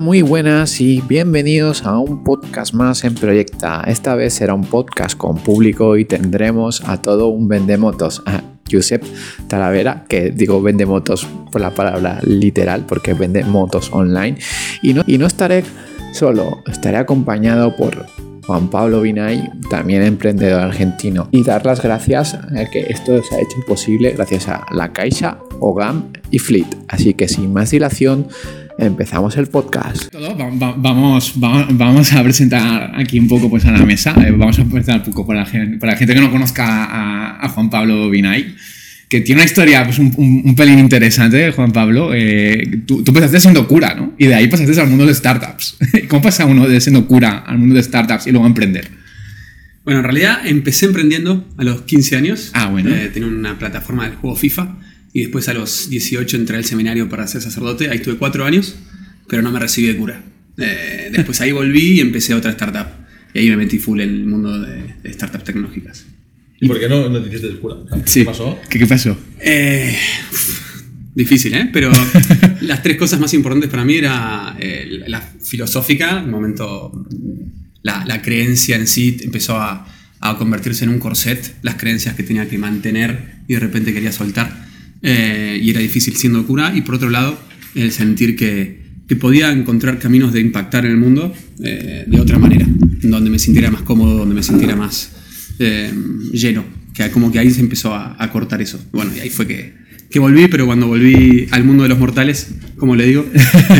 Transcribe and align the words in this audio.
Muy 0.00 0.22
buenas 0.22 0.80
y 0.80 1.00
bienvenidos 1.00 1.82
a 1.82 1.98
un 1.98 2.22
podcast 2.22 2.72
más 2.72 3.02
en 3.02 3.16
Proyecta. 3.16 3.82
Esta 3.84 4.14
vez 4.14 4.34
será 4.34 4.54
un 4.54 4.64
podcast 4.64 5.16
con 5.16 5.38
público 5.38 5.96
y 5.96 6.04
tendremos 6.04 6.82
a 6.88 7.02
todo 7.02 7.26
un 7.28 7.48
vendemotos. 7.48 8.22
A 8.24 8.42
Josep 8.70 9.02
Talavera, 9.48 10.04
que 10.08 10.30
digo 10.30 10.62
vende 10.62 10.86
motos 10.86 11.26
por 11.50 11.60
la 11.60 11.70
palabra 11.70 12.20
literal, 12.22 12.84
porque 12.86 13.12
vende 13.12 13.42
motos 13.42 13.90
online. 13.92 14.38
Y 14.82 14.94
no, 14.94 15.02
y 15.04 15.18
no 15.18 15.26
estaré 15.26 15.64
solo, 16.12 16.62
estaré 16.70 16.98
acompañado 16.98 17.74
por 17.74 18.06
Juan 18.46 18.68
Pablo 18.70 19.00
Vinay, 19.00 19.50
también 19.68 20.02
emprendedor 20.02 20.60
argentino. 20.60 21.28
Y 21.32 21.42
dar 21.42 21.66
las 21.66 21.82
gracias 21.82 22.34
a 22.34 22.70
que 22.70 22.86
esto 22.88 23.20
se 23.24 23.34
ha 23.34 23.40
hecho 23.40 23.56
posible 23.66 24.12
gracias 24.12 24.48
a 24.48 24.64
La 24.70 24.92
Caixa, 24.92 25.38
OGAM 25.58 26.12
y 26.30 26.38
Fleet. 26.38 26.68
Así 26.86 27.14
que 27.14 27.26
sin 27.26 27.52
más 27.52 27.72
dilación, 27.72 28.28
empezamos 28.78 29.36
el 29.36 29.48
podcast. 29.48 30.14
vamos, 30.76 31.32
vamos, 31.36 32.12
a 32.12 32.22
presentar 32.22 32.92
aquí 32.94 33.18
un 33.18 33.28
poco 33.28 33.50
pues, 33.50 33.64
a 33.64 33.72
la 33.72 33.84
mesa. 33.84 34.14
Eh, 34.24 34.30
vamos 34.30 34.58
a 34.58 34.64
presentar 34.64 34.98
un 34.98 35.12
poco 35.12 35.26
para 35.26 35.40
la 35.40 35.46
gente, 35.46 35.78
para 35.78 35.92
la 35.92 35.98
gente 35.98 36.14
que 36.14 36.20
no 36.20 36.30
conozca 36.30 36.64
a, 37.42 37.48
Juan 37.48 37.70
Pablo 37.70 38.08
Vinay, 38.08 38.54
que 39.08 39.20
tiene 39.20 39.40
una 39.40 39.46
historia 39.46 39.84
pues, 39.84 39.98
un, 39.98 40.54
pelín 40.56 40.78
interesante, 40.78 41.50
Juan 41.50 41.72
Pablo. 41.72 42.12
Eh, 42.14 42.82
tú, 42.86 43.02
tú, 43.02 43.10
empezaste 43.10 43.40
siendo 43.40 43.66
cura, 43.66 43.94
¿no? 43.94 44.14
Y 44.16 44.26
de 44.26 44.36
ahí 44.36 44.46
pasaste 44.46 44.80
al 44.80 44.88
mundo 44.88 45.06
de 45.06 45.14
startups. 45.14 45.76
¿Cómo 46.08 46.22
pasa 46.22 46.46
uno 46.46 46.68
de 46.68 46.80
siendo 46.80 47.06
cura 47.06 47.38
al 47.46 47.58
mundo 47.58 47.74
de 47.74 47.82
startups 47.82 48.28
y 48.28 48.30
luego 48.30 48.44
a 48.44 48.48
emprender? 48.48 48.88
Bueno, 49.84 50.00
en 50.00 50.04
realidad 50.04 50.46
empecé 50.46 50.86
emprendiendo 50.86 51.48
a 51.56 51.64
los 51.64 51.82
15 51.82 52.16
años. 52.16 52.50
Ah, 52.52 52.68
bueno. 52.68 52.90
Eh, 52.94 53.10
tenía 53.12 53.28
una 53.28 53.58
plataforma 53.58 54.04
del 54.04 54.16
juego 54.16 54.36
FIFA 54.36 54.76
y 55.18 55.22
después 55.22 55.48
a 55.48 55.52
los 55.54 55.90
18 55.90 56.36
entré 56.36 56.56
al 56.56 56.64
seminario 56.64 57.08
para 57.08 57.26
ser 57.26 57.42
sacerdote. 57.42 57.90
Ahí 57.90 57.96
estuve 57.96 58.18
cuatro 58.18 58.44
años, 58.44 58.76
pero 59.26 59.42
no 59.42 59.50
me 59.50 59.58
recibí 59.58 59.88
de 59.88 59.96
cura. 59.96 60.22
Eh, 60.56 61.10
después 61.10 61.40
ahí 61.40 61.50
volví 61.50 61.94
y 61.94 62.00
empecé 62.00 62.34
otra 62.34 62.52
startup. 62.52 62.86
Y 63.34 63.40
ahí 63.40 63.50
me 63.50 63.56
metí 63.56 63.80
full 63.80 64.00
en 64.00 64.10
el 64.10 64.26
mundo 64.26 64.60
de, 64.60 65.12
startups 65.12 65.42
tecnológicas. 65.42 66.06
¿Y 66.60 66.68
por 66.68 66.78
qué 66.78 66.88
no, 66.88 67.08
no 67.08 67.20
te 67.20 67.30
hiciste 67.30 67.48
de 67.48 67.56
cura? 67.56 67.78
¿Qué 68.14 68.24
pasó? 68.24 68.60
¿Qué, 68.70 68.86
pasó? 68.86 69.18
Eh, 69.40 69.92
difícil, 71.16 71.52
¿eh? 71.54 71.68
Pero 71.72 71.90
las 72.60 72.80
tres 72.84 72.96
cosas 72.96 73.18
más 73.18 73.34
importantes 73.34 73.68
para 73.68 73.84
mí 73.84 73.96
era 73.96 74.56
eh, 74.60 75.02
la 75.08 75.20
filosófica, 75.20 76.20
el 76.20 76.28
momento, 76.28 77.08
la, 77.82 78.04
la, 78.04 78.22
creencia 78.22 78.76
en 78.76 78.86
sí 78.86 79.16
empezó 79.22 79.56
a, 79.56 79.84
a 80.20 80.38
convertirse 80.38 80.84
en 80.84 80.90
un 80.90 81.00
corset, 81.00 81.56
las 81.62 81.74
creencias 81.74 82.14
que 82.14 82.22
tenía 82.22 82.48
que 82.48 82.56
mantener 82.56 83.38
y 83.48 83.54
de 83.54 83.58
repente 83.58 83.92
quería 83.92 84.12
soltar. 84.12 84.67
Eh, 85.02 85.60
y 85.62 85.70
era 85.70 85.80
difícil 85.80 86.16
siendo 86.16 86.44
cura, 86.46 86.72
y 86.74 86.82
por 86.82 86.96
otro 86.96 87.10
lado, 87.10 87.38
el 87.74 87.92
sentir 87.92 88.36
que, 88.36 88.82
que 89.06 89.16
podía 89.16 89.52
encontrar 89.52 89.98
caminos 89.98 90.32
de 90.32 90.40
impactar 90.40 90.84
en 90.84 90.92
el 90.92 90.96
mundo 90.96 91.32
eh, 91.62 92.04
de 92.06 92.20
otra 92.20 92.38
manera, 92.38 92.66
donde 93.02 93.30
me 93.30 93.38
sintiera 93.38 93.70
más 93.70 93.82
cómodo, 93.82 94.18
donde 94.18 94.34
me 94.34 94.42
sintiera 94.42 94.74
más 94.76 95.12
eh, 95.58 95.92
lleno, 96.32 96.64
que 96.94 97.10
como 97.10 97.30
que 97.30 97.38
ahí 97.38 97.50
se 97.50 97.60
empezó 97.60 97.94
a, 97.94 98.16
a, 98.18 98.30
cortar 98.30 98.60
eso. 98.60 98.80
Bueno, 98.92 99.12
y 99.16 99.20
ahí 99.20 99.30
fue 99.30 99.46
que, 99.46 99.74
que 100.10 100.18
volví, 100.18 100.48
pero 100.48 100.66
cuando 100.66 100.86
volví 100.86 101.46
al 101.50 101.64
mundo 101.64 101.82
de 101.82 101.90
los 101.90 101.98
mortales, 101.98 102.48
como 102.76 102.96
le 102.96 103.06
digo, 103.06 103.26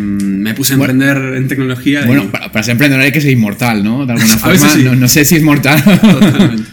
me 0.00 0.54
puse 0.54 0.74
a 0.74 0.76
emprender 0.76 1.16
en 1.36 1.48
tecnología. 1.48 2.04
Bueno, 2.06 2.30
para, 2.30 2.62
ser 2.62 2.72
emprendedor 2.72 3.04
hay 3.04 3.12
que 3.12 3.20
ser 3.20 3.30
inmortal, 3.30 3.82
¿no? 3.82 4.06
De 4.06 4.12
alguna 4.12 4.36
forma, 4.38 4.76
no, 4.76 4.96
no, 4.96 5.08
sé 5.08 5.24
si 5.24 5.36
es 5.36 5.42
mortal. 5.42 5.82
Totalmente. 5.82 6.70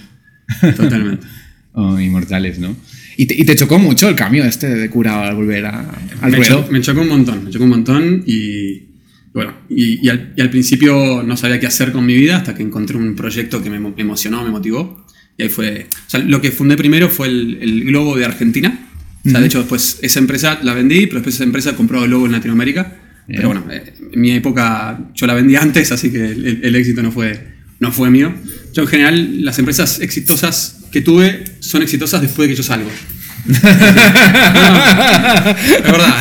Totalmente. 0.76 1.28
Oh, 1.80 2.00
inmortales, 2.00 2.58
¿no? 2.58 2.76
¿Y 3.20 3.26
te, 3.26 3.56
chocó 3.56 3.80
mucho 3.80 4.08
el 4.08 4.16
cambio 4.16 4.46
este 4.46 4.68
de 4.68 4.90
cura 4.92 5.28
al 5.28 5.36
volver 5.36 5.66
a, 5.66 5.80
al 6.22 6.32
me 6.32 6.38
ruedo? 6.38 6.68
me 6.70 6.82
chocó 6.82 7.02
un 7.02 7.08
montón, 7.08 7.46
me 7.46 7.50
chocó 7.50 7.64
un 7.64 7.72
montón 7.72 8.24
y 8.28 8.88
bueno, 9.34 9.54
y, 9.70 10.08
al, 10.10 10.50
principio 10.50 11.24
no 11.24 11.36
sabía 11.36 11.60
qué 11.60 11.68
hacer 11.68 11.92
con 11.92 12.06
mi 12.06 12.16
vida 12.16 12.38
hasta 12.38 12.56
que 12.56 12.64
encontré 12.64 12.98
un 12.98 13.16
proyecto 13.16 13.62
que 13.62 13.70
me, 13.70 13.78
emocionó, 13.98 14.44
me 14.44 14.50
motivó. 14.50 15.06
Y 15.38 15.44
ahí 15.44 15.50
fue, 15.50 15.88
o 15.92 16.10
sea, 16.10 16.20
lo 16.22 16.42
que 16.42 16.52
fundé 16.52 16.76
primero 16.76 17.10
fue 17.10 17.28
el, 17.28 17.84
Globo 17.86 18.16
de 18.16 18.26
Argentina. 18.26 18.88
O 19.26 19.30
sea, 19.30 19.40
de 19.40 19.48
hecho, 19.48 19.60
después 19.60 20.00
esa 20.02 20.20
empresa 20.20 20.60
la 20.64 20.74
vendí, 20.74 21.06
pero 21.08 21.16
después 21.16 21.36
esa 21.36 21.44
empresa 21.44 21.76
compró 21.76 22.04
el 22.04 22.10
Globo 22.10 22.26
en 22.26 22.32
Latinoamérica. 22.32 22.98
Pero 23.28 23.50
bueno, 23.50 23.66
eh, 23.70 23.94
en 24.12 24.22
mi 24.22 24.32
época 24.32 25.12
yo 25.14 25.28
la 25.28 25.34
vendí 25.34 25.56
antes, 25.56 25.92
así 25.92 26.12
que 26.12 26.26
el, 26.26 26.62
el 26.64 26.76
éxito 26.76 27.04
no 27.04 27.12
fue, 27.12 27.40
no 27.80 27.92
fue 27.92 28.10
mío. 28.10 28.34
Yo 28.74 28.84
en 28.84 28.88
general, 28.88 29.46
las 29.46 29.60
empresas 29.60 30.00
exitosas 30.00 30.77
que 30.92 31.02
tuve 31.02 31.44
son 31.60 31.82
exitosas 31.82 32.22
después 32.22 32.48
de 32.48 32.54
que 32.54 32.58
yo 32.58 32.64
salgo. 32.64 32.90
es 33.48 33.62
verdad. 35.84 36.16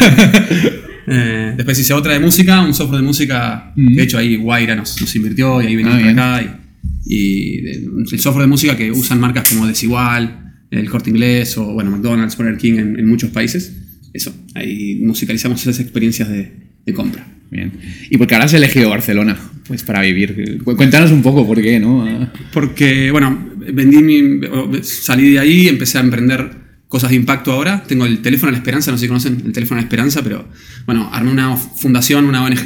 Eh, 1.09 1.54
después 1.56 1.78
hice 1.78 1.94
otra 1.94 2.15
de 2.15 2.21
música, 2.21 2.62
un 2.62 2.75
software 2.75 3.00
de 3.00 3.06
música. 3.06 3.72
De 3.77 4.03
hecho, 4.03 4.19
ahí 4.19 4.37
Guaira 4.37 4.75
nos, 4.75 5.00
nos 5.00 5.15
invirtió 5.15 5.62
y 5.62 5.66
ahí 5.66 5.77
venimos 5.77 6.03
ah, 6.03 6.10
acá. 6.10 6.60
Y, 7.06 7.65
el 7.66 8.06
software 8.19 8.47
de 8.47 8.49
música 8.49 8.77
que 8.77 8.91
usan 8.91 9.21
marcas 9.21 9.49
como 9.49 9.66
Desigual, 9.66 10.56
el 10.71 10.91
Corte 10.91 11.10
Inglés 11.10 11.56
o 11.59 11.72
bueno, 11.72 11.91
McDonald's, 11.91 12.37
Burger 12.37 12.56
King 12.56 12.75
en, 12.78 13.06
muchos 13.06 13.31
países. 13.31 13.72
Eso, 14.12 14.34
ahí 14.54 15.00
musicalizamos 15.03 15.60
esas 15.62 15.78
experiencias 15.78 16.28
de, 16.28 16.53
de 16.84 16.93
compra. 16.93 17.27
Bien. 17.50 17.72
¿Y 18.10 18.16
por 18.16 18.27
qué 18.27 18.34
ahora 18.34 18.47
has 18.47 18.54
elegido 18.54 18.91
Barcelona? 18.91 19.38
Pues 19.69 19.84
para 19.84 20.00
vivir. 20.00 20.60
Cuéntanos 20.65 21.12
un 21.12 21.22
poco 21.22 21.47
por 21.47 21.62
qué, 21.62 21.78
¿no? 21.78 22.28
Porque, 22.53 23.10
bueno, 23.12 23.50
vendí 23.72 24.03
mi, 24.03 24.41
salí 24.82 25.32
de 25.32 25.38
ahí, 25.38 25.69
empecé 25.69 25.99
a 25.99 26.00
emprender 26.00 26.66
cosas 26.88 27.10
de 27.10 27.16
impacto 27.16 27.53
ahora. 27.53 27.84
Tengo 27.87 28.06
el 28.06 28.21
teléfono 28.21 28.50
a 28.50 28.53
la 28.53 28.59
esperanza, 28.59 28.91
no 28.91 28.97
sé 28.97 29.03
si 29.03 29.09
conocen 29.09 29.43
el 29.44 29.53
teléfono 29.53 29.78
a 29.78 29.82
la 29.82 29.87
esperanza, 29.87 30.22
pero 30.22 30.49
bueno, 30.87 31.09
armé 31.12 31.31
una 31.31 31.56
fundación, 31.56 32.25
una 32.25 32.44
ONG, 32.44 32.62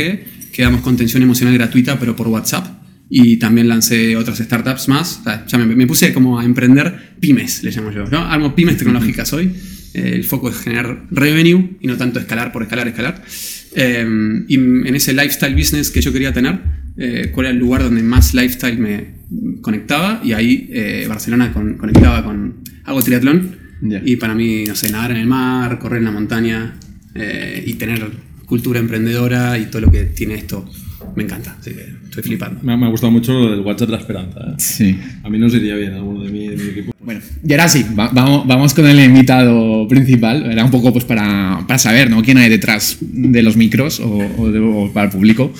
que 0.53 0.63
damos 0.63 0.83
contención 0.83 1.23
emocional 1.23 1.55
gratuita, 1.55 1.99
pero 1.99 2.17
por 2.17 2.29
WhatsApp. 2.29 2.67
Y 3.09 3.39
también 3.39 3.67
lancé 3.67 4.17
otras 4.17 4.39
startups 4.39 4.89
más. 4.89 5.23
ya 5.49 5.59
me, 5.59 5.87
puse 5.87 6.13
como 6.13 6.39
a 6.39 6.45
emprender 6.45 7.17
pymes, 7.19 7.65
le 7.65 7.73
llamo 7.73 7.91
yo. 7.91 8.05
¿no? 8.07 8.19
Armo 8.19 8.55
pymes 8.55 8.77
tecnológicas 8.77 9.33
hoy. 9.33 9.53
el 9.95 10.23
foco 10.23 10.51
es 10.51 10.59
generar 10.59 11.07
revenue 11.11 11.77
y 11.81 11.89
no 11.89 11.97
tanto 11.97 12.21
escalar 12.21 12.53
por 12.53 12.63
escalar, 12.63 12.87
escalar. 12.87 13.25
Em, 13.75 14.45
y 14.49 14.55
en 14.55 14.95
ese 14.95 15.13
lifestyle 15.13 15.55
business 15.55 15.91
que 15.91 16.01
yo 16.01 16.13
quería 16.13 16.33
tener, 16.33 16.61
eh, 16.97 17.31
cuál 17.33 17.47
era 17.47 17.55
el 17.55 17.59
lugar 17.59 17.83
donde 17.83 18.03
más 18.03 18.35
lifestyle 18.35 18.79
me 18.79 19.20
conectaba. 19.61 20.21
Y 20.25 20.33
ahí 20.33 20.69
eh, 20.73 21.07
Barcelona 21.09 21.53
conectaba 21.53 22.25
con. 22.25 22.57
Hago 22.85 23.03
triatlón. 23.03 23.59
Y 24.05 24.17
para 24.17 24.35
mí, 24.35 24.65
no 24.67 24.75
sé, 24.75 24.91
nadar 24.91 25.13
en 25.13 25.17
el 25.17 25.27
mar, 25.27 25.79
correr 25.79 26.01
en 26.01 26.05
la 26.05 26.11
montaña 26.11 26.75
eh, 27.15 27.65
y 27.67 27.75
tener 27.75 28.11
cultura 28.45 28.79
emprendedora 28.79 29.57
y 29.57 29.67
todo 29.67 29.81
lo 29.81 29.91
que 29.91 30.05
tiene 30.05 30.35
esto 30.35 30.69
me 31.17 31.25
encanta, 31.25 31.57
así 31.59 31.73
que 31.73 31.87
estoy 32.05 32.23
flipando. 32.23 32.61
Me, 32.63 32.73
ha 32.73 32.89
gustado 32.89 33.11
mucho 33.11 33.33
lo 33.33 33.51
del 33.51 33.61
WhatsApp 33.61 33.89
de 33.89 33.93
la 33.93 34.01
esperanza. 34.01 34.41
¿eh? 34.41 34.55
Sí. 34.59 34.99
A 35.23 35.31
mí 35.31 35.39
nos 35.39 35.55
iría 35.55 35.75
bien 35.77 35.95
alguno 35.95 36.23
de 36.25 36.31
mi, 36.31 36.47
equipo. 36.47 36.93
Bueno, 37.01 37.21
y 37.47 37.53
ahora 37.53 37.69
sí, 37.69 37.85
vamos, 37.95 38.47
vamos 38.47 38.75
con 38.75 38.87
el 38.87 39.01
invitado 39.01 39.89
principal. 39.89 40.51
Era 40.51 40.65
un 40.65 40.71
poco 40.71 40.93
pues 40.93 41.05
para, 41.05 41.65
para 41.67 41.79
saber 41.79 42.11
¿no? 42.11 42.23
quién 42.23 42.39
hay 42.39 42.49
detrás 42.49 42.99
de 43.01 43.43
los 43.43 43.57
micros 43.57 44.01
o, 44.01 44.07
o 44.09 44.93
para 44.93 45.07
el 45.07 45.13
público. 45.13 45.53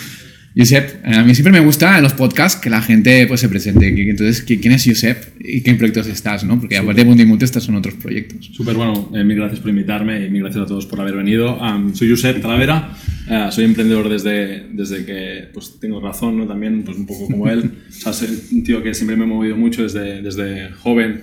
Josep, 0.57 1.07
a 1.07 1.23
mí 1.23 1.33
siempre 1.35 1.53
me 1.53 1.61
gusta 1.61 1.97
en 1.97 2.03
los 2.03 2.13
podcasts 2.13 2.61
que 2.61 2.71
la 2.71 2.83
gente 2.83 3.25
pues, 3.29 3.41
se 3.41 3.49
presente. 3.49 3.87
Entonces, 3.89 4.43
¿quién 4.43 4.73
es 4.73 4.85
Josep 4.85 5.23
y 5.39 5.61
qué 5.63 5.75
proyectos 5.75 6.09
estás? 6.09 6.43
¿no? 6.43 6.59
Porque 6.59 6.77
aparte 6.77 7.03
de 7.03 7.05
Mundimulti, 7.07 7.45
estos 7.45 7.63
son 7.63 7.77
otros 7.77 7.95
proyectos. 7.95 8.51
Súper 8.53 8.75
bueno, 8.75 9.11
eh, 9.15 9.23
mil 9.23 9.37
gracias 9.37 9.61
por 9.61 9.71
invitarme 9.71 10.27
y 10.27 10.31
mil 10.31 10.43
gracias 10.43 10.65
a 10.65 10.67
todos 10.67 10.87
por 10.87 11.01
haber 11.01 11.15
venido. 11.15 11.59
soy 11.95 12.11
Josep 12.11 12.43
Talavera, 12.43 12.97
eh, 13.29 13.49
soy 13.53 13.65
emprendedor 13.65 14.09
desde, 14.09 14.67
desde 14.73 15.05
que 15.05 15.49
pues, 15.55 15.79
tengo 15.81 16.01
razón, 16.01 16.39
¿no? 16.39 16.47
también 16.49 16.83
pues, 16.83 16.97
un 16.97 17.07
poco 17.07 17.27
como 17.27 17.49
él. 17.49 17.71
o 17.89 17.93
sea, 17.93 18.13
soy 18.13 18.29
un 18.51 18.65
tío 18.65 18.83
que 18.83 18.93
siempre 18.93 19.17
me 19.17 19.25
he 19.25 19.29
movido 19.29 19.57
mucho 19.57 19.85
desde, 19.85 20.21
desde 20.21 20.71
joven. 20.73 21.23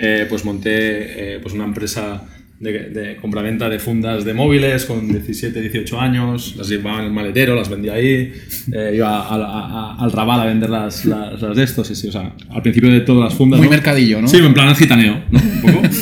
Eh, 0.00 0.26
pues 0.28 0.44
monté 0.44 1.40
pues 1.42 1.54
una 1.54 1.64
empresa 1.64 2.22
de, 2.60 2.90
de 2.90 3.16
compraventa 3.16 3.68
de 3.68 3.78
fundas 3.78 4.24
de 4.24 4.34
móviles 4.34 4.84
con 4.84 5.06
17, 5.06 5.60
18 5.60 6.00
años, 6.00 6.54
las 6.56 6.68
llevaba 6.68 6.98
en 6.98 7.06
el 7.06 7.12
maletero, 7.12 7.54
las 7.54 7.68
vendía 7.68 7.94
ahí, 7.94 8.32
eh, 8.72 8.92
iba 8.94 9.96
al 9.96 10.12
Raval 10.12 10.40
a 10.40 10.44
vender 10.46 10.70
las, 10.70 11.04
las, 11.04 11.56
de 11.56 11.62
estos, 11.62 11.86
sí, 11.86 12.08
o 12.08 12.12
sea, 12.12 12.34
al 12.50 12.62
principio 12.62 12.90
de 12.90 13.00
todas 13.00 13.30
las 13.30 13.34
fundas. 13.34 13.60
Muy 13.60 13.68
mercadillo, 13.68 14.20
¿no? 14.20 14.28
Sí, 14.28 14.38
en 14.38 14.54
plan 14.54 14.74
gitaneo, 14.74 15.22
¿no? 15.30 15.40
Un 15.40 15.60
poco. 15.62 15.88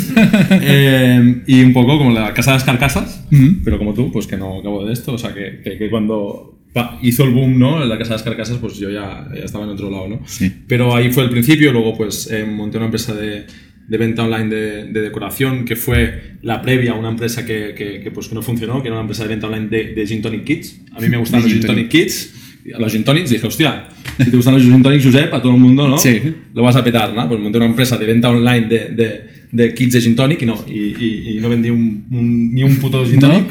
Eh, 0.69 1.43
y 1.47 1.63
un 1.63 1.73
poco 1.73 1.99
como 1.99 2.11
la 2.11 2.33
Casa 2.33 2.53
de 2.53 2.57
las 2.57 2.65
Carcasas, 2.65 3.25
pero 3.65 3.79
como 3.79 3.95
tú, 3.95 4.11
pues 4.11 4.27
que 4.27 4.37
no 4.37 4.59
acabo 4.59 4.85
de 4.85 4.93
esto, 4.93 5.13
o 5.13 5.19
sea, 5.19 5.35
que, 5.35 5.61
que, 5.63 5.91
cuando 5.91 6.59
hizo 7.03 7.25
el 7.25 7.31
boom, 7.31 7.59
¿no? 7.59 7.83
En 7.83 7.89
la 7.89 7.99
Casa 7.99 8.11
de 8.11 8.15
las 8.15 8.23
Carcasas, 8.23 8.59
pues 8.59 8.79
yo 8.79 8.91
ya, 8.91 9.29
ya 9.35 9.45
estaba 9.45 9.65
en 9.65 9.71
otro 9.71 9.91
lado, 9.91 10.09
¿no? 10.09 10.21
Sí. 10.27 10.51
Pero 10.67 10.95
ahí 10.95 11.13
fue 11.13 11.25
el 11.25 11.31
principio, 11.31 11.73
luego 11.73 11.97
pues 11.97 12.31
eh, 12.31 12.45
monté 12.45 12.79
una 12.79 12.87
empresa 12.87 13.15
de 13.15 13.47
de 13.89 13.99
venta 13.99 14.25
online 14.25 14.55
de, 14.55 15.01
decoración, 15.01 15.65
que 15.65 15.77
fue 15.77 16.37
la 16.43 16.61
previa 16.63 16.93
a 16.93 16.95
una 16.95 17.09
empresa 17.09 17.47
que, 17.47 17.75
que, 17.75 18.11
pues, 18.11 18.29
que 18.29 18.35
no 18.35 18.43
funcionó, 18.43 18.83
que 18.83 18.89
era 18.89 18.97
una 18.97 19.03
empresa 19.03 19.23
de 19.23 19.29
venta 19.29 19.47
online 19.47 19.69
de, 19.69 19.95
de 19.95 20.07
Gin 20.07 20.23
Tonic 20.23 20.45
Kits. 20.45 20.81
A 20.93 21.01
mí 21.01 21.09
me 21.09 21.17
gustan 21.17 21.43
los 21.43 21.53
Gin 21.53 21.63
Tonic 21.63 21.89
Kits. 21.89 22.35
A 22.75 22.81
los 22.81 22.91
Gin 22.91 23.05
Tonics 23.05 23.31
dije, 23.31 23.47
hostia, 23.47 23.89
si 24.19 24.31
te 24.31 24.37
gustan 24.37 24.55
los 24.55 24.63
Gin 24.63 24.83
Tonics, 24.83 25.05
Josep, 25.05 25.33
a 25.33 25.41
todo 25.41 25.55
el 25.55 25.61
mundo, 25.61 25.87
¿no? 25.87 25.99
Sí. 25.99 26.21
Lo 26.53 26.63
vas 26.63 26.77
a 26.77 26.83
petar, 26.83 27.15
¿no? 27.15 27.29
Pues 27.29 27.41
monté 27.41 27.59
una 27.59 27.67
empresa 27.67 27.97
de 27.97 28.07
venta 28.07 28.29
online 28.31 28.67
de, 28.67 28.89
de 28.89 29.36
kits 29.75 29.95
de 29.95 30.01
gin 30.01 30.17
tonic 30.17 30.43
y 30.43 30.47
no, 30.47 30.65
y, 30.69 30.73
y- 31.05 31.37
y 31.37 31.41
no 31.41 31.49
vendí 31.49 31.71
un, 31.71 32.07
un- 32.11 32.55
ni 32.55 32.63
un 32.63 32.77
puto 32.77 33.05
gin 33.07 33.19
tonic, 33.21 33.45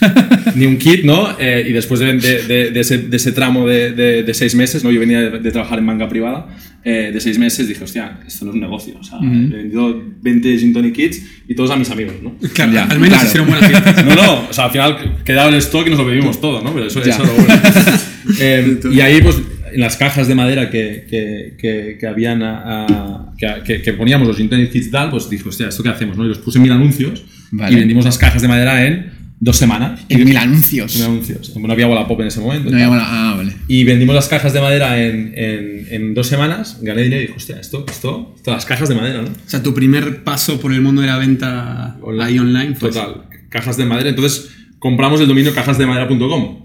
ni 0.54 0.66
un 0.66 0.76
kit, 0.78 1.04
¿no? 1.04 1.36
Eh, 1.38 1.66
y 1.68 1.72
después 1.72 2.00
de, 2.00 2.14
de- 2.18 2.42
de- 2.42 2.70
de 2.70 2.80
ese, 2.80 2.98
de 2.98 3.16
ese 3.16 3.32
tramo 3.32 3.66
de, 3.66 3.92
de- 3.92 4.22
de 4.22 4.34
seis 4.34 4.54
meses, 4.54 4.84
¿no? 4.84 4.90
Yo 4.90 5.00
venía 5.00 5.20
de, 5.20 5.38
de 5.38 5.50
trabajar 5.50 5.78
en 5.78 5.84
manga 5.84 6.08
privada, 6.08 6.48
eh, 6.84 7.10
de 7.12 7.20
seis 7.20 7.38
meses, 7.38 7.68
dije, 7.68 7.84
hostia, 7.84 8.20
esto 8.26 8.44
no 8.44 8.50
es 8.52 8.54
un 8.54 8.60
negocio. 8.60 8.94
O 8.98 9.04
sea, 9.04 9.18
he 9.22 9.26
vendido 9.56 10.02
20 10.22 10.58
gin 10.58 10.72
tonic 10.72 10.94
kits 10.94 11.22
y 11.48 11.54
todos 11.54 11.70
a 11.70 11.76
mis 11.76 11.90
amigos, 11.90 12.14
¿no? 12.22 12.34
Claro, 12.54 12.72
Ya, 12.72 12.84
al 12.84 12.98
menos 12.98 13.18
claro. 13.18 13.28
hicieron 13.28 13.48
buenas 13.50 13.68
fiestas. 13.68 14.04
No, 14.06 14.14
no, 14.14 14.48
o 14.48 14.52
sea, 14.52 14.64
al 14.66 14.70
final 14.70 15.22
quedaba 15.24 15.48
el 15.50 15.56
stock 15.56 15.86
y 15.86 15.90
nos 15.90 15.98
lo 15.98 16.06
bebimos 16.06 16.40
todo, 16.40 16.62
¿no? 16.62 16.72
Pero 16.72 16.86
eso, 16.86 17.02
Ya. 17.04 17.14
eso 17.14 17.22
es 17.24 17.28
lo 17.28 17.34
bueno. 17.34 17.54
Eh, 18.38 18.78
y 18.92 19.00
ahí, 19.00 19.20
pues, 19.22 19.36
en 19.72 19.80
las 19.80 19.96
cajas 19.96 20.28
de 20.28 20.34
madera 20.34 20.70
que, 20.70 21.06
que, 21.08 21.56
que, 21.58 21.96
que 21.98 22.06
habían, 22.06 22.42
a- 22.42 22.86
a- 22.86 23.32
que, 23.64 23.92
poníamos 23.94 24.26
los 24.28 24.36
kits 24.36 24.86
y 24.86 24.90
tal, 24.90 25.10
pues 25.10 25.28
dije, 25.30 25.48
hostia, 25.48 25.68
¿esto 25.68 25.82
qué 25.82 25.88
hacemos? 25.88 26.16
¿no? 26.16 26.24
Y 26.24 26.28
los 26.28 26.38
puse 26.38 26.58
en 26.58 26.62
mil 26.62 26.72
anuncios 26.72 27.24
Vale. 27.52 27.72
y 27.72 27.78
vendimos 27.78 28.04
las 28.04 28.18
cajas 28.18 28.42
de 28.42 28.48
madera 28.48 28.86
en 28.86 29.12
dos 29.42 29.56
semanas. 29.56 30.00
En 30.08 30.24
mil 30.24 30.36
anuncios. 30.36 30.94
Mil 30.96 31.04
anuncios. 31.04 31.56
No 31.56 31.72
había 31.72 31.86
Wallapop 31.86 32.20
en 32.20 32.26
ese 32.26 32.40
momento. 32.40 32.70
No 32.70 32.76
llamo 32.76 32.96
la- 32.96 33.30
Ah, 33.30 33.34
vale. 33.36 33.52
Y 33.68 33.84
vendimos 33.84 34.14
las 34.14 34.28
cajas 34.28 34.52
de 34.52 34.60
madera 34.60 35.00
en, 35.02 35.32
en, 35.34 35.86
en 35.90 36.14
dos 36.14 36.26
semanas, 36.26 36.78
gané 36.82 37.02
dinero 37.02 37.22
y 37.22 37.26
dije, 37.26 37.36
hostia, 37.36 37.58
esto, 37.58 37.84
esto, 37.88 38.34
esto, 38.36 38.50
las 38.52 38.66
cajas 38.66 38.88
de 38.88 38.94
madera, 38.94 39.22
¿no? 39.22 39.28
O 39.28 39.48
sea, 39.48 39.62
tu 39.62 39.72
primer 39.74 40.22
paso 40.24 40.60
por 40.60 40.72
el 40.72 40.82
mundo 40.82 41.00
de 41.00 41.06
la 41.08 41.16
venta 41.16 41.96
ahí 42.20 42.38
online 42.38 42.74
fue 42.74 42.90
Total, 42.90 43.22
cajas 43.48 43.76
de 43.76 43.86
madera. 43.86 44.10
Entonces 44.10 44.50
compramos 44.78 45.20
el 45.20 45.26
dominio 45.28 45.54
cajasdemadera.com. 45.54 46.64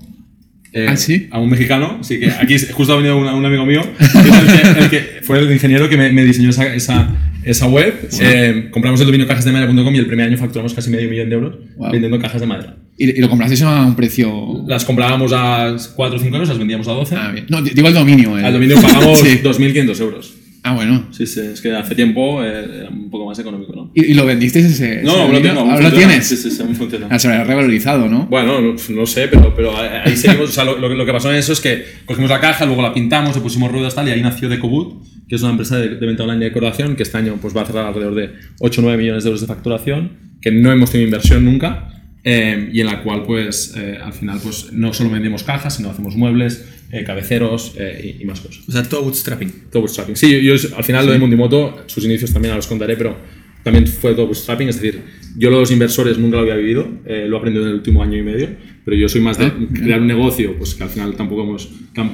Eh, 0.78 0.88
¿Ah, 0.90 0.98
sí? 0.98 1.28
A 1.32 1.40
un 1.40 1.50
mexicano, 1.50 2.00
sí, 2.04 2.20
que 2.20 2.30
aquí 2.30 2.58
justo 2.74 2.92
ha 2.94 2.98
venido 2.98 3.18
una- 3.18 3.34
un 3.34 3.46
amigo 3.46 3.66
mío, 3.66 3.82
el 4.00 4.46
que, 4.46 4.80
el 4.84 4.90
que 4.90 5.20
fue 5.24 5.40
el 5.40 5.50
ingeniero 5.50 5.88
que 5.88 5.96
me, 5.96 6.12
me 6.12 6.26
diseñó 6.26 6.50
esa, 6.50 6.66
esa, 6.76 7.16
esa 7.46 7.68
web. 7.68 7.94
Eh, 8.20 8.68
compramos 8.72 9.00
el 9.00 9.06
dominio 9.06 9.26
cajasdemadera.com 9.26 9.96
y 9.96 10.00
el 10.00 10.06
primer 10.08 10.28
año 10.28 10.38
facturamos 10.38 10.74
casi 10.74 10.90
medio 10.90 11.10
millón 11.10 11.30
de 11.30 11.36
euros 11.36 11.56
Wow. 11.78 11.92
vendiendo 11.92 12.20
cajas 12.20 12.42
de 12.42 12.48
madera. 12.48 12.76
¿Y, 12.98 13.10
y 13.18 13.22
lo 13.22 13.30
comprasteis 13.30 13.62
a 13.62 13.86
un 13.86 13.96
precio...? 13.96 14.64
Las 14.68 14.84
comprábamos 14.84 15.32
a 15.34 15.76
4 15.96 16.18
o 16.18 16.20
5 16.22 16.36
euros, 16.36 16.50
las 16.50 16.58
vendíamos 16.58 16.88
a 16.90 16.92
12. 16.92 17.16
Ah, 17.16 17.32
bien. 17.32 17.46
No, 17.50 17.62
digo 17.62 17.88
el 17.88 17.94
dominio. 17.94 18.38
el- 18.38 18.44
Al 18.44 18.52
dominio 18.54 18.76
pagamos 18.82 19.20
Sí. 19.26 19.40
2.500 19.44 20.00
euros. 20.02 20.34
Ah, 20.68 20.74
bueno. 20.74 21.08
Sí, 21.12 21.28
sí, 21.28 21.42
es 21.42 21.62
que 21.62 21.72
hace 21.76 21.94
tiempo 21.94 22.44
eh, 22.44 22.80
era 22.82 22.90
un 22.90 23.12
poco 23.12 23.28
más 23.28 23.38
económico, 23.38 23.72
¿no? 23.76 23.92
¿Y, 23.94 24.06
y 24.06 24.14
lo 24.16 24.26
vendisteis 24.26 24.66
ese, 24.66 25.04
No, 25.04 25.12
ese 25.12 25.22
aún 25.22 25.34
lo 25.34 25.42
tengo. 25.42 25.60
aún 25.60 25.70
¿Ahora 25.70 25.90
lo 25.90 25.96
tienes? 25.96 26.26
Sí, 26.26 26.36
sí, 26.36 26.50
sí, 26.50 26.62
aún 26.64 26.74
funciona. 26.76 27.06
Ah, 27.12 27.20
se 27.20 27.28
habrá 27.28 27.44
revalorizado, 27.44 28.08
¿no? 28.10 28.26
Bueno, 28.26 28.60
no, 28.62 28.74
no 28.90 29.06
sé, 29.06 29.28
pero, 29.28 29.54
pero 29.56 29.78
ahí 29.78 30.18
seguimos. 30.18 30.50
O 30.50 30.52
sea, 30.52 30.64
lo, 30.66 30.78
lo 30.80 31.06
que- 31.06 31.12
pasó 31.14 31.30
en 31.32 31.38
eso 31.38 31.54
es 31.54 31.62
que 31.62 31.86
cogimos 32.06 32.32
la 32.32 32.40
caja, 32.40 32.66
luego 32.66 32.82
la 32.82 32.94
pintamos, 32.96 33.36
le 33.36 33.42
pusimos 33.44 33.72
ruedas 33.72 33.94
tal, 33.94 34.08
y 34.08 34.12
ahí 34.12 34.22
nació 34.24 34.50
Decoboot, 34.50 35.04
que 35.30 35.36
es 35.36 35.42
una 35.44 35.52
empresa 35.52 35.78
de, 35.78 35.90
de 35.98 36.06
venta 36.08 36.24
online 36.24 36.40
de 36.40 36.46
decoración 36.46 36.96
que 36.96 37.04
este 37.04 37.18
año 37.20 37.38
pues, 37.40 37.56
va 37.56 37.62
a 37.62 37.66
cerrar 37.66 37.86
alrededor 37.86 38.16
de 38.16 38.32
8 38.60 38.82
o 38.82 38.84
9 38.84 38.98
millones 38.98 39.24
de 39.24 39.30
euros 39.30 39.42
de 39.42 39.48
facturación, 39.48 40.14
que 40.42 40.52
no 40.52 40.72
hemos 40.72 40.90
tenido 40.90 41.08
inversión 41.08 41.46
nunca. 41.46 41.92
eh, 42.24 42.72
y 42.74 42.82
en 42.82 42.88
la 42.88 43.04
cual, 43.04 43.22
pues, 43.24 43.76
eh, 43.78 44.00
al 44.04 44.12
final, 44.14 44.40
pues, 44.42 44.74
no 44.74 44.94
solo 44.94 45.12
vendemos 45.12 45.44
cajas, 45.44 45.76
sino 45.76 45.92
hacemos 45.92 46.16
muebles, 46.16 46.66
eh, 46.92 47.04
cabeceros 47.04 47.74
eh, 47.78 48.16
y, 48.20 48.24
y 48.24 48.26
más 48.26 48.40
cosas. 48.42 48.68
O 48.68 48.72
sea, 48.72 48.84
todo 48.84 49.04
bootstrapping. 49.04 49.52
Todo 49.72 49.82
bootstrapping. 49.82 50.16
Sí, 50.16 50.32
yo, 50.44 50.56
yo- 50.56 50.76
al 50.78 50.84
final 50.84 51.06
lo 51.06 51.12
de 51.12 51.20
Mundimoto, 51.20 51.84
sus 51.88 52.06
inicios 52.06 52.32
también 52.34 52.56
los 52.56 52.68
contaré, 52.68 52.96
pero 52.98 53.16
también 53.64 53.88
fue 53.88 54.14
todo 54.14 54.26
bootstrapping. 54.28 54.70
Es 54.70 54.76
decir, 54.82 55.02
yo 55.38 55.50
los 55.50 55.72
inversores 55.72 56.18
nunca 56.18 56.38
lo 56.38 56.44
había 56.44 56.56
vivido, 56.56 56.88
eh, 57.06 57.26
lo 57.28 57.36
he 57.36 57.40
aprendido 57.40 57.66
en 57.66 57.72
el 57.72 57.76
último 57.78 58.02
año 58.04 58.18
y 58.18 58.22
medio, 58.24 58.50
pero 58.86 58.96
yo 58.96 59.10
soy 59.10 59.22
más 59.22 59.38
de 59.40 59.52
crear 59.74 60.00
un 60.00 60.08
negocio, 60.08 60.56
pues 60.58 60.76
que 60.76 60.84
al 60.84 60.90
final 60.90 61.16
tampoco 61.16 61.42
hemos, 61.44 61.70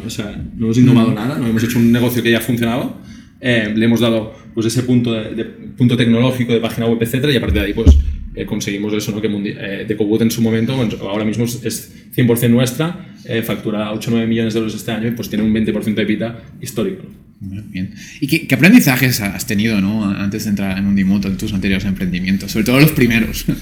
o 0.05 0.09
sea, 0.09 0.31
no 0.57 0.65
hemos 0.67 0.77
innovado 0.77 1.13
nada, 1.13 1.37
no 1.37 1.47
hemos 1.47 1.63
hecho 1.63 1.77
un 1.77 1.91
negocio 1.91 2.23
que 2.23 2.31
ya 2.31 2.39
funcionaba. 2.39 3.01
eh, 3.43 3.73
le 3.75 3.85
hemos 3.85 3.99
dado 3.99 4.33
pues 4.53 4.67
ese 4.67 4.83
punto, 4.83 5.13
de, 5.13 5.33
de- 5.35 5.45
punto 5.77 5.97
tecnológico 5.97 6.53
de 6.53 6.59
página 6.59 6.85
web, 6.87 6.99
etcétera, 7.01 7.33
y 7.33 7.37
a 7.37 7.41
partir 7.41 7.59
de 7.61 7.67
ahí 7.67 7.73
pues 7.73 7.97
eh, 8.35 8.45
conseguimos 8.45 8.93
eso, 8.93 9.11
¿no? 9.11 9.21
que 9.21 9.29
Mundi- 9.29 9.55
eh, 9.57 9.85
en 10.21 10.31
su 10.31 10.41
momento, 10.41 10.75
bueno, 10.75 10.95
ahora 11.01 11.25
mismo 11.25 11.45
es- 11.45 11.59
es 11.63 11.91
100% 12.15 12.49
nuestra, 12.49 13.15
eh, 13.25 13.41
factura 13.43 13.91
8 13.91 14.09
o 14.09 14.13
9 14.13 14.27
millones 14.27 14.53
de 14.53 14.59
euros 14.59 14.75
este 14.75 14.91
año 14.91 15.07
y 15.07 15.11
pues 15.11 15.29
tiene 15.29 15.43
un 15.43 15.53
20% 15.53 15.95
de 15.95 16.01
EBITDA 16.03 16.41
histórico. 16.61 17.03
¿Y 18.21 18.27
qué, 18.27 18.47
qué 18.47 18.55
aprendizajes 18.55 19.19
has 19.21 19.47
tenido 19.47 19.81
¿no? 19.81 20.05
antes 20.09 20.43
de 20.43 20.51
entrar 20.51 20.77
en 20.77 20.85
Undimoto 20.85 21.27
en 21.27 21.37
tus 21.37 21.53
anteriores 21.53 21.85
emprendimientos? 21.85 22.51
Sobre 22.51 22.65
todo 22.65 22.79
los 22.79 22.91
primeros. 22.91 23.45
Yo 23.47 23.53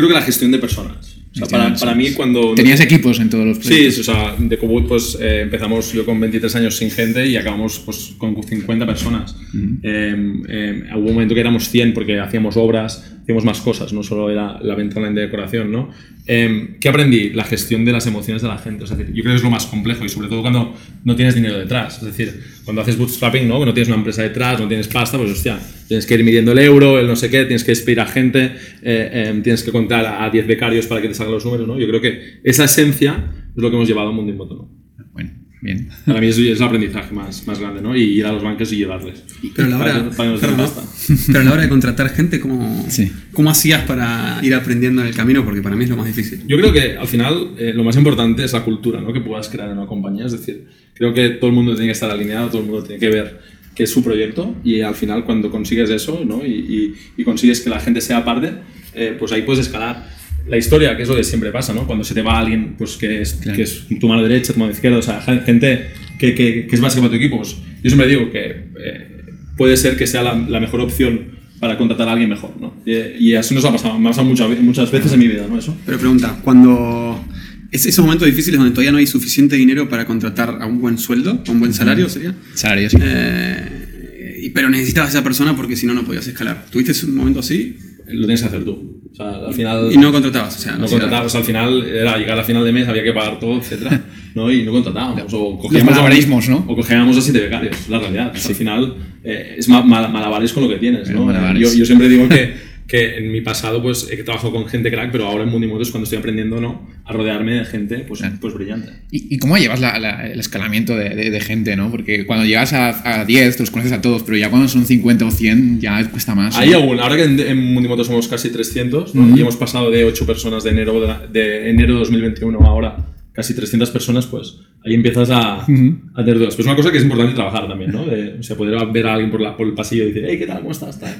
creo 0.00 0.08
que 0.08 0.14
la 0.14 0.22
gestión 0.22 0.50
de 0.52 0.58
personas. 0.58 1.17
O 1.30 1.34
sea, 1.34 1.46
para, 1.46 1.74
para 1.74 1.94
mí 1.94 2.12
cuando... 2.12 2.54
¿Tenías 2.54 2.80
equipos 2.80 3.20
en 3.20 3.28
todos 3.28 3.44
los 3.46 3.58
Sí, 3.58 3.68
proyectos? 3.68 3.98
o 4.00 4.04
sea, 4.04 4.34
de 4.38 4.58
Cobut 4.58 4.88
pues 4.88 5.16
eh, 5.20 5.42
empezamos 5.42 5.92
yo 5.92 6.04
con 6.06 6.18
23 6.18 6.56
años 6.56 6.76
sin 6.76 6.90
gente 6.90 7.26
y 7.26 7.36
acabamos 7.36 7.78
pues 7.80 8.14
con 8.18 8.42
50 8.42 8.86
personas. 8.86 9.36
Eh, 9.82 10.16
eh, 10.48 10.82
hubo 10.96 11.08
un 11.08 11.14
momento 11.14 11.34
que 11.34 11.40
éramos 11.40 11.68
100 11.68 11.92
porque 11.92 12.18
hacíamos 12.18 12.56
obras, 12.56 13.12
hacíamos 13.22 13.44
más 13.44 13.60
cosas, 13.60 13.92
no 13.92 14.02
solo 14.02 14.30
era 14.30 14.58
la 14.62 14.74
venta 14.74 14.98
online 14.98 15.14
de 15.14 15.20
decoración, 15.26 15.70
¿no? 15.70 15.90
Eh, 16.26 16.76
¿Qué 16.80 16.88
aprendí? 16.88 17.30
La 17.30 17.44
gestión 17.44 17.84
de 17.84 17.92
las 17.92 18.06
emociones 18.06 18.42
de 18.42 18.48
la 18.48 18.58
gente. 18.58 18.84
Es 18.84 18.90
decir, 18.90 19.06
yo 19.12 19.22
creo 19.22 19.34
que 19.34 19.36
es 19.36 19.42
lo 19.42 19.50
más 19.50 19.66
complejo 19.66 20.04
y 20.04 20.08
sobre 20.08 20.28
todo 20.28 20.40
cuando 20.40 20.74
no 21.04 21.14
tienes 21.14 21.34
dinero 21.34 21.58
detrás. 21.58 21.98
Es 21.98 22.04
decir, 22.04 22.42
cuando 22.64 22.82
haces 22.82 22.96
bootstrapping, 22.96 23.46
¿no? 23.46 23.60
Que 23.60 23.66
no 23.66 23.74
tienes 23.74 23.88
una 23.88 23.98
empresa 23.98 24.22
detrás, 24.22 24.58
no 24.60 24.66
tienes 24.66 24.88
pasta, 24.88 25.18
pues 25.18 25.30
hostia, 25.30 25.58
tienes 25.88 26.06
que 26.06 26.14
ir 26.14 26.22
midiendo 26.22 26.52
el 26.52 26.58
euro, 26.60 26.98
el 27.00 27.06
no 27.06 27.16
sé 27.16 27.30
qué, 27.30 27.44
tienes 27.44 27.64
que 27.64 27.72
despedir 27.72 28.00
a 28.00 28.06
gente, 28.06 28.44
eh, 28.44 28.52
eh, 28.82 29.40
tienes 29.42 29.62
que 29.62 29.72
contar 29.72 30.04
a 30.06 30.28
10 30.30 30.46
becarios 30.46 30.86
para 30.86 31.00
que 31.02 31.08
te 31.08 31.14
salgan 31.14 31.34
los 31.34 31.44
números, 31.44 31.66
¿no? 31.66 31.78
Yo 31.78 31.88
creo 31.88 32.00
que 32.00 32.40
esa 32.44 32.64
esencia 32.64 33.24
es 33.56 33.62
lo 33.62 33.70
que 33.70 33.76
hemos 33.76 33.88
llevado 33.88 34.10
a 34.10 34.12
Mundo 34.12 34.30
Inmoto, 34.30 34.54
¿no? 34.54 34.78
Bueno, 35.12 35.30
bien. 35.62 35.88
Para 36.06 36.20
mí 36.20 36.26
es, 36.28 36.38
es 36.38 36.58
el 36.60 36.62
aprendizaje 36.66 37.12
más, 37.14 37.46
más 37.46 37.58
grande, 37.58 37.80
¿no? 37.80 37.96
Y 37.96 38.02
ir 38.02 38.26
a 38.26 38.32
los 38.32 38.42
bancos 38.42 38.72
y 38.72 38.76
llevarles. 38.76 39.24
Pero 39.56 39.66
a 39.66 39.70
la 39.70 39.76
hora, 39.78 39.92
Para 39.92 40.10
que- 40.10 40.16
para 40.16 40.52
que 40.54 40.62
pasta. 40.62 40.82
pero 41.26 41.40
a 41.40 41.44
la 41.44 41.52
hora 41.52 41.62
de 41.62 41.68
contratar 41.68 42.08
gente, 42.10 42.38
¿cómo, 42.38 42.86
Sí. 42.88 43.10
¿cómo 43.32 43.50
hacías 43.50 43.82
para 43.84 44.38
ir 44.42 44.54
aprendiendo 44.54 45.00
en 45.02 45.08
el 45.08 45.14
camino? 45.14 45.44
Porque 45.44 45.62
para 45.62 45.74
mí 45.74 45.84
es 45.84 45.90
lo 45.90 45.96
más 45.96 46.06
difícil. 46.06 46.42
Yo 46.46 46.56
creo 46.58 46.72
que 46.72 46.96
al 46.96 47.08
final 47.08 47.52
eh, 47.58 47.72
lo 47.74 47.82
más 47.82 47.96
importante 47.96 48.44
es 48.44 48.52
la 48.52 48.62
cultura 48.62 49.00
¿no? 49.00 49.12
que 49.12 49.20
puedas 49.20 49.48
crear 49.48 49.70
en 49.70 49.78
una 49.78 49.86
compañía. 49.86 50.26
Es 50.26 50.32
decir, 50.32 50.66
creo 50.94 51.12
que 51.14 51.30
todo 51.30 51.48
el 51.50 51.56
mundo 51.56 51.72
tiene 51.72 51.86
que 51.86 51.92
estar 51.92 52.10
alineado, 52.10 52.48
todo 52.48 52.60
el 52.60 52.66
mundo 52.66 52.82
tiene 52.84 53.00
que 53.00 53.08
ver 53.08 53.57
que 53.78 53.84
es 53.84 53.90
su 53.92 54.02
proyecto 54.02 54.56
y 54.64 54.80
al 54.80 54.96
final 54.96 55.24
cuando 55.24 55.50
consigues 55.52 55.88
eso 55.90 56.22
¿no? 56.26 56.44
y, 56.44 56.50
y- 56.50 56.94
y 57.16 57.22
consigues 57.24 57.60
que 57.60 57.70
la 57.70 57.78
gente 57.78 58.00
sea 58.00 58.24
parte, 58.24 58.50
eh, 58.92 59.14
pues 59.16 59.30
ahí 59.30 59.42
puedes 59.42 59.64
escalar. 59.66 60.04
La 60.48 60.56
historia, 60.56 60.96
que 60.96 61.04
es 61.04 61.08
lo 61.08 61.14
que 61.14 61.22
siempre 61.22 61.52
pasa, 61.52 61.72
¿no? 61.74 61.86
Cuando 61.86 62.02
se 62.04 62.12
te 62.14 62.22
va 62.22 62.38
alguien 62.40 62.74
pues, 62.76 62.96
que, 62.96 63.20
es, 63.22 63.34
que 63.34 63.62
es 63.62 63.84
tu 64.00 64.08
mano 64.08 64.22
derecha, 64.24 64.52
tu 64.52 64.58
mano 64.58 64.72
izquierda, 64.72 64.98
o 64.98 65.02
sea, 65.02 65.20
gente 65.20 65.90
que, 66.18 66.34
que, 66.34 66.66
que 66.66 66.74
es 66.74 66.80
básica 66.80 67.02
para 67.02 67.10
tu 67.12 67.16
equipo. 67.16 67.36
pues, 67.36 67.54
yo 67.84 67.88
siempre 67.90 68.08
digo 68.08 68.30
que 68.32 68.40
eh, 68.84 69.24
puede 69.56 69.76
ser 69.76 69.96
que 69.96 70.06
sea 70.08 70.22
la, 70.24 70.34
la 70.34 70.58
mejor 70.58 70.80
opción 70.80 71.38
para 71.60 71.76
contratar 71.78 72.08
a 72.08 72.12
alguien 72.12 72.30
mejor, 72.30 72.52
¿no? 72.60 72.74
Y, 72.86 73.28
y 73.30 73.34
así 73.36 73.54
nos 73.54 73.64
ha 73.64 73.70
pasado, 73.72 73.98
me 73.98 74.08
ha 74.08 74.10
pasado 74.10 74.26
muchas, 74.26 74.48
muchas 74.60 74.90
veces 74.90 75.12
en 75.12 75.18
mi 75.20 75.28
vida, 75.28 75.46
¿no? 75.48 75.56
Eso. 75.58 75.76
Pero 75.86 75.98
pregunta, 75.98 76.40
cuando 76.42 77.22
es 77.70 77.86
esos 77.86 78.04
momentos 78.04 78.26
difíciles 78.26 78.58
donde 78.58 78.72
todavía 78.72 78.92
no 78.92 78.98
hay 78.98 79.06
suficiente 79.06 79.56
dinero 79.56 79.88
para 79.88 80.06
contratar 80.06 80.58
a 80.60 80.66
un 80.66 80.80
buen 80.80 80.98
sueldo, 80.98 81.42
a 81.46 81.50
un 81.50 81.60
buen 81.60 81.72
salario 81.74 82.08
sería, 82.08 82.34
Salario, 82.54 82.88
sí. 82.90 82.96
eh, 83.00 84.50
pero 84.54 84.70
necesitabas 84.70 85.10
a 85.10 85.18
esa 85.18 85.24
persona 85.24 85.54
porque 85.54 85.76
si 85.76 85.86
no, 85.86 85.94
no 85.94 86.04
podías 86.04 86.26
escalar. 86.26 86.66
¿Tuviste 86.70 86.92
un 87.06 87.14
momento 87.14 87.40
así? 87.40 87.76
Lo 88.08 88.20
tienes 88.26 88.40
que 88.40 88.48
hacer 88.48 88.64
tú. 88.64 89.02
O 89.12 89.14
sea, 89.14 89.26
al 89.46 89.52
final... 89.54 89.90
Y 89.92 89.96
no 89.98 90.10
contratabas, 90.12 90.56
o 90.56 90.58
sea, 90.60 90.76
no 90.76 90.84
o 90.86 90.88
sea, 90.88 90.98
contratabas, 90.98 91.34
al 91.34 91.44
final 91.44 91.84
era 91.86 92.16
llegar 92.16 92.38
a 92.38 92.44
final 92.44 92.64
de 92.64 92.72
mes, 92.72 92.88
había 92.88 93.02
que 93.04 93.12
pagar 93.12 93.38
todo, 93.38 93.58
etcétera, 93.58 94.02
¿no? 94.34 94.50
Y 94.50 94.62
no 94.62 94.72
contratábamos. 94.72 95.24
O 95.34 95.60
Los 95.70 95.84
malabarismos, 95.84 96.48
¿no? 96.48 96.64
O 96.66 96.74
cogíamos 96.76 97.16
a 97.18 97.20
siete 97.20 97.40
becarios, 97.40 97.76
la 97.88 97.98
realidad. 97.98 98.32
Al 98.34 98.54
final 98.54 98.94
eh, 99.24 99.56
es 99.58 99.68
ma- 99.68 99.82
mal- 99.82 100.10
malabares 100.10 100.52
con 100.52 100.62
lo 100.62 100.68
que 100.70 100.76
tienes, 100.76 101.10
¿no? 101.10 101.30
Yo, 101.58 101.72
yo 101.74 101.84
siempre 101.84 102.08
digo 102.08 102.28
que, 102.28 102.54
que 102.88 103.18
en 103.18 103.30
mi 103.30 103.42
pasado 103.42 103.82
pues 103.82 104.08
he 104.10 104.16
trabajado 104.24 104.50
con 104.52 104.66
gente 104.66 104.90
crack, 104.90 105.12
pero 105.12 105.26
ahora 105.26 105.44
en 105.44 105.50
Mundimoto 105.50 105.82
es 105.82 105.90
cuando 105.90 106.04
estoy 106.04 106.18
aprendiendo, 106.20 106.58
¿no? 106.58 106.88
A 107.04 107.12
rodearme 107.12 107.52
de 107.56 107.64
gente 107.66 107.98
pues, 108.08 108.20
Claro. 108.20 108.36
pues 108.40 108.54
brillante. 108.54 108.92
¿Y, 109.10 109.34
y 109.34 109.38
cómo 109.38 109.58
llevas 109.58 109.78
la- 109.80 109.98
la- 109.98 110.26
el 110.26 110.40
escalamiento 110.40 110.96
de, 110.96 111.10
de- 111.10 111.30
de 111.30 111.40
gente, 111.40 111.76
no? 111.76 111.90
Porque 111.90 112.24
cuando 112.24 112.46
llegas 112.46 112.72
a, 112.72 113.20
a 113.20 113.24
10, 113.26 113.56
te 113.58 113.62
los 113.62 113.70
conoces 113.70 113.92
a 113.92 114.00
todos, 114.00 114.22
pero 114.22 114.38
ya 114.38 114.48
cuando 114.48 114.68
son 114.68 114.86
50 114.86 115.26
o 115.26 115.30
100 115.30 115.80
ya 115.80 116.02
cuesta 116.10 116.34
más. 116.34 116.54
¿no? 116.54 116.60
Hay 116.62 116.72
aún, 116.72 116.98
ahora 116.98 117.16
que 117.16 117.24
en, 117.24 117.38
en 117.38 117.58
Mundimoto 117.74 118.04
somos 118.04 118.26
casi 118.26 118.48
300 118.50 119.14
¿no? 119.14 119.36
y 119.36 119.40
hemos 119.42 119.56
pasado 119.56 119.90
de 119.90 120.04
8 120.04 120.24
personas 120.24 120.64
de 120.64 120.70
enero 120.70 120.98
de, 121.00 121.28
de 121.30 121.68
enero 121.70 121.92
de 121.92 121.98
2021 122.00 122.58
a 122.60 122.66
ahora 122.66 122.96
casi 123.34 123.54
300 123.54 123.90
personas, 123.90 124.26
pues 124.26 124.60
ahí 124.84 124.94
empiezas 124.94 125.28
a, 125.30 125.60
a 125.62 125.66
tener 125.66 126.38
dudas. 126.38 126.54
Pero 126.56 126.60
es 126.62 126.66
una 126.66 126.74
cosa 126.76 126.90
que 126.90 126.96
es 126.96 127.04
importante 127.04 127.34
trabajar 127.34 127.68
también, 127.68 127.92
¿no? 127.92 128.04
De, 128.06 128.38
o 128.40 128.42
sea, 128.42 128.56
poder 128.56 128.76
ver 128.92 129.06
a 129.06 129.12
alguien 129.12 129.30
por, 129.30 129.40
la, 129.42 129.56
por 129.56 129.66
el 129.66 129.74
pasillo 129.74 130.04
y 130.04 130.06
decir, 130.08 130.24
hey, 130.26 130.38
¿qué 130.38 130.46
tal? 130.46 130.58
¿Cómo 130.60 130.72
estás? 130.72 130.98
Tal. 130.98 131.14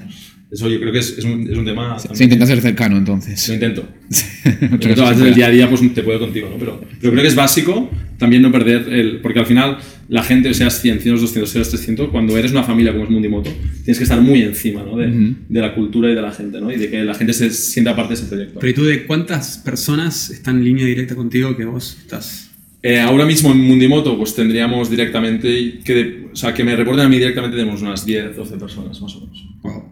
Eso 0.50 0.68
yo 0.70 0.80
creo 0.80 0.90
que 0.92 0.98
es, 1.00 1.18
es, 1.18 1.24
un, 1.24 1.42
es 1.50 1.58
un 1.58 1.64
tema... 1.66 1.98
Se 1.98 2.08
también- 2.08 2.24
intenta 2.24 2.46
ser 2.46 2.60
cercano, 2.62 2.96
entonces. 2.96 3.46
Lo 3.48 3.54
intento. 3.54 3.86
Cosa 4.08 5.06
a 5.06 5.10
veces 5.10 5.18
se 5.22 5.28
el 5.28 5.34
día 5.34 5.46
a 5.46 5.50
día 5.50 5.68
pues, 5.68 5.82
te 5.94 6.02
puede 6.02 6.18
contigo, 6.18 6.48
¿no? 6.50 6.56
Pero, 6.58 6.80
pero 7.00 7.12
creo 7.12 7.22
que 7.22 7.28
es 7.28 7.34
básico 7.34 7.90
también 8.16 8.40
no 8.42 8.50
perder 8.50 8.88
el... 8.92 9.20
Porque 9.20 9.38
al 9.40 9.46
final 9.46 9.76
la 10.08 10.22
gente, 10.22 10.54
seas 10.54 10.80
100, 10.80 11.00
100, 11.00 11.16
200, 11.20 11.50
seas 11.50 11.68
300, 11.68 12.08
cuando 12.08 12.36
eres 12.38 12.50
una 12.52 12.62
familia 12.62 12.92
como 12.92 13.04
es 13.04 13.10
Mundimoto, 13.10 13.50
tienes 13.84 13.98
que 13.98 14.04
estar 14.04 14.20
muy 14.22 14.40
encima 14.42 14.82
¿no? 14.82 14.96
de, 14.96 15.34
de 15.48 15.60
la 15.60 15.74
cultura 15.74 16.10
y 16.10 16.14
de 16.14 16.22
la 16.22 16.32
gente, 16.32 16.60
¿no? 16.62 16.72
Y 16.72 16.76
de 16.78 16.88
que 16.90 17.04
la 17.04 17.12
gente 17.14 17.34
se 17.34 17.50
sienta 17.50 17.94
parte 17.94 18.14
de 18.14 18.20
ese 18.20 18.24
proyecto. 18.28 18.58
Pero 18.58 18.70
¿y 18.70 18.74
tú 18.74 18.84
de 18.84 19.06
cuántas 19.06 19.58
personas 19.58 20.30
están 20.30 20.56
en 20.56 20.64
línea 20.64 20.86
directa 20.86 21.14
contigo 21.14 21.54
que 21.56 21.66
vos 21.66 21.98
estás? 22.00 22.50
Eh, 22.82 22.98
ahora 23.00 23.26
mismo 23.26 23.50
en 23.52 23.58
Mundimoto 23.58 24.16
pues 24.16 24.34
tendríamos 24.34 24.88
directamente, 24.88 25.80
que 25.84 25.94
de- 25.94 26.28
o 26.32 26.36
sea, 26.36 26.54
que 26.54 26.64
me 26.64 26.74
reporten 26.74 27.04
a 27.04 27.08
mí 27.08 27.18
directamente 27.18 27.56
tenemos 27.56 27.82
unas 27.82 28.06
10, 28.06 28.34
12 28.36 28.56
personas 28.56 29.00
más 29.02 29.14
o 29.14 29.20
menos. 29.20 29.44
Wow. 29.62 29.84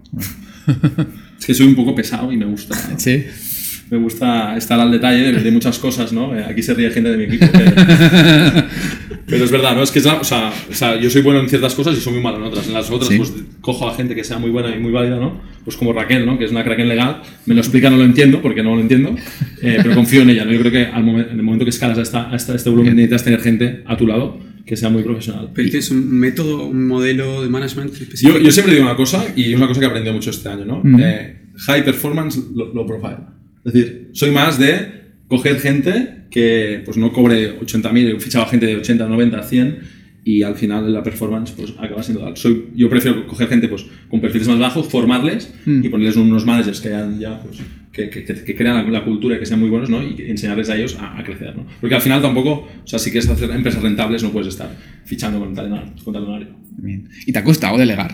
es 1.38 1.46
que 1.46 1.54
soy 1.54 1.66
un 1.66 1.74
poco 1.74 1.94
pesado 1.94 2.32
y 2.32 2.36
me 2.36 2.46
gusta. 2.46 2.74
Sí. 2.98 3.24
Me 3.88 3.98
gusta 3.98 4.56
estar 4.56 4.80
al 4.80 4.90
detalle 4.90 5.32
de, 5.32 5.40
de 5.44 5.50
muchas 5.52 5.78
cosas, 5.78 6.12
¿no? 6.12 6.36
Eh, 6.36 6.44
Aquí 6.44 6.60
se 6.60 6.74
ríe 6.74 6.90
gente 6.90 7.08
de 7.08 7.16
mi 7.18 7.24
equipo. 7.24 7.46
Pero, 7.52 7.70
pero 9.26 9.44
es 9.44 9.50
verdad, 9.52 9.76
¿no? 9.76 9.82
Es 9.84 9.92
que 9.92 10.00
es 10.00 10.04
la- 10.04 10.14
o, 10.20 10.24
sea, 10.24 10.52
o 10.68 10.74
sea, 10.74 10.98
yo 11.00 11.08
soy 11.08 11.22
bueno 11.22 11.38
en 11.38 11.48
ciertas 11.48 11.72
cosas 11.74 11.96
y 11.96 12.00
soy 12.00 12.14
muy 12.14 12.22
malo 12.22 12.38
en 12.38 12.42
otras. 12.44 12.66
En 12.66 12.74
las 12.74 12.90
otras, 12.90 13.08
Sí. 13.10 13.16
pues 13.18 13.32
cojo 13.60 13.88
a 13.88 13.94
gente 13.94 14.16
que 14.16 14.24
sea 14.24 14.38
muy 14.38 14.50
buena 14.50 14.74
y 14.74 14.80
muy 14.80 14.90
válida, 14.90 15.16
¿no? 15.20 15.40
Pues 15.64 15.76
como 15.76 15.92
Raquel, 15.92 16.26
¿no? 16.26 16.36
Que 16.36 16.46
es 16.46 16.50
una 16.50 16.64
kraken 16.64 16.88
legal. 16.88 17.22
Me 17.46 17.54
lo 17.54 17.60
explica, 17.60 17.88
no 17.88 17.96
lo 17.96 18.04
entiendo, 18.04 18.42
porque 18.42 18.62
no 18.64 18.74
lo 18.74 18.80
entiendo. 18.80 19.14
eh, 19.62 19.78
pero 19.82 19.94
confío 19.94 20.22
en 20.22 20.30
ella, 20.30 20.44
¿no? 20.44 20.50
Yo 20.52 20.58
creo 20.60 20.72
que 20.72 20.86
al 20.86 21.04
momen- 21.04 21.30
en 21.30 21.36
el 21.38 21.42
momento 21.44 21.64
que 21.64 21.70
escalas 21.70 21.98
a, 21.98 22.02
esta, 22.02 22.30
a 22.32 22.34
esta- 22.36 22.54
este 22.56 22.70
volumen 22.70 22.96
necesitas 22.96 23.22
tener 23.22 23.40
gente 23.40 23.82
a 23.86 23.96
tu 23.96 24.06
lado 24.08 24.40
que 24.66 24.76
sea 24.76 24.90
muy 24.90 25.02
profesional. 25.02 25.50
Pero 25.54 25.68
tienes 25.68 25.90
un 25.90 26.10
método, 26.10 26.66
un 26.66 26.88
modelo 26.88 27.42
de 27.42 27.48
management 27.48 27.92
específico. 27.92 28.38
Yo, 28.38 28.44
yo 28.44 28.50
siempre 28.50 28.74
digo 28.74 28.84
una 28.84 28.96
cosa, 28.96 29.24
y 29.36 29.52
es 29.52 29.56
una 29.56 29.68
cosa 29.68 29.80
que 29.80 29.86
he 29.86 29.88
aprendido 29.88 30.12
mucho 30.12 30.30
este 30.30 30.48
año, 30.48 30.64
¿no? 30.64 30.78
Ujú. 30.78 30.98
Eh, 30.98 31.36
high 31.68 31.84
performance, 31.84 32.36
low, 32.54 32.74
low 32.74 32.86
profile. 32.86 33.18
Es 33.64 33.72
decir, 33.72 34.10
soy 34.12 34.32
más 34.32 34.58
de 34.58 34.96
coger 35.28 35.60
gente 35.60 36.26
que 36.30 36.82
pues 36.84 36.96
no 36.96 37.12
cobre 37.12 37.58
80.000, 37.60 38.20
fichaba 38.20 38.46
gente 38.46 38.66
de 38.66 38.76
80, 38.76 39.06
90, 39.06 39.42
100 39.42 39.78
y 40.26 40.42
al 40.42 40.56
final 40.56 40.92
la 40.92 41.04
performance 41.04 41.52
pues 41.52 41.72
acaba 41.78 42.02
siendo 42.02 42.24
tal. 42.24 42.36
Soy, 42.36 42.70
yo 42.74 42.90
prefiero 42.90 43.28
coger 43.28 43.46
gente 43.46 43.68
pues 43.68 43.86
con 44.10 44.20
perfiles 44.20 44.48
más 44.48 44.58
bajos, 44.58 44.88
formarles 44.88 45.54
y 45.64 45.88
ponerles 45.88 46.16
unos 46.16 46.44
managers 46.44 46.80
que 46.80 46.88
hayan 46.88 47.20
ya 47.20 47.40
pues 47.40 47.58
que, 47.92 48.10
que, 48.10 48.56
crean 48.56 48.92
la, 48.92 49.04
cultura 49.04 49.36
y 49.36 49.38
que 49.38 49.46
sean 49.46 49.60
muy 49.60 49.68
buenos, 49.68 49.88
¿no? 49.88 50.02
Y 50.02 50.16
enseñarles 50.28 50.68
a 50.68 50.76
ellos 50.76 50.96
a, 50.96 51.16
a 51.16 51.22
crecer, 51.22 51.54
¿no? 51.56 51.64
Porque 51.80 51.94
al 51.94 52.02
final 52.02 52.20
tampoco, 52.20 52.68
o 52.82 52.86
sea, 52.86 52.98
si 52.98 53.12
quieres 53.12 53.30
hacer 53.30 53.48
empresas 53.52 53.80
rentables 53.80 54.24
no 54.24 54.32
puedes 54.32 54.48
estar 54.48 54.68
fichando 55.04 55.38
con 55.38 55.54
talonario. 55.54 55.92
Con 56.04 56.12
talonario. 56.12 56.48
Bien. 56.76 57.08
¿Y 57.24 57.32
te 57.32 57.38
ha 57.38 57.44
costado 57.44 57.78
delegar? 57.78 58.12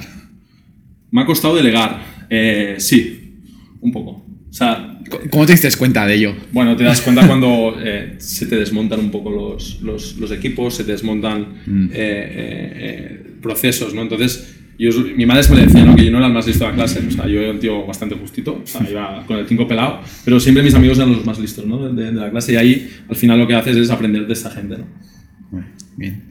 Me 1.10 1.22
ha 1.22 1.24
costado 1.24 1.56
delegar. 1.56 1.98
Eh, 2.28 2.74
sí, 2.76 3.38
un 3.80 3.90
poco. 3.90 4.21
O 4.52 4.54
sea, 4.54 4.98
¿Cómo 5.30 5.46
te 5.46 5.52
diste 5.52 5.70
cuenta 5.78 6.06
de 6.06 6.14
ello? 6.14 6.34
bueno, 6.52 6.76
te 6.76 6.84
das 6.84 7.00
cuenta 7.00 7.26
cuando 7.26 7.74
eh, 7.82 8.16
se 8.18 8.44
te 8.46 8.56
desmontan 8.56 9.00
un 9.00 9.10
poco 9.10 9.30
los, 9.30 9.80
los, 9.80 10.16
los 10.18 10.30
equipos, 10.30 10.74
se 10.76 10.84
te 10.84 10.92
desmontan 10.92 11.62
Mm. 11.66 11.86
eh, 11.86 11.90
eh, 11.94 12.72
eh, 12.76 13.26
procesos, 13.40 13.94
¿no? 13.94 14.02
Entonces, 14.02 14.56
yo, 14.78 14.90
mi 15.16 15.24
madre 15.26 15.42
me 15.54 15.62
decía, 15.62 15.84
¿no? 15.84 15.96
Que 15.96 16.04
yo 16.04 16.10
no 16.10 16.18
era 16.18 16.26
el 16.26 16.32
más 16.34 16.46
listo 16.46 16.64
de 16.64 16.70
la 16.70 16.76
clase. 16.76 17.00
O 17.06 17.10
sea, 17.10 17.26
yo 17.28 17.40
era 17.40 17.50
un 17.52 17.60
tío 17.60 17.86
bastante 17.86 18.14
justito, 18.16 18.60
o 18.62 18.66
sea, 18.66 18.86
iba 18.90 19.24
con 19.26 19.38
el 19.38 19.46
5 19.46 19.66
pelado, 19.68 20.00
pero 20.24 20.38
siempre 20.38 20.62
mis 20.62 20.74
amigos 20.74 20.98
eran 20.98 21.12
los 21.12 21.24
más 21.24 21.38
listos, 21.38 21.64
¿no? 21.66 21.88
De, 21.92 22.04
de 22.06 22.12
la 22.12 22.30
clase 22.30 22.52
y 22.52 22.56
ahí, 22.56 22.90
al 23.08 23.16
final, 23.16 23.38
lo 23.38 23.46
que 23.46 23.54
haces 23.54 23.76
es 23.76 23.90
aprender 23.90 24.26
de 24.26 24.32
esta 24.34 24.50
gente, 24.50 24.76
¿no? 24.78 25.62
Bien. 25.96 26.24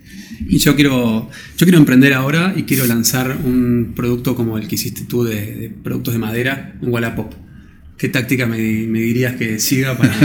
Y 0.47 0.57
yo 0.57 0.75
quiero, 0.75 1.29
yo 1.57 1.65
quiero 1.65 1.77
emprender 1.77 2.13
ahora 2.13 2.53
y 2.55 2.63
quiero 2.63 2.85
lanzar 2.87 3.37
un 3.43 3.93
producto 3.95 4.35
como 4.35 4.57
el 4.57 4.67
que 4.67 4.75
hiciste 4.75 5.03
tú 5.07 5.23
de, 5.23 5.35
de 5.55 5.69
productos 5.69 6.13
de 6.13 6.19
madera 6.19 6.73
en 6.81 6.91
Wallapop. 6.91 7.33
¿Qué 8.01 8.09
táctica 8.09 8.47
me, 8.47 8.57
me 8.57 8.99
dirías 8.99 9.35
que 9.35 9.59
siga 9.59 9.95
para... 9.95 10.11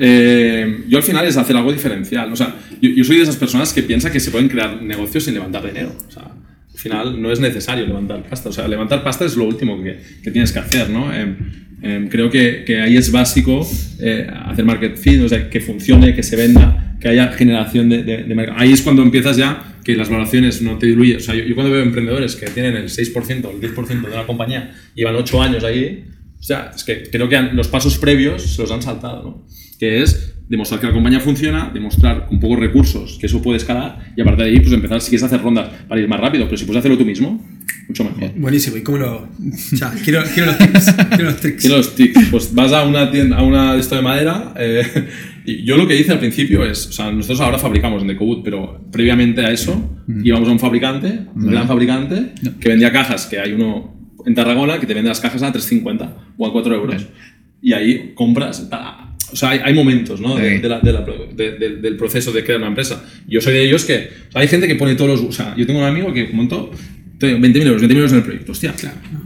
Eh, 0.00 0.84
yo 0.88 0.98
al 0.98 1.02
final 1.02 1.26
es 1.26 1.36
hacer 1.36 1.56
algo 1.56 1.72
diferencial. 1.72 2.32
O 2.32 2.36
sea, 2.36 2.54
yo, 2.80 2.90
yo 2.90 3.04
soy 3.04 3.16
de 3.16 3.22
esas 3.22 3.36
personas 3.36 3.72
que 3.72 3.82
piensa 3.82 4.12
que 4.12 4.20
se 4.20 4.30
pueden 4.30 4.48
crear 4.48 4.82
negocios 4.82 5.24
sin 5.24 5.34
levantar 5.34 5.66
dinero. 5.66 5.94
O 6.06 6.10
sea, 6.10 6.22
al 6.24 6.78
final 6.78 7.20
no 7.20 7.32
es 7.32 7.40
necesario 7.40 7.86
levantar 7.86 8.22
pasta. 8.22 8.50
O 8.50 8.52
sea, 8.52 8.68
levantar 8.68 9.02
pasta 9.02 9.24
es 9.24 9.36
lo 9.36 9.44
último 9.44 9.82
que, 9.82 9.98
que 10.22 10.30
tienes 10.30 10.52
que 10.52 10.58
hacer, 10.58 10.90
¿no? 10.90 11.12
Em, 11.12 11.36
em, 11.82 12.08
creo 12.08 12.30
que, 12.30 12.64
que 12.66 12.80
ahí 12.80 12.96
es 12.96 13.10
básico 13.10 13.66
eh, 14.00 14.26
hacer 14.46 14.64
market 14.64 14.98
o 15.22 15.28
sea, 15.28 15.50
que 15.50 15.60
funcione, 15.60 16.14
que 16.14 16.22
se 16.22 16.36
venda, 16.36 16.96
que 17.00 17.08
haya 17.08 17.32
generación 17.32 17.88
de, 17.88 18.02
de, 18.04 18.24
de 18.24 18.34
mercado. 18.34 18.58
Ahí 18.60 18.72
es 18.72 18.82
cuando 18.82 19.02
empiezas 19.02 19.36
ya 19.36 19.76
que 19.84 19.96
las 19.96 20.08
valoraciones 20.08 20.62
no 20.62 20.78
te 20.78 20.86
diluyen. 20.86 21.16
O 21.16 21.20
sea, 21.20 21.34
yo, 21.34 21.44
yo 21.44 21.54
cuando 21.54 21.72
veo 21.72 21.82
emprendedores 21.82 22.36
que 22.36 22.46
tienen 22.46 22.76
el 22.76 22.88
6% 22.88 23.44
o 23.44 23.50
el 23.50 23.60
10% 23.60 23.86
de 23.86 24.12
una 24.12 24.26
compañía, 24.26 24.74
llevan 24.94 25.16
8 25.16 25.42
años 25.42 25.64
ahí, 25.64 26.04
o 26.38 26.42
sea, 26.42 26.70
es 26.74 26.84
que 26.84 27.08
creo 27.10 27.28
que 27.28 27.36
han- 27.36 27.56
los 27.56 27.68
pasos 27.68 27.98
previos 27.98 28.42
se 28.42 28.62
los 28.62 28.70
han 28.70 28.82
saltado, 28.82 29.22
¿no? 29.22 29.46
Que 29.78 30.02
es 30.02 30.34
demostrar 30.48 30.80
que 30.80 30.86
la 30.86 30.92
compañía 30.92 31.20
funciona, 31.20 31.70
demostrar 31.72 32.26
con 32.26 32.40
pocos 32.40 32.58
recursos 32.58 33.18
que 33.20 33.26
eso 33.26 33.42
puede 33.42 33.58
escalar 33.58 34.12
y 34.16 34.20
a 34.22 34.24
partir 34.24 34.44
de 34.44 34.50
ahí, 34.50 34.60
pues 34.60 34.72
empezar, 34.72 35.00
si 35.00 35.10
quieres 35.10 35.24
hacer 35.24 35.42
rondas 35.42 35.68
para 35.88 36.00
ir 36.00 36.08
más 36.08 36.18
rápido, 36.20 36.46
pero 36.46 36.56
si 36.56 36.64
puedes 36.64 36.78
hacerlo 36.80 36.96
tú 36.96 37.04
mismo, 37.04 37.46
mucho 37.86 38.04
mejor. 38.04 38.32
Buenísimo, 38.36 38.76
¿y 38.76 38.82
cómo 38.82 38.98
lo...? 38.98 39.28
Ya, 39.72 39.92
quiero, 40.04 40.22
quiero 40.34 40.46
los 40.52 40.58
tips, 40.58 40.92
quiero 41.10 41.24
los 41.24 41.36
tricks. 41.40 41.60
Tiene 41.62 41.76
los 41.76 41.94
tics. 41.94 42.26
Pues 42.30 42.54
vas 42.54 42.72
a 42.72 42.84
una 42.84 43.10
tienda, 43.10 43.36
a 43.38 43.42
una 43.42 43.74
de 43.74 43.80
esto 43.80 43.94
de 43.96 44.02
madera. 44.02 44.54
eh, 44.58 44.84
y 45.46 45.64
yo 45.64 45.76
lo 45.76 45.86
que 45.86 45.98
hice 45.98 46.12
al 46.12 46.18
principio 46.18 46.64
es, 46.64 46.86
o 46.88 46.92
sea, 46.92 47.10
nosotros 47.12 47.40
ahora 47.40 47.58
fabricamos 47.58 48.02
en 48.02 48.08
Decoboot, 48.08 48.42
pero 48.44 48.80
previamente 48.90 49.44
a 49.44 49.50
eso 49.52 49.98
íbamos 50.24 50.48
a 50.48 50.52
un 50.52 50.58
fabricante, 50.58 51.26
un 51.34 51.46
gran 51.50 51.66
fabricante, 51.68 52.32
que 52.60 52.68
vendía 52.70 52.90
cajas, 52.92 53.26
que 53.26 53.38
hay 53.38 53.52
uno 53.52 53.97
en 54.28 54.34
Tarragona 54.34 54.78
que 54.78 54.86
te 54.86 54.94
vende 54.94 55.08
las 55.08 55.20
cajas 55.20 55.42
a 55.42 55.52
3,50 55.52 56.10
o 56.36 56.46
a 56.46 56.52
4 56.52 56.74
euros. 56.74 57.06
Y 57.62 57.72
ahí 57.72 58.12
compras. 58.14 58.68
ta- 58.70 59.04
O 59.32 59.36
sea, 59.36 59.50
hay, 59.50 59.60
hay 59.64 59.74
momentos 59.74 60.20
¿no? 60.20 60.36
de- 60.36 60.58
de 60.60 60.68
la- 60.68 60.80
de 60.80 60.92
la 60.92 61.04
del 61.82 61.96
proceso 61.96 62.32
de 62.32 62.42
crear 62.44 62.58
una 62.60 62.68
empresa. 62.68 63.04
Yo 63.26 63.40
soy 63.40 63.52
de 63.54 63.62
ellos 63.64 63.84
que. 63.84 64.08
o 64.28 64.32
sea, 64.32 64.40
hay 64.42 64.48
gente 64.48 64.66
que 64.68 64.74
pone 64.76 64.94
todos 64.94 65.10
los. 65.20 65.28
O 65.28 65.32
sea, 65.32 65.54
yo 65.56 65.66
tengo 65.66 65.80
un 65.80 65.84
amigo 65.86 66.12
que 66.14 66.28
montó 66.32 66.70
20.000 67.20 67.66
euros, 67.66 67.82
20.000 67.82 67.96
euros 67.96 68.12
en 68.12 68.18
el 68.18 68.24
proyecto. 68.24 68.52
Hostia, 68.52 68.72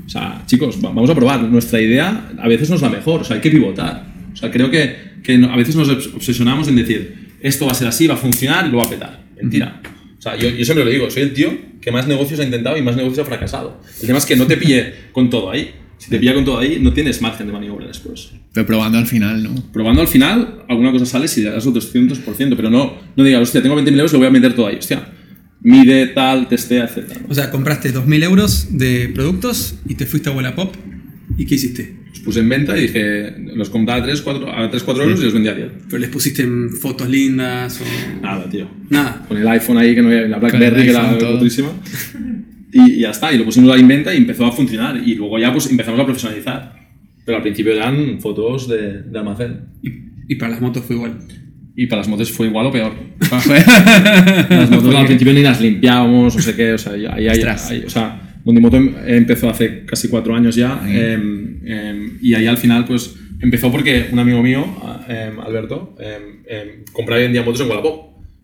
o 0.06 0.08
sea, 0.08 0.42
chicos, 0.46 0.76
va- 0.82 0.88
vamos 0.88 1.10
a 1.10 1.14
probar. 1.14 1.42
Nuestra 1.44 1.80
idea 1.80 2.30
a 2.38 2.48
veces 2.48 2.68
no 2.70 2.76
es 2.76 2.82
la 2.82 2.88
mejor, 2.88 3.20
o 3.20 3.24
sea, 3.24 3.36
hay 3.36 3.42
que 3.42 3.50
pivotar. 3.50 4.06
O 4.32 4.36
sea, 4.36 4.50
creo 4.50 4.70
que, 4.70 4.96
que 5.22 5.34
a 5.34 5.56
veces 5.56 5.76
nos 5.76 5.88
obs- 5.88 6.14
obsesionamos 6.16 6.66
en 6.68 6.76
decir, 6.76 7.28
esto 7.40 7.66
va 7.66 7.72
a 7.72 7.74
ser 7.74 7.86
así, 7.88 8.06
va 8.06 8.14
a 8.14 8.16
funcionar 8.16 8.66
y 8.66 8.70
lo 8.72 8.78
va 8.78 8.84
a 8.84 8.90
petar. 8.90 9.20
Mentira. 9.40 9.80
O 10.22 10.24
sea, 10.24 10.36
yo, 10.36 10.50
yo 10.50 10.64
siempre 10.64 10.84
lo 10.84 10.90
digo, 10.92 11.10
soy 11.10 11.24
el 11.24 11.32
tío 11.32 11.50
que 11.80 11.90
más 11.90 12.06
negocios 12.06 12.38
ha 12.38 12.44
intentado 12.44 12.76
y 12.76 12.82
más 12.82 12.94
negocios 12.94 13.26
ha 13.26 13.28
fracasado. 13.28 13.80
El 14.00 14.06
tema 14.06 14.18
es 14.20 14.24
que 14.24 14.36
no 14.36 14.46
te 14.46 14.56
pille 14.56 14.94
con 15.10 15.28
todo 15.28 15.50
ahí. 15.50 15.74
Si 15.98 16.10
te 16.10 16.20
pilla 16.20 16.32
con 16.32 16.44
todo 16.44 16.58
ahí, 16.58 16.78
no 16.80 16.92
tienes 16.92 17.20
margen 17.20 17.48
de 17.48 17.52
maniobra 17.52 17.88
después. 17.88 18.30
Pero 18.52 18.64
probando 18.64 18.98
al 18.98 19.08
final, 19.08 19.42
¿no? 19.42 19.52
Probando 19.72 20.00
al 20.00 20.06
final, 20.06 20.62
alguna 20.68 20.92
cosa 20.92 21.06
sale 21.06 21.26
si 21.26 21.42
le 21.42 21.50
das 21.50 21.66
otro 21.66 21.82
200%, 21.82 22.54
pero 22.54 22.70
no, 22.70 22.98
no 23.16 23.24
digas, 23.24 23.42
hostia, 23.42 23.62
tengo 23.64 23.74
20.000 23.74 23.94
euros, 23.94 24.12
lo 24.12 24.20
voy 24.20 24.28
a 24.28 24.30
meter 24.30 24.54
todo 24.54 24.68
ahí. 24.68 24.76
Hostia, 24.76 25.12
mide, 25.60 26.06
tal, 26.06 26.46
testea, 26.46 26.84
etc. 26.84 27.18
O 27.28 27.34
sea, 27.34 27.50
compraste 27.50 27.92
2.000 27.92 28.22
euros 28.22 28.78
de 28.78 29.10
productos 29.12 29.74
y 29.88 29.96
te 29.96 30.06
fuiste 30.06 30.30
a 30.30 30.32
Wallapop. 30.32 30.72
¿Y 31.36 31.46
qué 31.46 31.56
hiciste? 31.56 31.96
Los 32.12 32.20
puse 32.20 32.40
en 32.40 32.48
venta 32.48 32.76
y 32.76 32.82
dije, 32.82 33.34
los 33.54 33.70
compraba 33.70 34.00
a 34.00 34.04
3, 34.04 34.20
4, 34.22 34.52
a 34.52 34.70
3, 34.70 34.82
4 34.82 35.02
euros 35.04 35.20
y 35.20 35.24
los 35.24 35.32
vendía 35.34 35.52
a 35.52 35.54
10. 35.54 35.68
¿Pero 35.88 35.98
les 35.98 36.10
pusiste 36.10 36.46
fotos 36.80 37.08
lindas 37.08 37.80
o...? 37.80 37.84
Nada, 38.22 38.48
tío. 38.50 38.68
Nada. 38.90 39.24
Con 39.26 39.36
el 39.38 39.48
iPhone 39.48 39.78
ahí, 39.78 39.94
que 39.94 40.02
no 40.02 40.08
había, 40.08 40.28
la 40.28 40.38
BlackBerry, 40.38 40.86
que 40.86 40.92
todo. 41.18 41.36
otrísima. 41.36 41.70
Y, 42.74 42.92
y 42.92 43.00
ya 43.00 43.10
está, 43.10 43.30
y 43.30 43.36
lo 43.36 43.44
pusimos 43.44 43.70
ahí 43.70 43.80
en 43.82 43.88
venta 43.88 44.14
y 44.14 44.16
empezó 44.16 44.46
a 44.46 44.52
funcionar. 44.52 44.96
Y 44.96 45.14
luego 45.14 45.38
ya 45.38 45.52
pues 45.52 45.70
empezamos 45.70 46.00
a 46.00 46.06
profesionalizar. 46.06 46.72
Pero 47.26 47.36
al 47.36 47.42
principio 47.42 47.74
eran 47.74 48.18
fotos 48.18 48.66
de, 48.66 49.02
de 49.02 49.18
almacén. 49.18 49.60
Y, 49.82 50.32
y 50.32 50.36
para 50.36 50.52
las 50.52 50.62
motos 50.62 50.82
fue 50.82 50.96
igual. 50.96 51.18
Y 51.76 51.86
para 51.86 52.00
las 52.00 52.08
motos 52.08 52.30
fue 52.32 52.46
igual 52.46 52.64
o 52.66 52.72
peor. 52.72 52.94
Las 54.48 54.70
motos 54.70 54.94
al 54.94 55.04
principio 55.06 55.32
ni 55.34 55.42
las 55.42 55.60
limpiábamos, 55.60 56.34
o 56.36 56.40
sé 56.40 56.54
qué, 56.56 56.72
o 56.72 56.78
sea, 56.78 56.92
ahí, 56.92 57.04
ahí- 57.06 57.28
Ostras. 57.28 57.70
ahí- 57.70 57.84
o 57.86 57.90
sea, 57.90 58.21
Mondimoto 58.44 58.76
em- 58.76 58.94
empezó 59.06 59.48
hace 59.48 59.84
casi 59.84 60.08
cuatro 60.08 60.34
años 60.34 60.56
ya, 60.56 60.82
em, 60.86 61.58
em, 61.64 62.18
y 62.20 62.34
ahí 62.34 62.46
al 62.46 62.56
final, 62.58 62.84
pues, 62.84 63.14
empezó 63.40 63.70
porque 63.70 64.06
un 64.12 64.18
amigo 64.18 64.42
mío, 64.42 64.64
Alberto, 65.44 65.96
compraba 66.92 67.20
y 67.20 67.24
vendía 67.24 67.42
motos 67.42 67.60
en 67.60 67.68
Wallapop. 67.68 67.94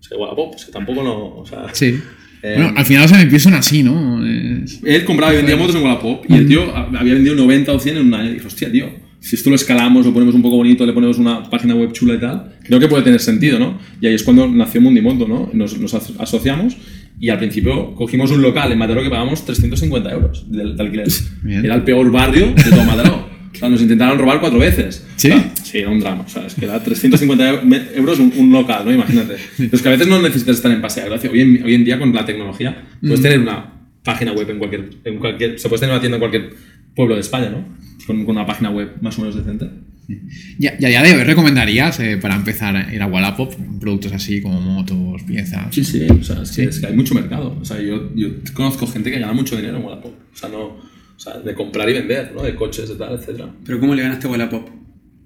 O 0.00 0.02
sea, 0.02 0.16
Wallapop, 0.18 0.54
o 0.54 0.58
sea, 0.58 0.70
tampoco 0.72 1.02
no, 1.02 1.38
o 1.38 1.46
sea... 1.46 1.66
Sí. 1.72 1.98
Bueno, 2.40 2.72
al 2.76 2.84
final 2.86 3.02
los 3.02 3.12
MVPs 3.12 3.42
son 3.42 3.54
así, 3.54 3.82
¿no? 3.82 4.24
Él 4.24 5.04
compraba 5.04 5.32
y 5.32 5.36
vendía 5.38 5.56
motos 5.56 5.74
en 5.74 5.82
Wallapop 5.82 6.24
y 6.28 6.34
el 6.34 6.46
tío 6.46 6.72
había 6.76 7.14
vendido 7.14 7.34
90 7.34 7.72
o 7.72 7.80
100 7.80 7.96
en 7.96 8.06
un 8.06 8.14
año. 8.14 8.30
Y 8.30 8.34
dije, 8.34 8.46
hostia, 8.46 8.70
tío, 8.70 8.88
si 9.18 9.34
esto 9.34 9.50
lo 9.50 9.56
escalamos, 9.56 10.06
lo 10.06 10.12
ponemos 10.14 10.36
un 10.36 10.42
poco 10.42 10.54
bonito, 10.56 10.86
le 10.86 10.92
ponemos 10.92 11.18
una 11.18 11.50
página 11.50 11.74
web 11.74 11.90
chula 11.92 12.14
y 12.14 12.20
tal, 12.20 12.52
creo 12.62 12.78
que 12.78 12.86
puede 12.86 13.02
tener 13.02 13.18
sentido, 13.18 13.58
¿no? 13.58 13.78
Y 14.00 14.06
ahí 14.06 14.14
es 14.14 14.22
cuando 14.22 14.46
nació 14.46 14.80
Mundimoto, 14.80 15.26
¿no? 15.26 15.50
Nos, 15.52 15.76
nos 15.78 15.92
aso- 15.94 16.14
asociamos 16.20 16.76
y 17.20 17.28
al 17.30 17.38
principio 17.38 17.94
cogimos 17.94 18.30
un 18.30 18.42
local 18.42 18.70
en 18.72 18.78
Mataró 18.78 19.02
que 19.02 19.10
pagamos 19.10 19.44
350 19.44 20.10
euros 20.12 20.50
de, 20.50 20.74
de 20.74 20.82
alquiler. 20.82 21.08
Bien. 21.42 21.64
Era 21.64 21.74
el 21.76 21.82
peor 21.82 22.10
barrio 22.10 22.52
de 22.52 22.62
todo 22.70 22.84
Mataró. 22.84 23.28
O 23.52 23.56
sea, 23.58 23.68
nos 23.68 23.80
intentaron 23.82 24.18
robar 24.18 24.38
cuatro 24.40 24.58
veces. 24.58 25.04
¿Sí? 25.16 25.30
O 25.32 25.34
sea, 25.34 25.52
sí, 25.64 25.78
era 25.78 25.88
un 25.90 25.98
drama. 25.98 26.22
O 26.24 26.28
sea, 26.28 26.46
es 26.46 26.54
que 26.54 26.64
era 26.66 26.80
350 26.82 27.52
eu- 27.52 27.62
me- 27.64 27.82
euros 27.96 28.20
un, 28.20 28.32
un 28.36 28.52
local, 28.52 28.84
¿no? 28.84 28.92
Imagínate. 28.92 29.34
Pero 29.56 29.70
es 29.72 29.82
que 29.82 29.88
a 29.88 29.92
veces 29.92 30.06
no 30.06 30.22
necesitas 30.22 30.56
estar 30.56 30.70
en 30.70 30.80
Paseo 30.80 31.06
Gracia. 31.06 31.28
Hoy 31.30 31.40
en, 31.40 31.62
hoy 31.64 31.74
en 31.74 31.84
día, 31.84 31.98
con 31.98 32.14
la 32.14 32.24
tecnología, 32.24 32.84
puedes 33.00 33.20
tener 33.22 33.40
una 33.40 33.72
página 34.04 34.32
web 34.32 34.48
en 34.50 34.58
cualquier, 34.58 34.90
en 35.04 35.18
cualquier... 35.18 35.58
Se 35.58 35.68
puede 35.68 35.80
tener 35.80 35.94
una 35.94 36.00
tienda 36.00 36.16
en 36.16 36.20
cualquier 36.20 36.50
pueblo 36.94 37.14
de 37.16 37.20
España, 37.22 37.50
¿no? 37.50 37.64
Con, 38.06 38.24
con 38.24 38.36
una 38.36 38.46
página 38.46 38.70
web 38.70 38.92
más 39.00 39.18
o 39.18 39.22
menos 39.22 39.34
decente. 39.34 39.68
Ya, 40.58 40.76
ya, 40.78 40.88
ya 40.90 41.02
de 41.02 41.14
hoy 41.14 41.22
recomendarías 41.22 42.00
eh, 42.00 42.16
para 42.16 42.34
empezar 42.34 42.74
a 42.76 42.92
ir 42.92 43.02
a 43.02 43.06
Wallapop 43.06 43.54
productos 43.78 44.12
así 44.12 44.40
como 44.40 44.60
motos, 44.60 45.22
piezas. 45.24 45.66
Sí, 45.74 45.84
sí. 45.84 46.06
O 46.08 46.22
sea, 46.22 46.42
es, 46.42 46.50
que, 46.52 46.64
es 46.64 46.80
que 46.80 46.86
hay 46.86 46.96
mucho 46.96 47.14
mercado. 47.14 47.56
O 47.60 47.64
sea, 47.64 47.80
yo, 47.80 48.14
yo 48.14 48.28
conozco 48.54 48.86
gente 48.86 49.10
que 49.10 49.20
gana 49.20 49.32
mucho 49.32 49.56
dinero 49.56 49.78
en 49.78 49.84
Wallapop. 49.84 50.12
O 50.32 50.36
sea, 50.36 50.48
no... 50.48 50.88
O 51.18 51.20
sea, 51.20 51.36
de 51.36 51.52
comprar 51.52 51.88
y 51.90 51.94
vender, 51.94 52.30
¿no? 52.32 52.44
De 52.44 52.54
coches, 52.54 52.88
de 52.88 52.94
tal, 52.94 53.14
etcétera. 53.14 53.52
Pero 53.64 53.80
¿cómo 53.80 53.92
le 53.92 54.02
ganaste 54.02 54.28
a 54.28 54.30
Wallapop? 54.30 54.68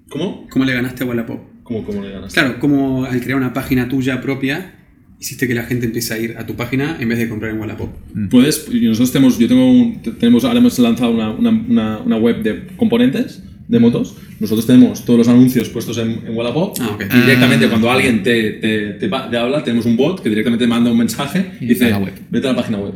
¿Cómo? 0.09 0.47
¿Cómo 0.49 0.65
le 0.65 0.73
ganaste 0.73 1.03
a 1.03 1.07
Wallapop? 1.07 1.39
¿Cómo, 1.61 1.83
cómo 1.83 2.01
le 2.01 2.09
ganas? 2.09 2.33
Claro, 2.33 2.59
como 2.59 3.05
al 3.05 3.21
crear 3.21 3.37
una 3.37 3.53
página 3.53 3.87
tuya 3.87 4.19
propia, 4.19 4.73
hiciste 5.19 5.47
que 5.47 5.53
la 5.53 5.63
gente 5.63 5.85
empiece 5.85 6.13
a 6.15 6.17
ir 6.17 6.35
a 6.37 6.47
tu 6.47 6.55
página 6.55 6.97
en 6.99 7.09
vez 7.09 7.19
de 7.19 7.29
comprar 7.29 7.51
en 7.51 7.59
Wallapop? 7.59 7.89
Puedes, 8.31 8.67
y 8.71 8.81
nosotros 8.81 9.11
tenemos, 9.11 9.37
yo 9.37 9.47
tengo, 9.47 10.01
tenemos, 10.19 10.43
ahora 10.45 10.57
hemos 10.57 10.79
lanzado 10.79 11.11
una, 11.11 11.29
una, 11.29 11.49
una, 11.51 11.97
una 11.99 12.17
web 12.17 12.41
de 12.41 12.67
componentes 12.75 13.43
de 13.73 13.79
motos. 13.79 14.15
Nosotros 14.39 14.65
tenemos 14.65 15.03
todos 15.03 15.17
los 15.19 15.27
anuncios 15.27 15.67
puestos 15.69 15.97
en, 15.97 16.11
en 16.25 16.35
Wallapop. 16.35 16.77
Ah. 16.79 16.97
Y 16.99 17.19
directamente 17.21 17.65
Ah. 17.65 17.69
cuando 17.69 17.91
alguien 17.91 18.23
te, 18.23 18.51
te, 18.51 18.79
te, 18.93 19.09
te 19.09 19.37
habla, 19.37 19.63
tenemos 19.63 19.85
un 19.85 19.97
bot 19.97 20.21
que 20.23 20.29
directamente 20.29 20.65
manda 20.67 20.89
un 20.91 20.97
mensaje 20.97 21.53
y 21.59 21.65
Y 21.65 21.67
dice, 21.69 21.91
web. 21.93 22.13
vete 22.29 22.47
a 22.47 22.51
la 22.51 22.57
página 22.57 22.77
web. 22.77 22.93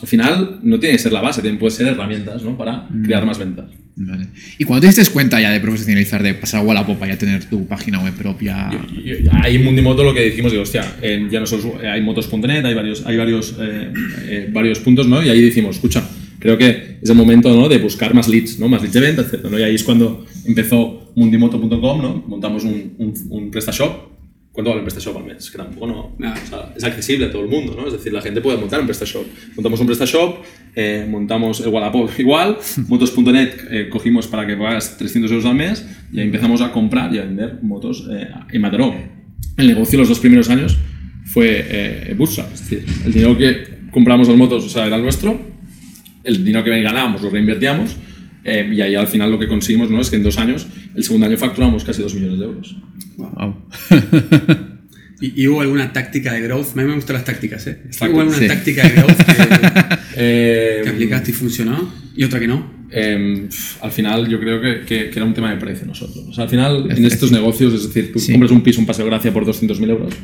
Al 0.00 0.08
final 0.08 0.60
no 0.62 0.78
tiene 0.78 0.96
que 0.96 1.02
ser 1.02 1.12
la 1.12 1.20
base, 1.22 1.40
tienen, 1.40 1.58
puede 1.58 1.70
ser 1.70 1.86
herramientas 1.86 2.42
¿no? 2.42 2.58
para 2.58 2.88
crear 3.04 3.24
más 3.24 3.38
ventas. 3.38 3.66
Vale. 3.96 4.26
Y 4.58 4.64
cuando 4.64 4.80
te 4.88 4.94
diste 4.94 5.10
cuenta 5.12 5.40
ya 5.40 5.50
de 5.52 5.60
profesionalizar, 5.60 6.20
de 6.22 6.34
pasar 6.34 6.60
a 6.60 6.62
Wallapop 6.64 7.00
a 7.02 7.06
ya 7.06 7.16
tener 7.16 7.44
tu 7.44 7.66
página 7.66 8.02
web 8.02 8.12
propia. 8.12 8.70
Y- 8.92 9.10
y- 9.12 9.28
Ahí 9.30 9.54
en 9.56 9.64
Mundimoto 9.64 10.02
lo 10.04 10.12
que 10.12 10.20
decimos, 10.20 10.50
digo, 10.50 10.64
hostia, 10.64 10.96
en- 11.00 11.30
ya 11.30 11.38
no 11.40 11.46
solo 11.46 11.78
hay 11.80 12.02
motos.net, 12.02 12.64
hay 12.64 12.74
varios, 12.74 13.06
hay 13.06 13.16
varios, 13.16 13.54
eh, 13.60 13.92
eh, 14.26 14.48
varios 14.52 14.80
puntos, 14.80 15.06
¿no? 15.06 15.22
Y 15.22 15.28
ahí 15.30 15.40
decimos, 15.40 15.76
escucha, 15.76 16.02
creo 16.44 16.58
que 16.58 16.98
es 17.00 17.08
el 17.08 17.16
momento, 17.16 17.48
¿no? 17.56 17.70
De 17.70 17.78
buscar 17.78 18.12
más 18.12 18.28
leads, 18.28 18.58
¿no? 18.58 18.68
Más 18.68 18.82
leads 18.82 18.92
de 18.92 19.00
venta, 19.00 19.22
etc. 19.22 19.46
¿no? 19.50 19.58
Y 19.58 19.62
ahí 19.62 19.74
es 19.74 19.82
cuando 19.82 20.26
empezó 20.44 21.10
mundimoto.com, 21.16 22.02
¿no? 22.02 22.22
Montamos 22.26 22.64
un, 22.64 22.92
un, 22.98 23.14
un 23.30 23.50
PrestaShop. 23.50 24.12
¿Cuánto 24.52 24.70
vale 24.70 24.82
un 24.82 24.84
PrestaShop 24.84 25.16
al 25.16 25.24
mes? 25.24 25.50
Que 25.50 25.56
tampoco 25.56 25.86
no. 25.86 26.00
O 26.00 26.46
sea, 26.46 26.74
es 26.76 26.84
accesible 26.84 27.26
a 27.26 27.32
todo 27.32 27.42
el 27.42 27.48
mundo, 27.48 27.74
¿no? 27.74 27.86
Es 27.86 27.94
decir, 27.94 28.12
la 28.12 28.20
gente 28.20 28.42
puede 28.42 28.58
montar 28.58 28.78
un 28.78 28.84
PrestaShop. 28.84 29.24
Montamos 29.56 29.80
un 29.80 29.86
PrestaShop, 29.86 30.36
eh, 30.76 31.06
montamos 31.08 31.60
el 31.60 31.68
Wallapop 31.68 32.10
igual, 32.18 32.58
motos.net 32.88 33.50
eh, 33.70 33.88
cogimos 33.88 34.26
para 34.26 34.46
que 34.46 34.54
pagas 34.54 34.98
300 34.98 35.30
euros 35.30 35.46
al 35.46 35.54
mes 35.54 35.86
y 36.12 36.20
ahí 36.20 36.26
empezamos 36.26 36.60
a 36.60 36.72
comprar 36.72 37.12
y 37.14 37.18
a 37.18 37.22
vender 37.22 37.60
motos 37.62 38.06
eh, 38.12 38.28
en 38.52 38.60
Mataró. 38.60 38.94
El 39.56 39.66
negocio 39.66 39.98
los 39.98 40.10
dos 40.10 40.18
primeros 40.20 40.50
años 40.50 40.76
fue 41.24 41.64
eh, 41.70 42.14
bootstrap, 42.14 42.52
es 42.52 42.60
decir, 42.60 42.84
el 43.06 43.12
dinero 43.14 43.38
que 43.38 43.88
compramos 43.90 44.28
las 44.28 44.36
motos 44.36 44.66
o 44.66 44.68
sea, 44.68 44.86
era 44.86 44.98
nuestro, 44.98 45.53
el 46.24 46.44
dinero 46.44 46.64
que 46.64 46.82
ganábamos 46.82 47.22
lo 47.22 47.30
reinvertíamos 47.30 47.96
eh, 48.44 48.70
y 48.74 48.80
ahí 48.80 48.94
al 48.94 49.06
final 49.06 49.30
lo 49.30 49.38
que 49.38 49.46
conseguimos 49.48 49.90
¿no? 49.90 50.00
es 50.00 50.10
que 50.10 50.16
en 50.16 50.22
dos 50.22 50.38
años, 50.38 50.66
el 50.94 51.02
segundo 51.04 51.26
año 51.26 51.36
facturamos 51.36 51.84
casi 51.84 52.02
2 52.02 52.14
millones 52.14 52.38
de 52.38 52.44
euros. 52.44 52.76
Wow. 53.16 53.54
¿Y, 55.20 55.42
y 55.42 55.46
hubo 55.46 55.60
alguna 55.60 55.92
táctica 55.92 56.32
de 56.32 56.40
growth? 56.42 56.72
A 56.76 56.82
mí 56.82 56.88
me 56.88 56.94
gustan 56.96 57.14
las 57.14 57.24
tácticas, 57.24 57.66
¿eh? 57.68 57.78
Exacto, 57.86 58.12
¿Hubo 58.14 58.20
alguna 58.22 58.38
sí. 58.38 58.46
táctica 58.48 58.82
de 58.82 58.90
growth 58.90 59.16
que, 59.16 59.94
Eh, 60.16 60.80
que 60.84 60.90
aplicaste 60.90 61.30
y 61.30 61.34
funcionó? 61.34 61.90
¿Y 62.16 62.24
otra 62.24 62.38
que 62.38 62.46
no? 62.46 62.84
Eh, 62.90 63.46
pf, 63.48 63.78
al 63.82 63.90
final 63.90 64.28
yo 64.28 64.38
creo 64.38 64.60
que, 64.60 64.80
que- 64.86 65.10
que 65.10 65.18
era 65.18 65.24
un 65.24 65.34
tema 65.34 65.50
de 65.50 65.56
precio 65.56 65.86
nosotros. 65.86 66.24
O 66.28 66.32
sea, 66.32 66.44
al 66.44 66.50
final 66.50 66.88
Es 66.90 66.98
en 66.98 67.04
estos 67.06 67.32
negocios, 67.32 67.72
es 67.74 67.84
decir, 67.86 68.12
tú 68.12 68.18
sí. 68.18 68.32
compras 68.32 68.50
un 68.52 68.62
piso, 68.62 68.80
un 68.80 68.86
paseo 68.86 69.04
de 69.06 69.10
gracia 69.12 69.32
por 69.32 69.44
200.000 69.46 69.88
euros, 69.90 70.14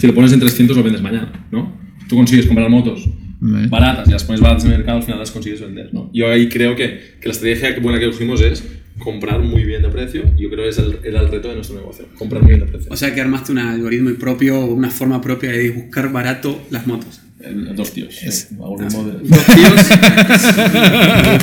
si 0.00 0.06
lo 0.06 0.14
pones 0.14 0.32
en 0.32 0.40
300 0.40 0.76
lo 0.76 0.82
vendes 0.82 1.00
mañana, 1.02 1.32
¿no? 1.52 1.78
Tú 2.08 2.16
consigues 2.16 2.46
comprar 2.46 2.68
motos 2.68 3.08
Vale. 3.40 3.68
baratas 3.68 4.08
y 4.08 4.10
las 4.12 4.24
pones 4.24 4.40
baratas 4.40 4.64
en 4.64 4.72
el 4.72 4.78
mercado, 4.78 4.98
al 4.98 5.04
final 5.04 5.18
las 5.20 5.30
consigues 5.30 5.60
vender, 5.60 5.94
¿no? 5.94 6.10
Yo 6.12 6.28
ahí 6.30 6.48
creo 6.48 6.74
que, 6.74 7.14
que 7.20 7.28
la 7.28 7.32
estrategia 7.32 7.74
que 7.74 7.80
buena 7.80 7.98
que 8.00 8.10
cogimos 8.10 8.40
es 8.40 8.64
comprar 8.98 9.40
muy 9.40 9.62
bien 9.64 9.82
de 9.82 9.88
precio. 9.90 10.22
Yo 10.36 10.50
creo 10.50 10.64
que 10.64 10.70
es 10.70 10.78
el, 10.78 10.98
era 11.04 11.20
el 11.20 11.28
reto 11.28 11.48
de 11.48 11.54
nuestro 11.54 11.76
negocio, 11.76 12.06
comprar 12.18 12.42
muy 12.42 12.54
bien 12.54 12.66
de 12.66 12.72
precio. 12.72 12.90
O 12.92 12.96
sea 12.96 13.14
que 13.14 13.20
armaste 13.20 13.52
un 13.52 13.58
algoritmo 13.58 14.10
propio, 14.18 14.64
una 14.66 14.90
forma 14.90 15.20
propia 15.20 15.52
de 15.52 15.70
buscar 15.70 16.10
barato 16.10 16.60
las 16.70 16.86
motos. 16.88 17.20
El- 17.40 17.76
dos 17.76 17.92
tíos. 17.92 18.12
sí, 18.16 18.56
algoritmo 18.60 19.04
de- 19.04 19.28
Dos 19.28 19.46
tíos. 19.46 19.88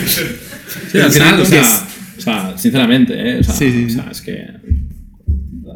Sí, 0.92 1.00
al 1.00 1.12
final, 1.12 1.40
o 1.42 1.46
sea, 1.46 1.88
o 2.18 2.22
sea, 2.22 2.58
sinceramente, 2.58 3.14
¿eh? 3.16 3.40
o, 3.40 3.44
sea, 3.44 3.54
Sí, 3.54 3.72
sí, 3.72 3.86
o 3.86 3.90
sea, 3.90 4.10
es 4.12 4.22
que 4.22 4.46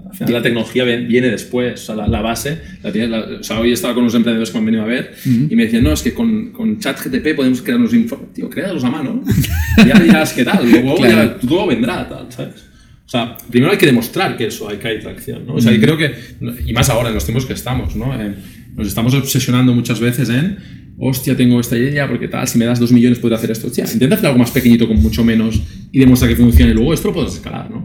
al 0.09 0.15
final 0.17 0.33
la 0.33 0.41
tecnología 0.41 0.83
viene 0.85 1.29
después, 1.29 1.81
o 1.81 1.85
sea, 1.85 1.95
la, 1.95 2.07
la 2.07 2.21
base, 2.21 2.57
la 2.83 2.91
tiene- 2.91 3.07
la- 3.09 3.25
o 3.39 3.43
sea, 3.43 3.59
hoy 3.59 3.71
estaba 3.71 3.93
con 3.93 4.03
unos 4.03 4.15
emprendedores 4.15 4.49
que 4.49 4.55
me 4.55 4.59
han 4.59 4.65
venido 4.65 4.83
a 4.83 4.87
ver 4.87 5.13
y 5.49 5.55
me 5.55 5.63
decían, 5.65 5.83
no, 5.83 5.91
es 5.93 6.01
que 6.01 6.13
con, 6.13 6.51
con 6.51 6.79
ChatGTP 6.79 7.35
podemos 7.35 7.61
crear 7.61 7.79
unos 7.79 7.93
informes, 7.93 8.33
tío, 8.33 8.49
créalos 8.49 8.83
a 8.83 8.89
mano, 8.89 9.23
ya 9.87 9.99
dirás 9.99 10.33
qué 10.33 10.43
tal, 10.43 10.69
luego 10.69 10.95
Claro. 10.95 11.37
ya 11.41 11.47
todo 11.47 11.67
vendrá, 11.67 12.07
tal, 12.09 12.25
¿sabes? 12.29 12.55
O 13.05 13.09
sea, 13.11 13.37
primero 13.49 13.71
hay 13.71 13.77
que 13.77 13.85
demostrar 13.87 14.37
que 14.37 14.47
eso, 14.47 14.69
hay 14.69 14.77
que 14.77 14.87
hay 14.87 14.99
tracción, 14.99 15.45
¿no? 15.47 15.55
O 15.55 15.61
sea, 15.61 15.71
y 15.73 15.79
creo 15.79 15.97
que, 15.97 16.13
y 16.65 16.73
más 16.73 16.89
ahora 16.89 17.09
en 17.09 17.15
los 17.15 17.25
tiempos 17.25 17.45
que 17.45 17.53
estamos, 17.53 17.95
¿no? 17.95 18.13
Eh, 18.19 18.35
nos 18.75 18.87
estamos 18.87 19.13
obsesionando 19.15 19.73
muchas 19.73 19.99
veces 19.99 20.29
en, 20.29 20.57
hostia, 20.99 21.35
tengo 21.35 21.59
esta 21.59 21.75
idea, 21.77 22.07
porque 22.07 22.27
tal, 22.27 22.47
si 22.47 22.59
me 22.59 22.65
das 22.65 22.79
dos 22.79 22.91
millones 22.91 23.17
puedo 23.19 23.33
hacer 23.35 23.49
esto. 23.49 23.65
Hostia, 23.67 23.85
intenta 23.91 24.15
hacer 24.15 24.27
algo 24.27 24.37
más 24.39 24.51
pequeñito 24.51 24.87
con 24.87 24.97
mucho 25.01 25.23
menos 25.23 25.59
y 25.91 25.97
demuestra 25.99 26.27
que 26.29 26.35
funciona 26.35 26.71
y 26.71 26.75
luego 26.75 26.93
esto 26.93 27.07
lo 27.07 27.13
puedes 27.15 27.33
escalar, 27.33 27.71
¿no? 27.71 27.83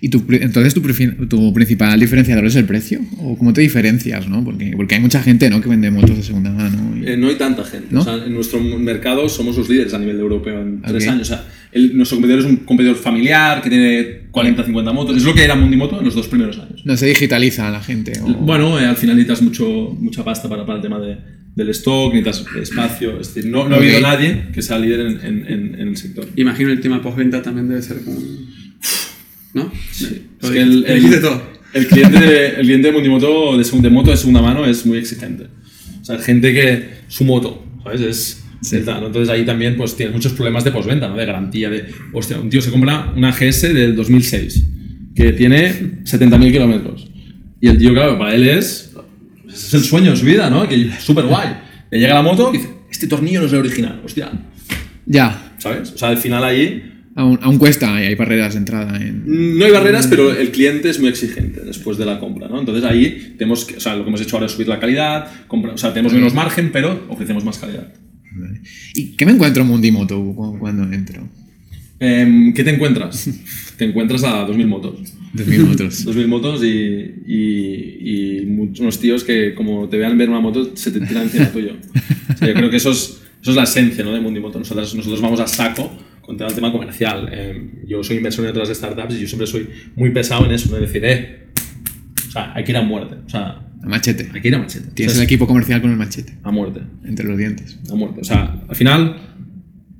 ¿Y 0.00 0.10
tu, 0.10 0.24
entonces 0.30 0.74
tu, 0.74 0.80
tu 1.26 1.52
principal 1.52 1.98
diferenciador 1.98 2.46
es 2.46 2.54
el 2.56 2.64
precio? 2.66 3.00
¿O 3.18 3.36
cómo 3.36 3.52
te 3.52 3.60
diferencias? 3.62 4.28
¿no? 4.28 4.44
Porque, 4.44 4.72
porque 4.76 4.94
hay 4.94 5.00
mucha 5.00 5.22
gente 5.22 5.50
¿no? 5.50 5.60
que 5.60 5.68
vende 5.68 5.90
motos 5.90 6.16
de 6.16 6.22
segunda 6.22 6.50
mano. 6.52 6.96
y- 6.96 7.08
Eh, 7.08 7.16
no 7.16 7.28
hay 7.28 7.34
tanta 7.34 7.64
gente. 7.64 7.88
¿No? 7.90 8.00
O 8.00 8.04
sea, 8.04 8.14
en 8.14 8.32
nuestro 8.32 8.60
mercado 8.60 9.28
somos 9.28 9.56
los 9.56 9.68
líderes 9.68 9.92
a 9.94 9.98
nivel 9.98 10.20
europeo 10.20 10.60
en 10.60 10.82
tres 10.82 11.04
Ok. 11.04 11.10
años. 11.10 11.22
O 11.22 11.34
sea, 11.34 11.44
el- 11.72 11.96
nuestro 11.96 12.16
competidor 12.18 12.40
es 12.40 12.46
un 12.46 12.56
competidor 12.58 12.96
familiar 12.96 13.60
que 13.60 13.70
tiene 13.70 14.06
40, 14.30 14.64
50 14.64 14.92
motos. 14.92 15.16
Es 15.16 15.24
lo 15.24 15.34
que 15.34 15.42
era 15.42 15.56
Mundimoto 15.56 15.98
en 15.98 16.04
los 16.04 16.14
dos 16.14 16.28
primeros 16.28 16.58
años. 16.58 16.82
No 16.84 16.96
se 16.96 17.06
digitaliza 17.06 17.68
la 17.70 17.80
gente. 17.82 18.12
o- 18.22 18.26
Bueno, 18.34 18.78
eh, 18.78 18.84
al 18.86 18.96
final 18.96 19.16
necesitas 19.16 19.42
mucho, 19.42 19.96
mucha 19.98 20.24
pasta 20.24 20.48
para, 20.48 20.64
para 20.64 20.76
el 20.76 20.82
tema 20.82 21.00
de, 21.00 21.16
del 21.56 21.70
stock, 21.70 22.14
necesitas 22.14 22.44
espacio. 22.62 23.20
Es 23.20 23.34
decir, 23.34 23.50
no, 23.50 23.68
no 23.68 23.74
ha 23.74 23.78
Ok. 23.78 23.84
habido 23.84 24.00
nadie 24.00 24.44
que 24.54 24.62
sea 24.62 24.78
líder 24.78 25.00
en, 25.00 25.20
en- 25.24 25.46
en- 25.48 25.74
en 25.80 25.88
el 25.88 25.96
sector. 25.96 26.24
Imagino 26.36 26.70
el 26.70 26.80
tema 26.80 27.02
postventa 27.02 27.42
también 27.42 27.68
debe 27.68 27.82
ser 27.82 28.04
como. 28.04 28.16
¿No? 29.58 29.72
Sí. 29.92 30.22
Es 30.40 30.50
que 30.50 30.60
el, 30.60 30.84
el- 30.86 31.20
todo. 31.20 31.42
el 31.74 31.86
cliente, 31.86 32.20
de, 32.20 32.46
el 32.48 32.60
cliente 32.62 32.88
de 32.88 32.92
Mundimoto, 32.92 33.56
de, 33.58 33.64
de 33.80 33.90
moto 33.90 34.10
de 34.10 34.16
segunda 34.16 34.40
mano, 34.42 34.64
es 34.66 34.86
muy 34.86 34.98
exigente. 34.98 35.44
O 36.00 36.04
sea, 36.04 36.18
gente 36.18 36.52
que 36.54 36.88
su 37.08 37.24
moto, 37.24 37.64
¿sabes? 37.84 38.00
Es. 38.00 38.44
Sí. 38.60 38.76
Entonces 38.76 39.28
ahí 39.28 39.44
también 39.46 39.76
pues 39.76 39.94
tienes 39.96 40.12
muchos 40.14 40.32
problemas 40.32 40.64
de 40.64 40.72
postventa, 40.72 41.08
¿no? 41.08 41.16
De 41.16 41.24
garantía, 41.26 41.70
de. 41.70 41.86
Hostia, 42.12 42.40
un 42.40 42.50
tío 42.50 42.60
se 42.60 42.70
compra 42.70 43.12
una 43.16 43.30
GS 43.30 43.72
del 43.72 43.94
2006 43.94 44.64
que 45.14 45.32
tiene 45.32 46.02
70.000 46.04 46.52
kilómetros. 46.52 47.08
Y 47.60 47.68
el 47.68 47.78
tío, 47.78 47.92
claro, 47.92 48.18
para 48.18 48.34
él 48.34 48.48
es. 48.48 48.92
Es 49.48 49.74
el 49.74 49.82
sueño 49.82 50.10
de 50.12 50.16
su 50.16 50.24
vida, 50.26 50.50
¿no? 50.50 50.68
Que 50.68 50.74
es 50.88 51.02
súper 51.02 51.24
guay. 51.26 51.48
Le 51.90 51.98
llega 52.00 52.14
la 52.14 52.22
moto 52.22 52.50
y 52.52 52.58
dice: 52.58 52.70
Este 52.90 53.06
tornillo 53.06 53.40
no 53.40 53.46
es 53.46 53.52
el 53.52 53.60
original, 53.60 54.00
hostia. 54.04 54.30
Ya, 55.06 55.54
¿Sabes? 55.58 55.92
O 55.92 55.98
sea, 55.98 56.08
al 56.10 56.18
final 56.18 56.42
ahí 56.44 56.97
aún, 57.18 57.38
aún 57.42 57.58
cuesta 57.58 57.94
hay 57.96 58.14
barreras 58.14 58.54
de 58.54 58.58
entrada. 58.60 58.96
En... 59.00 59.58
no 59.58 59.64
hay 59.64 59.70
barreras, 59.72 60.06
pero 60.06 60.32
el 60.32 60.50
cliente 60.50 60.88
es 60.90 60.98
muy 61.00 61.08
exigente 61.08 61.60
después 61.60 61.98
de 61.98 62.06
la 62.06 62.18
compra, 62.18 62.48
¿no? 62.48 62.58
Entonces 62.60 62.84
ahí 62.84 63.34
tenemos 63.36 63.64
que, 63.64 63.76
o 63.76 63.80
sea, 63.80 63.94
lo 63.96 64.02
que 64.04 64.08
hemos 64.08 64.20
hecho 64.20 64.36
ahora 64.36 64.46
es 64.46 64.52
subir 64.52 64.68
la 64.68 64.78
calidad, 64.80 65.28
compra- 65.48 65.74
o 65.74 65.78
sea, 65.78 65.92
tenemos 65.92 66.12
menos 66.12 66.32
margen, 66.34 66.70
pero 66.72 67.04
ofrecemos 67.08 67.44
más 67.44 67.58
calidad. 67.58 67.92
Vale. 68.32 68.60
¿Y 68.94 69.16
qué 69.16 69.26
me 69.26 69.32
encuentro 69.32 69.62
en 69.62 69.68
Mundimoto 69.68 70.16
cu- 70.34 70.58
cuando 70.58 70.84
entro? 70.94 71.28
Em, 72.00 72.54
¿Qué 72.54 72.62
te 72.62 72.70
encuentras? 72.70 73.28
te 73.76 73.84
encuentras 73.84 74.22
a 74.24 74.46
2.000 74.46 74.66
motos. 74.66 75.12
2000 75.34 75.60
motos. 75.66 76.06
2.000 76.06 76.26
motos 76.28 76.62
y, 76.62 76.68
y, 77.26 78.42
y 78.42 78.46
muchos- 78.46 78.80
unos 78.80 79.00
tíos 79.00 79.24
que 79.24 79.54
como 79.54 79.88
te 79.88 79.98
vean 79.98 80.16
ver 80.16 80.30
una 80.30 80.40
moto 80.40 80.76
se 80.76 80.92
te 80.92 81.00
tiran 81.00 81.24
encima 81.24 81.46
tuyo. 81.50 81.72
O 82.34 82.38
sea, 82.38 82.48
yo 82.48 82.54
creo 82.54 82.70
que 82.70 82.76
eso 82.76 82.92
es, 82.92 83.20
eso 83.42 83.50
es 83.50 83.56
la 83.56 83.64
esencia 83.64 84.04
¿no? 84.04 84.12
de 84.12 84.20
Mundimoto. 84.20 84.58
Nosotros, 84.60 84.94
nosotros 84.94 85.20
vamos 85.20 85.40
a 85.40 85.48
saco 85.48 85.90
con 86.28 86.36
todo 86.36 86.46
el 86.48 86.54
tema 86.54 86.70
comercial. 86.70 87.26
Em, 87.32 87.70
yo 87.86 88.04
soy 88.04 88.18
inversor 88.18 88.44
en 88.44 88.50
otras 88.50 88.68
startups 88.76 89.14
y 89.14 89.20
yo 89.20 89.26
siempre 89.26 89.46
soy 89.46 89.66
muy 89.96 90.10
pesado 90.10 90.44
en 90.44 90.52
eso, 90.52 90.74
de 90.74 90.82
decir, 90.82 91.02
eh, 91.02 91.46
o 92.28 92.30
sea, 92.30 92.52
hay 92.54 92.64
que 92.64 92.72
ir 92.72 92.76
a 92.76 92.82
muerte. 92.82 93.14
O 93.26 93.30
sea, 93.30 93.46
A 93.82 93.86
machete. 93.86 94.28
hay 94.34 94.40
que 94.42 94.48
ir 94.48 94.54
a 94.54 94.58
machete. 94.58 94.88
Tienes 94.92 95.12
O 95.12 95.14
sea, 95.14 95.22
el 95.22 95.26
equipo 95.26 95.46
comercial 95.46 95.80
con 95.80 95.90
el 95.90 95.96
machete 95.96 96.34
a 96.42 96.50
muerte. 96.50 96.82
entre 97.06 97.26
los 97.26 97.38
dientes. 97.38 97.78
a 97.90 97.94
muerte. 97.94 98.20
O 98.20 98.24
sea, 98.24 98.60
al 98.68 98.76
final, 98.76 99.16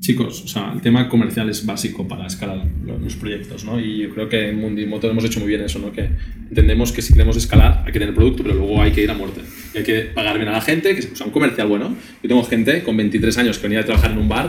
chicos, 0.00 0.42
o 0.44 0.48
sea, 0.48 0.72
el 0.74 0.80
tema 0.80 1.08
comercial 1.08 1.48
es 1.50 1.66
básico 1.66 2.06
para 2.06 2.26
escalar 2.26 2.64
lo- 2.84 2.98
los 2.98 3.16
proyectos, 3.16 3.64
¿no? 3.64 3.80
Y 3.80 3.98
yo 3.98 4.10
creo 4.14 4.28
que 4.28 4.48
en 4.50 4.60
Mundimoto 4.60 5.10
hemos 5.10 5.24
hecho 5.24 5.40
muy 5.40 5.48
bien 5.48 5.60
eso, 5.62 5.78
¿no? 5.80 5.90
Que 5.92 6.08
entendemos 6.48 6.92
que 6.92 7.02
si 7.02 7.12
queremos 7.12 7.36
escalar 7.36 7.82
hay 7.86 7.92
que 7.92 7.98
tener 7.98 8.14
producto, 8.14 8.42
pero 8.42 8.54
luego 8.54 8.80
hay 8.80 8.92
que 8.92 9.02
ir 9.02 9.10
a 9.10 9.14
muerte. 9.14 9.40
Y 9.74 9.78
hay 9.78 9.84
que 9.84 10.00
pagar 10.02 10.36
bien 10.36 10.48
a 10.48 10.52
la 10.52 10.60
gente, 10.60 10.94
que 10.94 11.02
sea 11.02 11.26
un 11.26 11.32
comercial 11.32 11.66
bueno. 11.68 11.94
Yo 12.22 12.28
tengo 12.28 12.42
gente 12.44 12.82
con 12.82 12.96
23 12.96 13.36
años 13.38 13.58
que 13.58 13.64
venía 13.66 13.80
a 13.80 13.84
trabajar 13.84 14.12
en 14.12 14.18
un 14.18 14.28
bar 14.28 14.48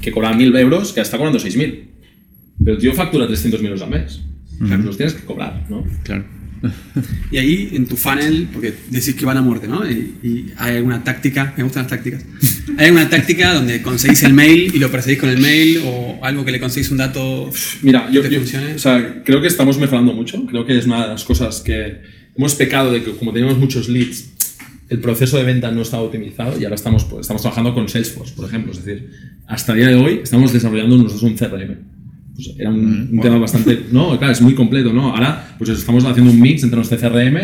que 0.00 0.10
cobraba 0.12 0.34
1.000 0.36 0.56
euros, 0.56 0.92
que 0.92 1.00
está 1.00 1.16
cobrando 1.16 1.38
6.000. 1.40 1.88
Pero 2.64 2.76
el 2.76 2.80
tío 2.80 2.92
factura 2.94 3.26
300.000 3.26 3.64
euros 3.66 3.82
al 3.82 3.90
mes. 3.90 4.22
O 4.62 4.66
sea, 4.66 4.76
los 4.78 4.96
tienes 4.96 5.14
que 5.14 5.24
cobrar, 5.26 5.66
¿no? 5.68 5.84
Claro. 6.04 6.24
Y 7.30 7.38
ahí 7.38 7.70
en 7.72 7.86
tu 7.86 7.96
funnel, 7.96 8.48
porque 8.52 8.72
decís 8.90 9.14
que 9.14 9.26
van 9.26 9.36
a 9.36 9.42
muerte, 9.42 9.66
¿no? 9.66 9.88
Y, 9.90 10.14
y 10.22 10.52
hay 10.56 10.76
alguna 10.76 11.02
táctica, 11.02 11.52
me 11.56 11.64
gustan 11.64 11.82
las 11.84 11.90
tácticas. 11.90 12.24
¿Hay 12.78 12.86
alguna 12.86 13.08
táctica 13.08 13.54
donde 13.54 13.82
conseguís 13.82 14.22
el 14.22 14.34
mail 14.34 14.70
y 14.74 14.78
lo 14.78 14.90
perseguís 14.90 15.18
con 15.18 15.28
el 15.30 15.38
mail 15.38 15.80
o 15.84 16.18
algo 16.22 16.44
que 16.44 16.52
le 16.52 16.60
conseguís 16.60 16.90
un 16.90 16.98
dato 16.98 17.50
Mira, 17.82 18.08
yo, 18.10 18.22
que 18.22 18.30
yo- 18.30 18.38
funcione? 18.40 18.74
o 18.74 18.78
sea, 18.78 19.22
creo 19.24 19.40
que 19.40 19.48
estamos 19.48 19.78
mejorando 19.78 20.12
mucho. 20.12 20.44
Creo 20.46 20.64
que 20.64 20.78
es 20.78 20.86
una 20.86 21.02
de 21.02 21.08
las 21.08 21.24
cosas 21.24 21.60
que 21.60 22.00
hemos 22.36 22.54
pecado 22.54 22.92
de 22.92 23.02
que 23.02 23.12
como 23.12 23.32
teníamos 23.32 23.58
muchos 23.58 23.88
leads, 23.88 24.30
el 24.90 24.98
proceso 25.00 25.36
de 25.38 25.44
venta 25.44 25.70
no 25.72 25.82
estaba 25.82 26.02
optimizado 26.04 26.60
y 26.60 26.64
ahora 26.64 26.76
estamos, 26.76 27.04
pues, 27.04 27.22
estamos 27.22 27.42
trabajando 27.42 27.74
con 27.74 27.88
Salesforce, 27.88 28.34
por 28.34 28.46
ejemplo. 28.46 28.72
Es 28.72 28.84
decir, 28.84 29.10
hasta 29.48 29.72
el 29.72 29.78
día 29.78 29.88
de 29.88 29.94
hoy 29.96 30.20
estamos 30.22 30.52
desarrollando 30.52 30.96
nosotros 30.98 31.22
un 31.22 31.34
CRM. 31.36 31.93
Pues 32.34 32.50
era 32.58 32.70
un, 32.70 33.10
un 33.12 33.20
tema 33.20 33.38
bastante... 33.38 33.86
No, 33.92 34.18
claro, 34.18 34.32
es 34.32 34.40
muy 34.40 34.54
completo, 34.54 34.92
¿no? 34.92 35.14
Ahora 35.14 35.54
pues 35.58 35.70
estamos 35.70 36.04
haciendo 36.04 36.32
un 36.32 36.40
mix 36.40 36.62
entre 36.64 36.76
nuestro 36.76 36.98
CRM 36.98 37.36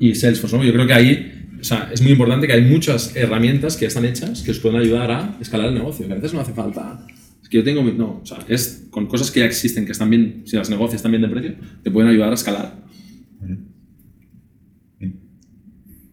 y 0.00 0.14
Salesforce, 0.14 0.56
¿no? 0.56 0.64
Yo 0.64 0.72
creo 0.72 0.86
que 0.86 0.92
ahí 0.92 1.30
o 1.60 1.64
sea, 1.64 1.88
es 1.94 2.02
muy 2.02 2.12
importante 2.12 2.46
que 2.46 2.52
hay 2.52 2.60
muchas 2.62 3.16
herramientas 3.16 3.78
que 3.78 3.86
están 3.86 4.04
hechas 4.04 4.42
que 4.42 4.50
os 4.50 4.58
pueden 4.58 4.78
ayudar 4.80 5.10
a 5.10 5.36
escalar 5.40 5.68
el 5.68 5.74
negocio. 5.74 6.06
Que 6.06 6.12
a 6.12 6.16
veces 6.16 6.34
no 6.34 6.40
hace 6.40 6.52
falta. 6.52 7.06
Es 7.42 7.48
que 7.48 7.56
yo 7.56 7.64
tengo. 7.64 7.82
mi- 7.82 7.92
No, 7.92 8.20
o 8.22 8.26
sea, 8.26 8.36
es 8.48 8.86
con 8.90 9.06
cosas 9.06 9.30
que 9.30 9.40
ya 9.40 9.46
existen, 9.46 9.86
que 9.86 9.92
están 9.92 10.10
bien, 10.10 10.42
si 10.44 10.56
las 10.56 10.68
negocias 10.68 10.96
están 10.96 11.12
bien 11.12 11.22
de 11.22 11.28
precio, 11.28 11.54
te 11.82 11.90
pueden 11.90 12.10
ayudar 12.10 12.32
a 12.32 12.34
escalar. 12.34 12.84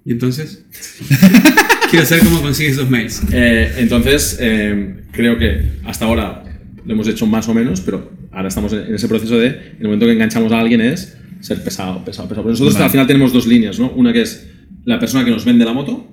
¿Y 0.06 0.12
entonces? 0.14 0.66
Quiero 1.92 2.06
saber 2.06 2.24
cómo 2.24 2.42
consigues 2.42 2.74
esos 2.74 2.90
mails. 2.90 3.22
Eh, 3.34 3.74
entonces, 3.78 4.38
eh, 4.40 5.04
creo 5.12 5.38
que 5.38 5.74
hasta 5.84 6.06
ahora 6.06 6.44
lo 6.86 6.94
hemos 6.94 7.08
hecho 7.08 7.28
más 7.28 7.48
o 7.50 7.54
menos, 7.54 7.82
pero 7.82 8.10
ahora 8.32 8.48
estamos 8.48 8.74
en 8.74 8.94
ese 8.96 9.08
proceso 9.08 9.38
de, 9.38 9.48
en 9.48 9.78
el 9.80 9.84
momento 9.86 10.06
que 10.06 10.14
enganchamos 10.14 10.52
a 10.52 10.60
alguien 10.60 10.82
es 10.82 11.18
ser 11.42 11.64
pesado, 11.64 12.04
pesado, 12.06 12.28
pesado. 12.28 12.44
Pero 12.46 12.52
nosotros 12.52 12.74
Vale. 12.76 12.86
al 12.86 12.92
final 12.92 13.08
tenemos 13.08 13.34
dos 13.34 13.48
líneas, 13.48 13.80
¿no? 13.80 13.92
Una 13.96 14.14
que 14.14 14.22
es 14.22 14.48
la 14.86 15.00
persona 15.00 15.26
que 15.26 15.32
nos 15.32 15.44
vende 15.46 15.66
la 15.66 15.74
moto 15.74 16.08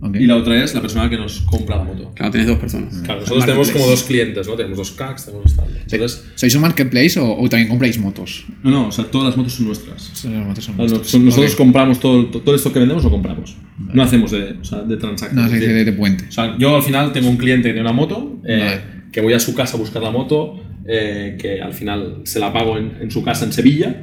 Ok. 0.00 0.16
y 0.16 0.26
la 0.26 0.36
otra 0.36 0.62
es 0.62 0.74
la 0.74 0.82
persona 0.82 1.08
que 1.08 1.16
nos 1.16 1.40
compra 1.40 1.76
la 1.78 1.84
moto. 1.84 2.12
Claro, 2.14 2.30
tenés 2.32 2.46
dos 2.46 2.58
personas. 2.58 2.94
Claro, 3.02 3.20
nosotros 3.20 3.46
tenemos 3.46 3.70
como 3.70 3.86
dos 3.86 4.02
clientes, 4.02 4.46
¿no? 4.46 4.52
Tenemos 4.54 4.76
dos 4.76 4.90
CACs, 4.92 5.24
tenemos 5.26 5.44
dos 5.44 5.56
tal. 5.56 5.66
Entonces, 5.90 6.24
¿Sois 6.34 6.54
un 6.54 6.60
marketplace 6.60 7.18
o, 7.18 7.38
o 7.38 7.48
también 7.48 7.68
compráis 7.70 7.98
motos? 7.98 8.44
no, 8.62 8.70
no, 8.70 8.88
o 8.88 8.92
sea, 8.92 9.06
todas 9.06 9.28
las 9.28 9.36
motos 9.38 9.54
son 9.54 9.66
nuestras. 9.66 10.24
Las 10.24 10.46
motos 10.46 10.64
son 10.64 10.76
son- 11.04 11.24
nosotros 11.24 11.52
Ok. 11.52 11.56
compramos 11.58 12.00
todo, 12.00 12.26
todo 12.26 12.54
esto 12.54 12.70
que 12.72 12.78
vendemos, 12.80 13.02
lo 13.04 13.10
compramos. 13.10 13.56
No 13.78 14.02
hacemos 14.02 14.30
de, 14.30 14.56
o 14.60 14.64
sea, 14.64 14.82
de 14.82 14.96
transacción. 14.98 15.42
No, 15.42 15.48
se 15.48 15.58
de, 15.58 15.84
de 15.84 15.92
puente. 15.92 16.26
O 16.28 16.32
sea, 16.32 16.56
yo 16.58 16.76
al 16.76 16.82
final 16.82 17.12
tengo 17.12 17.30
un 17.30 17.38
cliente 17.38 17.68
que 17.68 17.72
tiene 17.72 17.88
una 17.88 17.96
moto, 17.96 18.40
eh, 18.46 18.58
Vale. 18.58 18.80
que 19.10 19.20
voy 19.22 19.32
a 19.32 19.40
su 19.40 19.54
casa 19.54 19.76
a 19.76 19.80
buscar 19.80 20.02
la 20.02 20.10
moto, 20.10 20.60
eh, 20.86 21.36
que 21.40 21.60
al 21.60 21.72
final 21.72 22.20
se 22.24 22.38
la 22.40 22.52
pago 22.52 22.78
en, 22.78 22.92
en 23.00 23.10
su 23.10 23.22
casa 23.22 23.44
en 23.44 23.52
Sevilla 23.52 24.02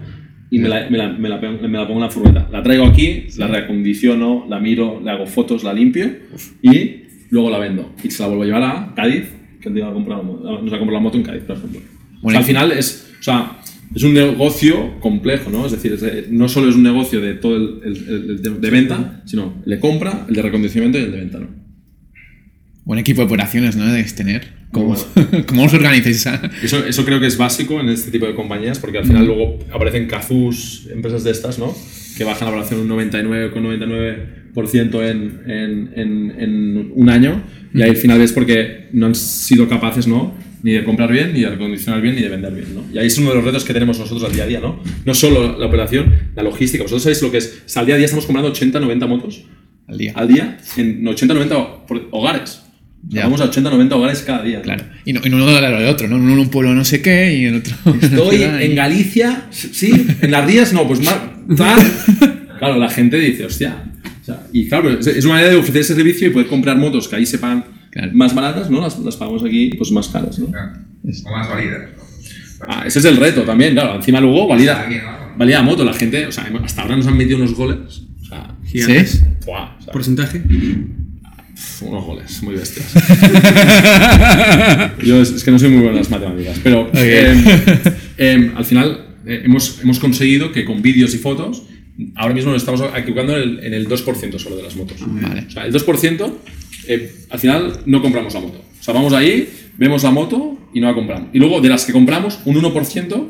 y 0.49 0.59
me 0.59 0.67
la, 0.67 0.89
me, 0.89 0.97
la, 0.97 1.09
me, 1.13 1.29
la, 1.29 1.39
pongo- 1.39 1.61
me 1.67 1.77
la 1.77 1.85
pongo 1.87 1.99
en 1.99 2.05
la 2.05 2.09
furgoneta. 2.09 2.49
La 2.51 2.61
traigo 2.63 2.85
aquí, 2.85 3.27
la 3.37 3.47
reacondiciono, 3.47 4.45
la 4.49 4.59
miro, 4.59 4.99
le 5.03 5.09
hago 5.11 5.25
fotos, 5.25 5.63
la 5.63 5.73
limpio 5.73 6.09
y 6.61 7.03
luego 7.29 7.49
la 7.49 7.57
vendo. 7.59 7.93
Y 8.03 8.11
se 8.11 8.21
la 8.23 8.27
vuelvo 8.27 8.43
a 8.43 8.45
llevar 8.47 8.63
a 8.63 8.93
Cádiz, 8.95 9.25
que 9.61 9.69
nos 9.69 9.83
ha 9.89 9.93
comprado 9.93 10.23
la 10.91 10.99
moto 10.99 11.17
en 11.17 11.23
Cádiz, 11.23 11.43
por 11.43 11.55
ejemplo. 11.57 11.79
O 12.21 12.29
sea, 12.29 12.39
al 12.39 12.45
final 12.45 12.71
es, 12.73 13.13
o 13.19 13.23
sea, 13.23 13.57
es 13.95 14.03
un 14.03 14.13
negocio 14.13 14.99
complejo, 14.99 15.49
¿no? 15.49 15.65
Es 15.65 15.71
decir, 15.71 15.93
es 15.93 16.01
de- 16.01 16.27
no 16.29 16.47
solo 16.49 16.69
es 16.69 16.75
un 16.75 16.83
negocio 16.83 17.21
de 17.21 17.33
todo 17.35 17.55
el, 17.55 17.79
el- 17.83 18.09
el- 18.29 18.41
de, 18.41 18.49
de 18.59 18.69
venta, 18.69 19.21
sino 19.25 19.61
el 19.65 19.69
de 19.71 19.79
compra, 19.79 20.25
el 20.27 20.35
de 20.35 20.41
recondicionamiento 20.41 20.97
y 20.99 21.03
el 21.03 21.11
de 21.11 21.17
venta, 21.19 21.39
¿no? 21.39 21.47
Buen 22.83 22.99
equipo 22.99 23.21
de 23.21 23.27
operaciones, 23.27 23.75
¿no? 23.77 23.85
Debéis 23.85 24.15
tener. 24.15 24.60
¿Cómo, 24.71 24.95
¿Cómo 25.47 25.63
os 25.65 25.73
organizáis? 25.73 26.25
Eso, 26.63 26.85
eso 26.85 27.05
creo 27.05 27.19
que 27.19 27.27
es 27.27 27.37
básico 27.37 27.79
en 27.79 27.89
este 27.89 28.11
tipo 28.11 28.25
de 28.25 28.33
compañías, 28.33 28.79
porque 28.79 28.97
al 28.99 29.05
final 29.05 29.25
luego 29.25 29.59
aparecen 29.71 30.07
Cazús, 30.07 30.87
empresas 30.91 31.23
de 31.23 31.31
estas, 31.31 31.59
¿no? 31.59 31.75
Que 32.17 32.23
bajan 32.23 32.45
la 32.45 32.51
valoración 32.51 32.81
un 32.81 32.89
99,99% 32.97 35.09
en, 35.09 35.41
en, 35.49 35.91
en, 35.95 36.31
en 36.39 36.91
un 36.95 37.09
año, 37.09 37.41
y 37.73 37.81
ahí 37.81 37.89
al 37.91 37.95
final 37.97 38.21
es 38.21 38.31
porque 38.33 38.89
no 38.93 39.05
han 39.07 39.15
sido 39.15 39.67
capaces, 39.67 40.07
¿no? 40.07 40.33
Ni 40.63 40.73
de 40.73 40.83
comprar 40.83 41.11
bien, 41.11 41.33
ni 41.33 41.41
de 41.41 41.49
recondicionar 41.49 42.01
bien, 42.01 42.15
ni 42.15 42.21
de 42.21 42.29
vender 42.29 42.53
bien, 42.53 42.75
¿no? 42.75 42.83
Y 42.93 42.99
ahí 42.99 43.07
es 43.07 43.17
uno 43.17 43.29
de 43.29 43.35
los 43.35 43.43
retos 43.43 43.63
que 43.65 43.73
tenemos 43.73 43.97
nosotros 43.97 44.23
al 44.29 44.33
día 44.33 44.43
a 44.43 44.47
día, 44.47 44.59
¿no? 44.59 44.79
No 45.05 45.13
solo 45.15 45.57
la 45.57 45.65
operación, 45.65 46.13
la 46.35 46.43
logística. 46.43 46.83
Vosotros 46.83 47.01
sabéis 47.03 47.21
lo 47.23 47.31
que 47.31 47.37
es. 47.39 47.63
O 47.65 47.69
sea, 47.69 47.79
al 47.79 47.85
día 47.87 47.95
a 47.95 47.97
día 47.97 48.05
estamos 48.05 48.25
comprando 48.25 48.51
80, 48.51 48.79
90 48.79 49.07
motos 49.07 49.43
Al 49.87 49.97
día. 49.97 50.13
al 50.15 50.27
día 50.27 50.57
en 50.77 51.07
80, 51.07 51.33
90 51.33 51.85
por- 51.87 52.07
hogares. 52.11 52.61
Ya. 53.13 53.23
Vamos 53.23 53.41
a 53.41 53.43
80, 53.45 53.69
90 53.69 53.95
hogares 53.95 54.21
cada 54.25 54.41
día. 54.41 54.61
Claro. 54.61 54.85
Y 55.03 55.11
no, 55.11 55.19
y 55.23 55.29
no 55.29 55.35
uno 55.35 55.47
al 55.49 55.61
lado 55.61 55.77
del 55.79 55.87
otro, 55.89 56.07
¿no? 56.07 56.15
Uno 56.15 56.31
en 56.31 56.39
un 56.39 56.49
pueblo 56.49 56.73
no 56.73 56.85
sé 56.85 57.01
qué 57.01 57.35
y 57.35 57.45
el 57.45 57.57
otro. 57.57 57.75
Estoy 58.01 58.43
en 58.43 58.73
Galicia, 58.73 59.47
sí, 59.51 60.07
en 60.21 60.31
las 60.31 60.45
Rías 60.45 60.71
no, 60.71 60.87
pues 60.87 61.01
más. 61.03 61.17
tal. 61.57 61.79
Claro, 62.61 62.77
la 62.77 62.89
gente 62.89 63.17
dice, 63.17 63.45
hostia. 63.45 63.75
O 64.21 64.23
sea, 64.23 64.43
y 64.53 64.67
claro, 64.69 64.91
es 64.91 65.25
una 65.25 65.33
manera 65.33 65.49
de 65.49 65.55
ofrecer 65.57 65.81
ese 65.81 65.95
servicio 65.95 66.27
y 66.27 66.29
poder 66.29 66.45
comprar 66.47 66.77
motos 66.77 67.07
que 67.07 67.15
ahí 67.15 67.25
se 67.25 67.39
pagan 67.39 67.65
Claro. 67.89 68.11
más 68.13 68.35
baratas, 68.35 68.69
¿no? 68.69 68.81
Las, 68.81 68.99
las 68.99 69.15
pagamos 69.17 69.43
aquí 69.43 69.71
pues 69.75 69.91
más 69.91 70.07
caras, 70.09 70.37
¿no? 70.37 70.45
O 70.45 71.31
más 71.31 71.49
válidas. 71.49 71.81
Ah, 72.67 72.83
ese 72.85 72.99
es 72.99 73.05
el 73.05 73.17
reto 73.17 73.41
también, 73.41 73.73
claro. 73.73 73.95
Encima 73.95 74.21
luego 74.21 74.47
valida, 74.47 74.87
valida 75.35 75.57
la 75.57 75.63
moto. 75.63 75.83
La 75.83 75.93
gente, 75.93 76.27
o 76.27 76.31
sea, 76.31 76.49
hasta 76.63 76.83
ahora 76.83 76.95
nos 76.97 77.07
han 77.07 77.17
metido 77.17 77.37
unos 77.37 77.55
goles. 77.55 78.03
O 78.21 78.25
sea, 78.25 78.55
Gigantes. 78.63 79.25
¡buah! 79.43 79.75
O 79.79 79.81
sea, 79.81 79.91
¿Porcentaje? 79.91 80.43
Unos 81.81 82.05
goles 82.05 82.43
muy 82.43 82.55
bestias. 82.55 82.93
Yo 85.03 85.21
es, 85.21 85.31
es 85.31 85.43
que 85.43 85.51
no 85.51 85.59
soy 85.59 85.69
muy 85.69 85.79
bueno 85.79 85.91
en 85.91 85.97
las 85.97 86.09
matemáticas, 86.09 86.59
pero 86.63 86.89
eh, 86.93 87.35
eh, 88.17 88.51
al 88.55 88.65
final 88.65 89.11
eh, 89.25 89.41
hemos, 89.45 89.79
hemos 89.81 89.99
conseguido 89.99 90.51
que 90.51 90.65
con 90.65 90.81
vídeos 90.81 91.13
y 91.13 91.17
fotos, 91.17 91.63
ahora 92.15 92.33
mismo 92.33 92.51
nos 92.51 92.61
estamos 92.61 92.81
equivocando 92.95 93.37
en 93.37 93.41
el, 93.41 93.65
en 93.65 93.73
el 93.73 93.87
2% 93.87 94.39
solo 94.39 94.55
de 94.55 94.63
las 94.63 94.75
motos. 94.75 94.97
Vale. 94.99 95.45
O 95.47 95.51
sea, 95.51 95.65
el 95.65 95.73
2%, 95.73 96.33
eh, 96.87 97.11
al 97.29 97.39
final 97.39 97.81
no 97.85 98.01
compramos 98.01 98.33
la 98.33 98.39
moto. 98.39 98.63
O 98.79 98.83
sea, 98.83 98.93
vamos 98.93 99.13
ahí, 99.13 99.47
vemos 99.77 100.03
la 100.03 100.11
moto 100.11 100.57
y 100.73 100.79
no 100.79 100.87
la 100.87 100.93
compramos. 100.93 101.29
Y 101.33 101.39
luego 101.39 101.61
de 101.61 101.69
las 101.69 101.85
que 101.85 101.93
compramos, 101.93 102.39
un 102.45 102.55
1% 102.55 103.29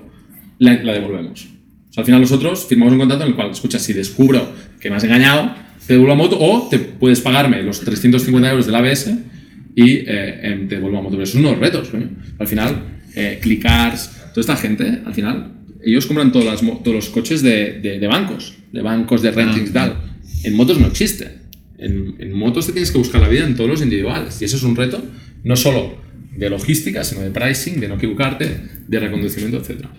la, 0.59 0.73
la 0.83 0.93
devolvemos. 0.93 1.47
O 1.89 1.93
sea, 1.93 2.01
al 2.01 2.05
final 2.05 2.21
nosotros 2.21 2.65
firmamos 2.67 2.93
un 2.93 2.99
contrato 2.99 3.23
en 3.23 3.29
el 3.29 3.35
cual, 3.35 3.51
escucha, 3.51 3.77
si 3.77 3.91
descubro 3.91 4.49
que 4.79 4.89
me 4.89 4.95
has 4.95 5.03
engañado, 5.03 5.53
te 5.87 5.93
devuelvo 5.93 6.15
la 6.15 6.15
moto 6.15 6.37
o 6.39 6.67
te 6.69 6.79
puedes 6.79 7.21
pagarme 7.21 7.61
los 7.63 7.79
350 7.81 8.49
euros 8.49 8.65
del 8.65 8.75
ABS 8.75 9.11
y 9.75 9.91
eh, 10.05 10.39
em, 10.43 10.67
te 10.67 10.75
devuelvo 10.75 10.97
la 10.97 11.03
moto. 11.03 11.15
Pero 11.15 11.25
son 11.25 11.45
unos 11.45 11.59
retos, 11.59 11.89
coño. 11.89 12.09
Al 12.39 12.47
final, 12.47 12.83
eh, 13.15 13.39
Clickars, 13.41 14.09
toda 14.33 14.41
esta 14.41 14.55
gente, 14.57 14.99
al 15.05 15.13
final, 15.13 15.53
ellos 15.83 16.05
compran 16.05 16.31
todas 16.31 16.47
las 16.47 16.83
todos 16.83 16.95
los 16.95 17.09
coches 17.09 17.41
de, 17.41 17.79
de- 17.81 17.99
de 17.99 18.07
bancos, 18.07 18.55
de 18.71 18.81
bancos, 18.81 19.21
de 19.21 19.31
rentings 19.31 19.69
y 19.69 19.73
tal. 19.73 19.97
En 20.43 20.53
motos 20.55 20.79
no 20.79 20.87
existe. 20.87 21.39
En, 21.77 22.15
en 22.19 22.31
motos 22.33 22.67
te 22.67 22.73
tienes 22.73 22.91
que 22.91 22.97
buscar 22.99 23.19
la 23.21 23.27
vida 23.27 23.45
en 23.45 23.55
todos 23.55 23.69
los 23.69 23.81
individuales. 23.81 24.39
Y 24.41 24.45
eso 24.45 24.57
es 24.57 24.63
un 24.63 24.75
reto, 24.75 25.03
no 25.43 25.55
solo 25.55 25.99
de 26.37 26.49
logística, 26.49 27.03
sino 27.03 27.21
de 27.21 27.31
pricing, 27.31 27.79
de 27.79 27.87
no 27.87 27.95
equivocarte, 27.95 28.57
de 28.87 28.99
reconducimiento, 28.99 29.57
etcétera. 29.57 29.89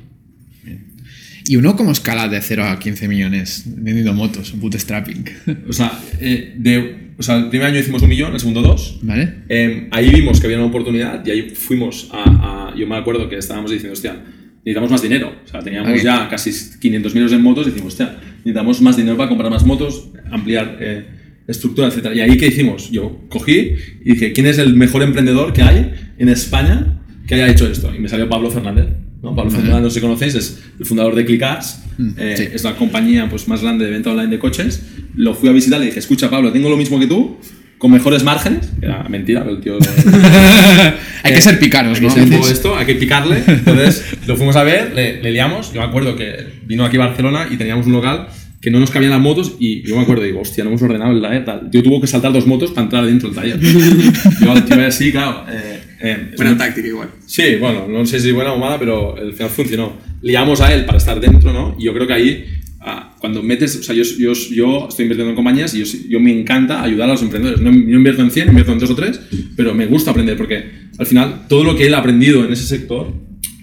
¿Y 1.47 1.57
uno 1.57 1.77
cómo 1.77 1.93
escala 1.93 2.29
de 2.29 2.41
0 2.41 2.65
a 2.65 2.79
15 2.79 3.09
millones 3.09 3.65
vendiendo 3.67 4.13
motos, 4.15 4.53
bootstrapping? 4.59 5.25
O 5.69 5.73
sea, 5.73 5.99
eh, 6.21 6.55
de, 6.59 7.13
o 7.19 7.23
sea, 7.23 7.37
el 7.37 7.49
primer 7.49 7.69
año 7.69 7.79
hicimos 7.79 8.03
un 8.03 8.09
millón, 8.09 8.33
el 8.33 8.41
segundo 8.41 8.63
dos. 8.63 8.99
¿Vale? 9.03 9.35
Eh, 9.49 9.89
ahí 9.91 10.11
vimos 10.11 10.41
que 10.41 10.47
había 10.47 10.59
una 10.59 10.67
oportunidad 10.67 11.25
y 11.27 11.31
ahí 11.31 11.51
fuimos 11.51 12.09
a, 12.13 12.71
a- 12.71 12.77
Yo 12.77 12.87
me 12.87 12.97
acuerdo 12.97 13.29
que 13.29 13.37
estábamos 13.37 13.71
diciendo, 13.71 13.93
hostia, 13.93 14.17
necesitamos 14.65 14.91
más 14.91 15.03
dinero. 15.03 15.35
O 15.45 15.49
sea, 15.49 15.61
teníamos 15.61 16.03
ya 16.03 16.29
casi 16.29 16.51
500.000 16.51 17.17
euros 17.17 17.33
en 17.33 17.43
motos 17.43 17.67
y 17.67 17.71
decimos, 17.71 17.93
hostia, 17.95 18.17
necesitamos 18.39 18.81
más 18.81 18.97
dinero 18.97 19.17
para 19.17 19.29
comprar 19.29 19.51
más 19.51 19.65
motos, 19.67 20.09
ampliar 20.31 20.79
eh, 20.81 21.05
estructura, 21.49 21.89
etc. 21.89 22.11
Y 22.15 22.21
ahí, 22.21 22.37
¿qué 22.37 22.47
hicimos? 22.47 22.91
Yo 22.91 23.27
cogí 23.29 23.73
y 24.05 24.13
dije, 24.13 24.33
¿quién 24.33 24.47
es 24.47 24.59
el 24.59 24.75
mejor 24.75 25.03
emprendedor 25.03 25.53
que 25.53 25.63
hay 25.63 25.93
en 26.19 26.29
España 26.29 27.01
que 27.27 27.35
haya 27.35 27.49
hecho 27.49 27.67
esto? 27.71 27.93
Y 27.95 27.99
me 27.99 28.09
salió 28.09 28.29
Pablo 28.29 28.51
Fernández. 28.51 28.87
¿No? 29.23 29.35
Pablo 29.35 29.51
Fernández, 29.51 29.83
no 29.83 29.89
sé 29.91 29.95
si 29.95 30.01
conocéis, 30.01 30.35
es 30.35 30.63
el 30.79 30.87
fundador 30.87 31.15
de 31.15 31.25
Clickars. 31.25 31.81
eh, 32.19 32.35
sí. 32.37 32.49
Es 32.53 32.65
la 32.65 32.75
compañía 32.77 33.29
pues, 33.31 33.49
más 33.49 33.63
grande 33.63 33.85
de 33.85 33.93
venta 33.93 34.11
online 34.11 34.29
de 34.29 34.39
coches. 34.39 34.83
Lo 35.15 35.35
fui 35.35 35.49
a 35.49 35.53
visitar 35.53 35.79
y 35.79 35.81
le 35.81 35.87
dije, 35.87 36.01
escucha 36.01 36.29
Pablo, 36.31 36.53
tengo 36.53 36.69
lo 36.69 36.77
mismo 36.77 36.99
que 36.99 37.07
tú, 37.07 37.39
con 37.79 37.91
mejores 37.91 38.25
márgenes. 38.25 38.71
Que 38.81 38.87
Era 38.87 39.05
mentira, 39.09 39.43
pero 39.45 39.57
el 39.57 39.63
tío... 39.63 39.79
Hay 41.25 41.35
que 41.35 41.41
ser 41.41 41.59
picaros, 41.61 42.01
¿no? 42.01 42.11
se 42.11 42.21
enfocó 42.21 42.49
esto, 42.49 42.77
hay 42.77 42.85
que 42.85 42.97
picarle. 42.97 43.45
Entonces 43.47 44.05
lo 44.27 44.37
fuimos 44.37 44.57
a 44.57 44.65
ver, 44.65 44.93
le, 44.93 45.23
le 45.23 45.31
liamos. 45.31 45.73
Yo 45.73 45.81
me 45.81 45.87
acuerdo 45.87 46.17
que 46.17 46.35
vino 46.67 46.85
aquí 46.85 46.97
a 46.97 47.01
Barcelona 47.01 47.47
y 47.49 47.57
teníamos 47.57 47.87
un 47.87 47.93
local 47.93 48.27
que 48.63 48.71
no 48.71 48.79
nos 48.79 48.93
cabían 48.93 49.11
las 49.11 49.21
motos 49.21 49.57
y 49.59 49.83
yo 49.83 49.97
me 49.97 50.03
acuerdo, 50.03 50.23
digo, 50.23 50.41
hostia, 50.41 50.63
no 50.63 50.71
hemos 50.71 50.83
ordenado 50.83 51.11
el 51.13 51.21
taller. 51.21 51.45
Tal. 51.45 51.69
Tío 51.69 51.83
tuvo 51.83 52.01
que 52.01 52.07
saltar 52.07 52.33
dos 52.33 52.47
motos 52.47 52.71
para 52.71 52.85
entrar 52.85 53.05
dentro 53.05 53.29
del 53.29 53.37
taller. 53.37 53.61
yo 54.41 54.53
al 54.53 54.65
tío 54.65 54.87
así, 54.87 55.11
claro. 55.11 55.45
eh, 55.51 55.81
eh, 56.01 56.31
Buena 56.37 56.57
táctica 56.57 56.87
igual. 56.87 57.09
Sí, 57.27 57.57
bueno, 57.59 57.89
no 57.89 58.07
sé 58.07 58.21
si 58.21 58.31
buena 58.31 58.53
o 58.53 58.59
mala, 58.59 58.79
pero 58.79 59.17
al 59.17 59.33
final 59.33 59.51
funcionó. 59.51 59.97
Liamos 60.23 60.61
a 60.61 60.73
él 60.73 60.85
para 60.85 60.99
estar 60.99 61.21
dentro, 61.21 61.53
¿no? 61.53 61.75
Y 61.77 61.85
yo 61.87 61.93
creo 61.93 62.07
que 62.07 62.13
ahí, 62.13 62.45
ah, 62.81 63.17
cuando 63.19 63.43
metes, 63.43 63.75
o 63.75 63.83
sea, 63.83 63.97
yo, 63.97 64.05
yo, 64.17 64.33
yo 64.33 64.87
estoy 64.89 65.07
invirtiendo 65.07 65.31
en 65.31 65.35
compañías 65.35 65.75
y 65.75 65.85
yo, 65.85 65.99
yo 66.09 66.21
me 66.21 66.31
encanta 66.31 66.85
ayudar 66.85 67.09
a 67.09 67.13
los 67.15 67.23
emprendedores. 67.23 67.61
No, 67.61 67.73
no 67.73 67.77
invierto 67.97 68.23
en 68.23 68.31
100, 68.31 68.49
invierto 68.49 68.73
en 68.73 68.79
2 68.79 68.91
o 68.91 68.95
3, 68.95 69.21
pero 69.57 69.75
me 69.75 69.87
gusta 69.87 70.13
aprender 70.13 70.37
porque 70.37 70.65
al 70.99 71.07
final 71.07 71.47
todo 71.49 71.65
lo 71.65 71.75
que 71.75 71.87
él 71.87 71.95
ha 71.95 71.99
aprendido 71.99 72.45
en 72.45 72.53
ese 72.53 72.65
sector, 72.65 73.13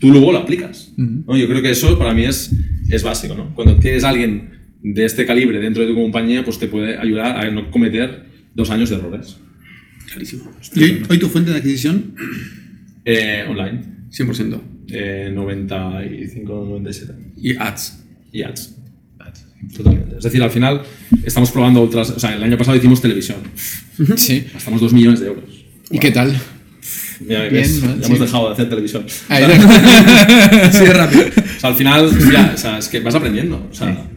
tú 0.01 0.12
luego 0.12 0.33
lo 0.33 0.39
aplicas. 0.39 0.91
¿no? 0.97 1.38
Yo 1.38 1.47
creo 1.47 1.62
que 1.62 1.71
eso 1.71 1.97
para 1.97 2.13
mí 2.13 2.25
es, 2.25 2.51
es 2.89 3.01
básico, 3.01 3.33
¿no? 3.35 3.55
Cuando 3.55 3.77
tienes 3.77 4.03
a 4.03 4.09
alguien 4.09 4.59
de 4.81 5.05
este 5.05 5.25
calibre 5.25 5.59
dentro 5.59 5.83
de 5.83 5.89
tu 5.89 5.95
compañía, 5.95 6.43
pues 6.43 6.57
te 6.59 6.67
puede 6.67 6.97
ayudar 6.97 7.37
a 7.37 7.49
no 7.51 7.69
cometer 7.71 8.25
dos 8.55 8.69
años 8.69 8.89
de 8.89 8.95
errores. 8.97 9.37
Clarísimo. 10.07 10.51
¿Y 10.75 10.83
hoy, 10.83 11.03
hoy 11.09 11.17
tu 11.19 11.27
fuente 11.27 11.51
de 11.51 11.57
adquisición? 11.57 12.15
Eh, 13.05 13.45
online. 13.47 13.81
100%. 14.11 14.61
Eh, 14.91 15.31
95, 15.33 16.65
97. 16.67 17.13
Y 17.37 17.55
ads. 17.55 18.03
y 18.31 18.41
ads. 18.43 18.75
Totalmente. 19.75 20.17
Es 20.17 20.23
decir, 20.23 20.41
al 20.41 20.51
final 20.51 20.81
estamos 21.23 21.51
probando 21.51 21.81
otras. 21.81 22.09
O 22.11 22.19
sea, 22.19 22.33
el 22.33 22.41
año 22.41 22.57
pasado 22.57 22.77
hicimos 22.77 23.01
televisión. 23.01 23.37
Sí. 24.15 24.45
Gastamos 24.53 24.79
2 24.81 24.93
millones 24.93 25.19
de 25.19 25.27
euros. 25.27 25.65
¿Y 25.91 25.99
qué 25.99 26.11
tal? 26.11 26.33
Mira, 27.19 27.41
Bien, 27.41 27.53
ves, 27.53 27.83
¿no? 27.83 27.95
ya 27.97 28.01
Sí. 28.03 28.05
hemos 28.07 28.19
dejado 28.21 28.47
de 28.47 28.53
hacer 28.53 28.69
televisión. 28.69 29.05
Ahí, 29.27 29.43
Así 30.63 30.85
de 30.85 30.93
rápido. 30.93 31.23
O 31.27 31.59
sea, 31.59 31.69
al 31.69 31.75
final, 31.75 32.09
ya, 32.31 32.51
o 32.55 32.57
sea, 32.57 32.77
es 32.77 32.87
que 32.87 33.01
vas 33.01 33.13
aprendiendo. 33.15 33.67
O 33.69 33.75
sea, 33.75 34.09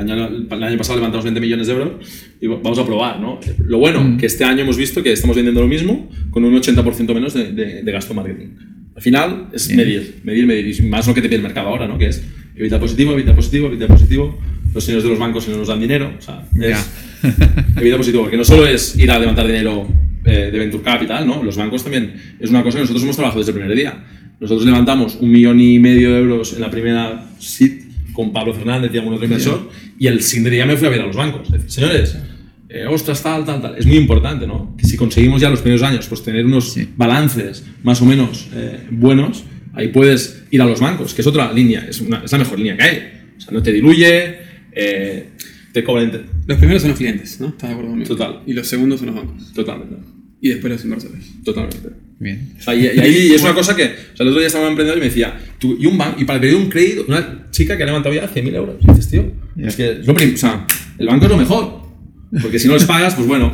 el 0.00 0.10
año, 0.10 0.28
el 0.50 0.62
año 0.62 0.78
pasado 0.78 0.96
levantamos 0.96 1.24
20 1.24 1.40
millones 1.40 1.66
de 1.66 1.72
euros 1.72 1.92
y 2.40 2.46
vamos 2.46 2.78
a 2.78 2.86
probar, 2.86 3.20
¿no? 3.20 3.40
Lo 3.58 3.78
bueno, 3.78 4.16
que 4.18 4.26
este 4.26 4.44
año 4.44 4.62
hemos 4.62 4.76
visto 4.76 5.02
que 5.02 5.12
estamos 5.12 5.36
vendiendo 5.36 5.60
lo 5.60 5.68
mismo 5.68 6.08
con 6.30 6.44
un 6.44 6.54
80% 6.54 7.14
menos 7.14 7.34
de, 7.34 7.52
de, 7.52 7.82
de 7.82 7.92
gasto 7.92 8.14
marketing. 8.14 8.48
Al 8.94 9.02
final 9.02 9.48
es 9.52 9.72
medir, 9.74 10.20
medir, 10.24 10.46
medir, 10.46 10.76
y 10.76 10.82
más 10.82 11.06
lo 11.06 11.14
que 11.14 11.22
te 11.22 11.28
pide 11.28 11.36
el 11.36 11.42
mercado 11.42 11.68
ahora, 11.68 11.86
¿no? 11.86 11.98
Que 11.98 12.06
es 12.06 12.22
evita 12.56 12.80
positivo, 12.80 13.12
evita 13.12 13.34
positivo, 13.34 13.68
evita 13.68 13.86
positivo. 13.86 14.38
Los 14.74 14.84
señores 14.84 15.04
de 15.04 15.10
los 15.10 15.18
bancos 15.18 15.48
no 15.48 15.56
nos 15.56 15.68
dan 15.68 15.80
dinero, 15.80 16.12
o 16.18 16.20
sea, 16.20 16.46
es 16.60 16.90
evita 17.76 17.96
positivo, 17.96 18.24
porque 18.24 18.36
no 18.36 18.44
solo 18.44 18.66
es 18.66 18.96
ir 18.98 19.10
a 19.10 19.18
levantar 19.18 19.46
dinero 19.46 19.86
eh, 20.24 20.50
de 20.52 20.58
Venture 20.58 20.82
Capital, 20.82 21.26
¿no? 21.26 21.42
Los 21.42 21.56
bancos 21.56 21.82
también 21.82 22.12
es 22.38 22.50
una 22.50 22.62
cosa 22.62 22.78
que 22.78 22.82
nosotros 22.82 23.02
hemos 23.04 23.16
trabajado 23.16 23.40
desde 23.40 23.52
el 23.52 23.58
primer 23.58 23.76
día. 23.76 24.04
Nosotros 24.40 24.66
levantamos 24.66 25.16
un 25.16 25.30
millón 25.30 25.60
y 25.60 25.78
medio 25.78 26.12
de 26.12 26.18
euros 26.20 26.52
en 26.52 26.60
la 26.60 26.70
primera 26.70 27.24
SIT 27.38 27.87
con 28.18 28.32
Pablo 28.32 28.52
Fernández 28.52 28.90
y 28.92 28.98
algún 28.98 29.14
otro 29.14 29.26
inversor, 29.26 29.70
y 29.96 30.08
el 30.08 30.20
siguiente 30.22 30.50
día 30.50 30.66
me 30.66 30.76
fui 30.76 30.88
a 30.88 30.90
ver 30.90 31.02
a 31.02 31.06
los 31.06 31.14
bancos. 31.14 31.42
Es 31.46 31.52
decir, 31.52 31.70
señores, 31.70 32.18
eh, 32.68 32.84
ostras, 32.90 33.22
tal, 33.22 33.44
tal, 33.44 33.62
tal. 33.62 33.78
Es 33.78 33.86
muy 33.86 33.96
importante, 33.96 34.44
¿no? 34.44 34.74
Que 34.76 34.86
si 34.86 34.96
conseguimos 34.96 35.40
ya 35.40 35.48
los 35.50 35.60
primeros 35.60 35.84
años, 35.84 36.08
pues 36.08 36.24
tener 36.24 36.44
unos 36.44 36.76
balances 36.96 37.64
más 37.84 38.02
o 38.02 38.04
menos 38.04 38.48
eh, 38.54 38.88
buenos, 38.90 39.44
ahí 39.72 39.88
puedes 39.88 40.42
ir 40.50 40.60
a 40.60 40.64
los 40.64 40.80
bancos, 40.80 41.14
que 41.14 41.20
es 41.22 41.28
otra 41.28 41.52
línea, 41.52 41.86
es, 41.88 42.00
una- 42.00 42.22
es 42.24 42.32
la 42.32 42.38
mejor 42.38 42.58
línea 42.58 42.76
que 42.76 42.82
hay. 42.82 42.96
O 43.36 43.40
sea, 43.40 43.52
no 43.52 43.62
te 43.62 43.72
diluye, 43.72 44.36
eh, 44.72 45.28
te 45.72 45.84
cobran. 45.84 46.10
Los 46.44 46.58
primeros 46.58 46.82
son 46.82 46.90
los 46.90 46.98
clientes, 46.98 47.40
¿no? 47.40 47.50
¿Estás 47.50 47.68
de 47.68 47.74
acuerdo 47.74 47.90
conmigo? 47.90 48.08
Total. 48.08 48.42
Y 48.46 48.52
los 48.52 48.66
segundos 48.66 48.98
son 48.98 49.06
los 49.06 49.14
bancos. 49.14 49.52
Totalmente. 49.52 49.94
Y 50.40 50.48
después 50.48 50.72
los 50.72 50.82
inversores. 50.82 51.24
Totalmente. 51.44 51.88
Bien. 52.20 52.54
O 52.58 52.62
sea, 52.62 52.74
y, 52.74 52.84
y 52.84 52.98
ahí 53.00 53.32
es 53.32 53.42
una 53.42 53.54
cosa 53.54 53.76
que, 53.76 53.84
o 53.84 54.16
sea, 54.16 54.24
el 54.24 54.28
otro 54.28 54.38
día 54.40 54.48
estaba 54.48 54.64
un 54.64 54.70
emprendedor 54.70 54.98
y 54.98 55.00
me 55.02 55.06
decía, 55.08 55.38
tú, 55.60 55.76
y 55.80 55.86
un 55.86 55.96
banco, 55.96 56.20
y 56.20 56.24
para 56.24 56.40
pedir 56.40 56.56
un 56.56 56.68
crédito, 56.68 57.04
una 57.06 57.46
chica 57.50 57.76
que 57.76 57.82
ha 57.84 57.86
levantado 57.86 58.14
ya 58.14 58.28
100.000 58.28 58.54
euros. 58.54 58.76
Y 58.80 58.86
dices, 58.88 59.08
tío, 59.08 59.32
es 59.56 59.76
que 59.76 60.00
lo 60.04 60.12
o 60.14 60.36
sea, 60.36 60.66
el 60.98 61.06
banco 61.06 61.26
es 61.26 61.30
lo 61.30 61.36
mejor. 61.36 61.78
Porque 62.42 62.58
si 62.58 62.66
no 62.68 62.74
les 62.74 62.84
pagas, 62.84 63.14
pues 63.14 63.26
bueno, 63.26 63.52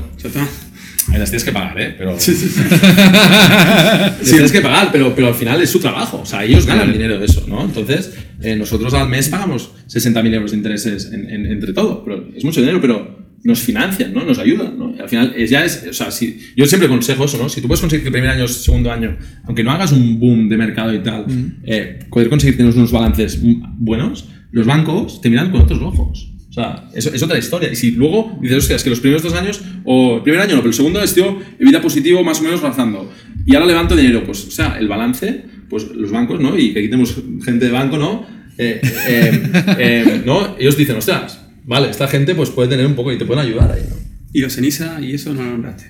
ahí 1.12 1.18
las 1.18 1.30
tienes 1.30 1.44
que 1.44 1.52
pagar, 1.52 1.80
¿eh? 1.80 1.94
Pero, 1.96 2.18
Sí, 2.18 2.32
tienes 4.24 4.50
que 4.52 4.60
pagar, 4.60 4.90
pero, 4.92 5.14
pero 5.14 5.28
al 5.28 5.34
final 5.34 5.60
es 5.62 5.70
su 5.70 5.78
trabajo. 5.78 6.20
O 6.22 6.26
sea, 6.26 6.44
ellos 6.44 6.66
ganan 6.66 6.92
dinero 6.92 7.18
de 7.18 7.26
eso, 7.26 7.44
¿no? 7.46 7.62
Entonces, 7.64 8.12
eh, 8.42 8.56
nosotros 8.56 8.92
al 8.94 9.08
mes 9.08 9.28
pagamos 9.28 9.70
60.000 9.88 10.34
euros 10.34 10.50
de 10.52 10.56
intereses 10.56 11.10
en- 11.12 11.28
en- 11.30 11.46
entre 11.46 11.72
todo. 11.72 12.02
Pero 12.04 12.28
es 12.34 12.44
mucho 12.44 12.60
dinero, 12.60 12.80
pero 12.80 13.23
nos 13.44 13.60
financian, 13.60 14.12
¿no? 14.14 14.24
Nos 14.24 14.38
ayudan, 14.38 14.78
¿no? 14.78 14.94
Al 14.98 15.08
final, 15.08 15.34
es, 15.36 15.50
ya 15.50 15.64
es. 15.64 15.86
O 15.88 15.92
sea, 15.92 16.10
si, 16.10 16.40
yo 16.56 16.66
siempre 16.66 16.86
aconsejo 16.86 17.26
eso, 17.26 17.36
¿no? 17.36 17.48
Si 17.50 17.60
tú 17.60 17.68
puedes 17.68 17.80
conseguir 17.80 18.02
que 18.02 18.08
el 18.08 18.12
primer 18.12 18.30
año, 18.30 18.48
segundo 18.48 18.90
año, 18.90 19.16
aunque 19.44 19.62
no 19.62 19.70
hagas 19.70 19.92
un 19.92 20.18
boom 20.18 20.48
de 20.48 20.56
mercado 20.56 20.94
y 20.94 21.00
tal, 21.00 21.26
eh, 21.64 22.00
poder 22.10 22.30
conseguir 22.30 22.56
tener 22.56 22.74
unos 22.74 22.90
balances 22.90 23.38
buenos, 23.78 24.28
los 24.50 24.66
bancos 24.66 25.20
te 25.20 25.28
miran 25.28 25.50
con 25.50 25.60
otros 25.60 25.80
ojos. 25.82 26.30
O 26.48 26.52
sea, 26.54 26.88
eso 26.94 27.12
es 27.12 27.22
otra 27.22 27.36
historia. 27.36 27.70
Y 27.70 27.76
si 27.76 27.90
luego 27.90 28.38
dices, 28.40 28.58
hostia, 28.58 28.76
es 28.76 28.84
que 28.84 28.90
los 28.90 29.00
primeros 29.00 29.22
dos 29.22 29.34
años, 29.34 29.60
o 29.84 30.16
el 30.16 30.22
primer 30.22 30.40
año 30.40 30.52
no, 30.52 30.60
pero 30.60 30.70
el 30.70 30.74
segundo 30.74 31.02
es, 31.02 31.12
tío, 31.12 31.38
evita 31.58 31.82
positivo 31.82 32.24
más 32.24 32.40
o 32.40 32.44
menos 32.44 32.62
razando. 32.62 33.12
Y 33.44 33.54
ahora 33.54 33.66
levanto 33.66 33.94
dinero, 33.94 34.24
pues, 34.24 34.46
o 34.46 34.50
sea, 34.50 34.78
el 34.78 34.88
balance, 34.88 35.44
pues 35.68 35.88
los 35.88 36.10
bancos, 36.10 36.40
¿no? 36.40 36.56
Y 36.58 36.72
que 36.72 36.78
aquí 36.78 36.88
tenemos 36.88 37.14
gente 37.44 37.66
de 37.66 37.72
banco, 37.72 37.98
¿no? 37.98 38.26
Eh, 38.56 38.80
eh, 39.08 40.22
¿no? 40.24 40.56
Ellos 40.58 40.76
dicen, 40.76 40.96
ostras, 40.96 41.43
vale, 41.64 41.90
esta 41.90 42.08
gente 42.08 42.34
pues 42.34 42.50
puede 42.50 42.68
tener 42.68 42.86
un 42.86 42.94
poco 42.94 43.12
y 43.12 43.18
te 43.18 43.24
pueden 43.24 43.44
ayudar 43.46 43.72
ahí, 43.72 43.82
¿no? 43.88 43.96
Y 44.32 44.40
los 44.40 44.52
ceniza 44.54 45.00
y 45.00 45.14
eso 45.14 45.32
no 45.34 45.42
lo 45.42 45.50
nombraste. 45.50 45.84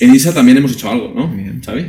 En 0.00 0.14
ISA 0.14 0.32
también 0.34 0.58
hemos 0.58 0.72
hecho 0.72 0.90
algo, 0.90 1.12
¿no? 1.14 1.62
¿Sabes? 1.62 1.86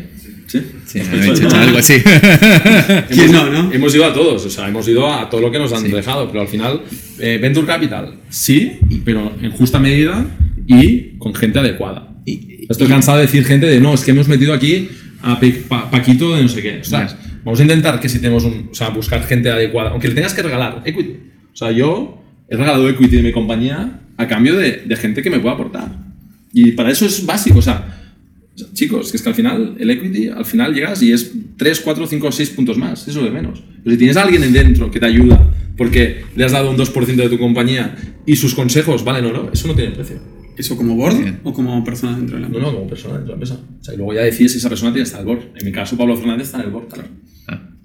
Sí. 0.47 0.59
Sí, 0.85 0.99
Hemos 0.99 1.13
hecho 1.37 1.43
he 1.43 1.47
hecho 1.47 1.55
algo. 1.57 1.77
así. 1.77 1.93
¿Quién 3.09 3.31
no, 3.31 3.49
no? 3.51 3.71
Hemos 3.71 3.93
ido 3.93 4.05
a 4.05 4.13
todos, 4.13 4.43
o 4.45 4.49
sea, 4.49 4.67
hemos 4.67 4.87
ido 4.87 5.11
a 5.11 5.29
todo 5.29 5.41
lo 5.41 5.51
que 5.51 5.59
nos 5.59 5.71
han 5.73 5.89
dejado, 5.91 6.27
pero 6.27 6.41
al 6.41 6.47
final, 6.47 6.81
eh, 7.19 7.37
Venture 7.41 7.67
Capital, 7.67 8.15
sí, 8.29 8.79
pero 9.05 9.31
en 9.41 9.51
justa 9.51 9.79
medida 9.79 10.25
y 10.67 11.17
con 11.19 11.35
gente 11.35 11.59
adecuada. 11.59 12.15
Estoy 12.69 12.87
cansado 12.87 13.17
de 13.17 13.25
decir 13.25 13.43
gente 13.45 13.65
de 13.67 13.79
no, 13.79 13.93
es 13.93 14.01
que 14.03 14.11
hemos 14.11 14.27
metido 14.27 14.53
aquí 14.53 14.89
a 15.21 15.39
Pe- 15.39 15.63
Pa- 15.67 15.89
Paquito 15.91 16.35
de 16.35 16.43
no 16.43 16.49
sé 16.49 16.61
qué. 16.61 16.79
ostras, 16.81 17.15
Vamos 17.43 17.59
a 17.59 17.63
intentar 17.63 17.99
que 17.99 18.09
si 18.09 18.19
tenemos 18.19 18.43
un. 18.43 18.69
O 18.71 18.75
sea, 18.75 18.89
buscar 18.89 19.23
gente 19.25 19.49
adecuada, 19.49 19.91
aunque 19.91 20.07
le 20.09 20.13
tengas 20.15 20.33
que 20.33 20.41
regalar 20.43 20.81
equity. 20.85 21.15
O 21.53 21.55
sea, 21.55 21.71
yo 21.71 22.21
he 22.49 22.55
regalado 22.55 22.87
equity 22.89 23.17
de 23.17 23.23
mi 23.23 23.31
compañía 23.31 24.01
a 24.17 24.27
cambio 24.27 24.55
de, 24.57 24.83
de 24.85 24.95
gente 24.95 25.21
que 25.21 25.29
me 25.29 25.39
pueda 25.39 25.53
aportar. 25.55 25.91
Y 26.53 26.71
para 26.71 26.91
eso 26.91 27.05
es 27.05 27.25
básico, 27.25 27.59
o 27.59 27.61
sea, 27.61 27.95
Chicos, 28.73 29.11
que 29.11 29.15
es 29.17 29.23
que 29.23 29.29
al 29.29 29.35
final 29.35 29.75
el 29.79 29.89
equity, 29.89 30.27
al 30.27 30.43
final 30.43 30.73
llegas 30.73 31.01
y 31.01 31.13
es 31.13 31.31
3, 31.55 31.79
4, 31.79 32.07
5, 32.07 32.31
6 32.31 32.49
puntos 32.49 32.77
más, 32.77 33.07
eso 33.07 33.23
de 33.23 33.29
menos. 33.31 33.63
Pero 33.83 33.91
si 33.91 33.97
tienes 33.97 34.17
a 34.17 34.23
alguien 34.23 34.43
en 34.43 34.51
dentro 34.51 34.91
que 34.91 34.99
te 34.99 35.05
ayuda 35.05 35.49
porque 35.77 36.23
le 36.35 36.43
has 36.43 36.51
dado 36.51 36.69
un 36.69 36.75
2% 36.77 37.15
de 37.15 37.29
tu 37.29 37.37
compañía 37.39 37.95
y 38.25 38.35
sus 38.35 38.53
consejos 38.53 39.05
valen 39.05 39.25
oro, 39.25 39.49
eso 39.53 39.65
no 39.69 39.75
tiene 39.75 39.91
precio. 39.91 40.17
¿Eso 40.57 40.75
como 40.75 40.95
board 40.97 41.15
o 41.43 41.53
como 41.53 41.81
persona 41.85 42.17
dentro 42.17 42.35
de 42.35 42.41
la 42.41 42.49
No, 42.49 42.55
empresa? 42.57 42.67
no, 42.71 42.77
como 42.79 42.89
persona 42.89 43.13
dentro 43.13 43.35
de 43.35 43.39
la 43.39 43.45
empresa. 43.45 43.77
O 43.79 43.83
sea, 43.83 43.93
y 43.93 43.97
luego 43.97 44.13
ya 44.13 44.21
decides 44.23 44.51
si 44.51 44.57
esa 44.57 44.67
persona 44.67 44.91
tiene 44.91 45.03
que 45.03 45.07
estar 45.07 45.21
el 45.21 45.27
board. 45.27 45.41
En 45.55 45.65
mi 45.65 45.71
caso, 45.71 45.95
Pablo 45.97 46.17
Fernández 46.17 46.47
está 46.47 46.59
en 46.59 46.65
el 46.65 46.71
board, 46.71 46.87
claro. 46.89 47.07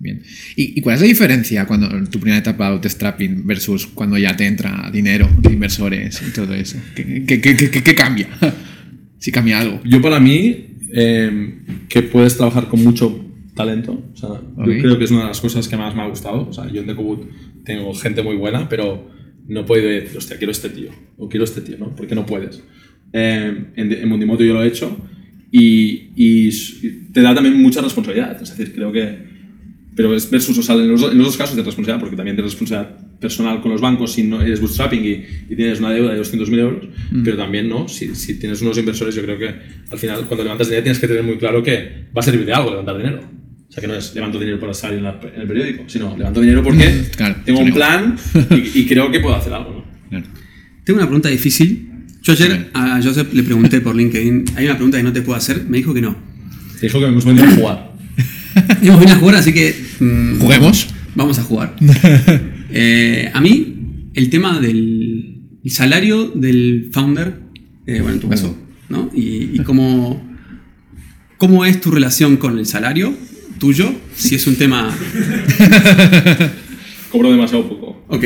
Bien. 0.05 0.23
¿Y, 0.55 0.79
y 0.79 0.83
cuál 0.83 0.97
es 0.97 1.01
la 1.01 1.07
diferencia 1.09 1.65
cuando 1.67 1.89
tu 2.11 2.21
primera 2.21 2.39
etapa 2.39 2.67
de 2.71 2.77
bootstrapping 2.77 3.47
versus 3.47 3.87
cuando 3.87 4.19
ya 4.19 4.37
te 4.37 4.45
entra 4.47 4.91
dinero 4.93 5.27
de 5.41 5.51
inversores 5.55 6.23
y 6.29 6.31
todo 6.31 6.53
eso? 6.55 6.77
¿Qué, 6.95 7.25
qué- 7.27 7.41
qué- 7.41 7.83
qué- 7.83 7.95
cambia? 7.95 8.29
si 9.19 9.33
cambia 9.33 9.61
algo. 9.61 9.81
Yo 9.85 10.03
para 10.03 10.21
mí, 10.21 10.67
eh, 10.93 11.55
que 11.89 12.03
puedes 12.03 12.37
trabajar 12.37 12.69
con 12.69 12.85
mucho 12.85 13.19
talento, 13.57 13.93
o 14.13 14.17
sea, 14.17 14.29
Ok. 14.29 14.67
yo 14.67 14.83
creo 14.83 14.99
que 14.99 15.05
es 15.05 15.11
una 15.11 15.21
de 15.23 15.27
las 15.29 15.41
cosas 15.41 15.67
que 15.69 15.77
más 15.79 15.95
me 15.97 16.03
ha 16.03 16.07
gustado. 16.09 16.47
O 16.49 16.53
sea, 16.53 16.71
yo 16.71 16.83
en 16.83 16.87
Decobut 16.87 17.23
tengo 17.65 17.95
gente 17.95 18.23
muy 18.23 18.37
buena, 18.37 18.69
pero 18.69 19.11
no 19.49 19.65
puedo 19.65 19.89
decir, 19.89 20.19
hostia, 20.19 20.37
quiero 20.37 20.53
este 20.53 20.69
tío, 20.69 20.91
o 21.17 21.31
quiero 21.31 21.45
este 21.45 21.63
tío, 21.63 21.79
¿no? 21.79 21.97
Porque 21.97 22.15
no 22.15 22.27
puedes. 22.27 22.63
Eh, 23.15 23.69
en, 23.77 23.91
en 23.93 24.09
Mundimoto 24.09 24.45
yo 24.45 24.53
lo 24.53 24.63
he 24.63 24.69
hecho 24.69 24.95
y, 25.51 26.11
y 26.15 26.51
te 27.13 27.23
da 27.23 27.35
también 27.35 27.57
mucha 27.63 27.81
responsabilidad. 27.81 28.43
Es 28.43 28.51
decir, 28.55 28.75
creo 28.75 28.93
que 28.93 29.33
pero 29.97 30.15
es 30.15 30.29
versus, 30.31 30.59
o 30.59 30.63
sea, 30.63 30.75
en 30.77 30.89
los, 30.89 31.03
en 31.03 31.19
los 31.19 31.27
dos 31.29 31.37
casos 31.37 31.57
de 31.57 31.63
responsabilidad, 31.63 32.01
porque 32.01 32.17
también 32.17 32.37
tienes 32.37 32.53
responsabilidad 32.53 32.97
personal 33.21 33.61
con 33.61 33.71
los 33.73 33.81
bancos 33.81 34.13
si 34.13 34.23
no 34.25 34.43
eres 34.43 34.61
bootstrapping 34.61 35.05
y, 35.05 35.25
y 35.51 35.57
tienes 35.57 35.79
una 35.79 35.91
deuda 35.93 36.13
de 36.15 36.21
200.000 36.21 36.59
euros, 36.59 36.85
pero 37.25 37.37
también, 37.37 37.69
¿no? 37.69 37.89
Si, 37.89 38.15
si 38.15 38.39
tienes 38.39 38.61
unos 38.63 38.77
inversores, 38.77 39.15
yo 39.15 39.23
creo 39.23 39.39
que 39.39 39.55
al 39.91 39.99
final, 39.99 40.25
cuando 40.27 40.43
levantas 40.45 40.67
dinero, 40.69 40.83
tienes 40.83 40.99
que 40.99 41.07
tener 41.09 41.23
muy 41.23 41.37
claro 41.39 41.63
que 41.63 42.07
va 42.17 42.21
a 42.21 42.23
servir 42.23 42.45
de 42.45 42.53
algo 42.53 42.71
levantar 42.71 42.97
dinero. 42.99 43.21
O 43.69 43.73
sea, 43.73 43.81
que 43.81 43.87
no 43.89 43.95
es 43.95 44.15
levanto 44.15 44.39
dinero 44.39 44.61
para 44.61 44.75
salir 44.75 44.99
en, 44.99 45.05
la- 45.05 45.19
en 45.35 45.41
el 45.41 45.47
periódico, 45.49 45.85
sino 45.87 46.17
levanto 46.17 46.41
dinero 46.41 46.63
porque 46.63 47.03
Claro, 47.17 47.37
tengo 47.45 47.61
un 47.61 47.73
plan 47.73 48.17
y, 48.51 48.81
y 48.81 48.87
creo 48.87 49.11
que 49.11 49.21
puedo 49.21 49.35
hacer 49.37 49.53
algo, 49.53 49.71
¿no? 49.73 49.85
Claro. 50.11 50.27
Tengo 50.85 50.99
una 50.99 51.07
pregunta 51.07 51.29
difícil. 51.29 51.91
Yo 52.23 52.33
ayer 52.33 52.71
a 52.75 53.01
Joseph 53.03 53.33
le 53.33 53.43
pregunté 53.43 53.81
por 53.81 53.95
LinkedIn, 53.97 54.45
hay 54.57 54.65
una 54.67 54.75
pregunta 54.75 54.99
que 54.99 55.03
no 55.05 55.13
te 55.13 55.23
puedo 55.23 55.37
hacer, 55.37 55.65
me 55.69 55.79
dijo 55.79 55.93
que 55.95 56.01
no. 56.03 56.17
Te 56.81 56.87
dijo 56.87 56.99
que 57.01 57.07
hemos 57.07 57.25
venido 57.25 57.45
a 57.47 57.51
jugar. 57.51 57.94
Hemos 58.83 59.01
venido 59.01 59.17
a 59.17 59.21
jugar, 59.21 59.37
así 59.37 59.53
que... 59.53 59.75
mm, 60.01 60.39
¿Juguemos? 60.41 60.89
Vamos 61.15 61.39
a 61.39 61.43
jugar. 61.43 61.77
Eh, 62.77 63.31
a 63.33 63.41
mí, 63.41 64.09
el 64.15 64.31
tema 64.31 64.59
del 64.59 65.43
el 65.63 65.71
salario 65.71 66.33
del 66.35 66.89
founder, 66.93 67.39
eh, 67.87 68.01
bueno, 68.01 68.15
en 68.15 68.21
tu 68.21 68.29
caso, 68.29 68.59
¿no? 68.89 69.11
Y, 69.15 69.51
y 69.55 69.59
cómo, 69.63 70.21
cómo 71.37 71.65
es 71.65 71.81
tu 71.81 71.93
relación 71.93 72.37
con 72.37 72.59
el 72.59 72.67
salario 72.67 73.15
tuyo, 73.59 73.95
si 74.17 74.35
es 74.35 74.45
un 74.49 74.57
tema... 74.57 74.93
Cobro 77.11 77.31
demasiado 77.31 77.69
poco. 77.69 78.05
Ok, 78.09 78.25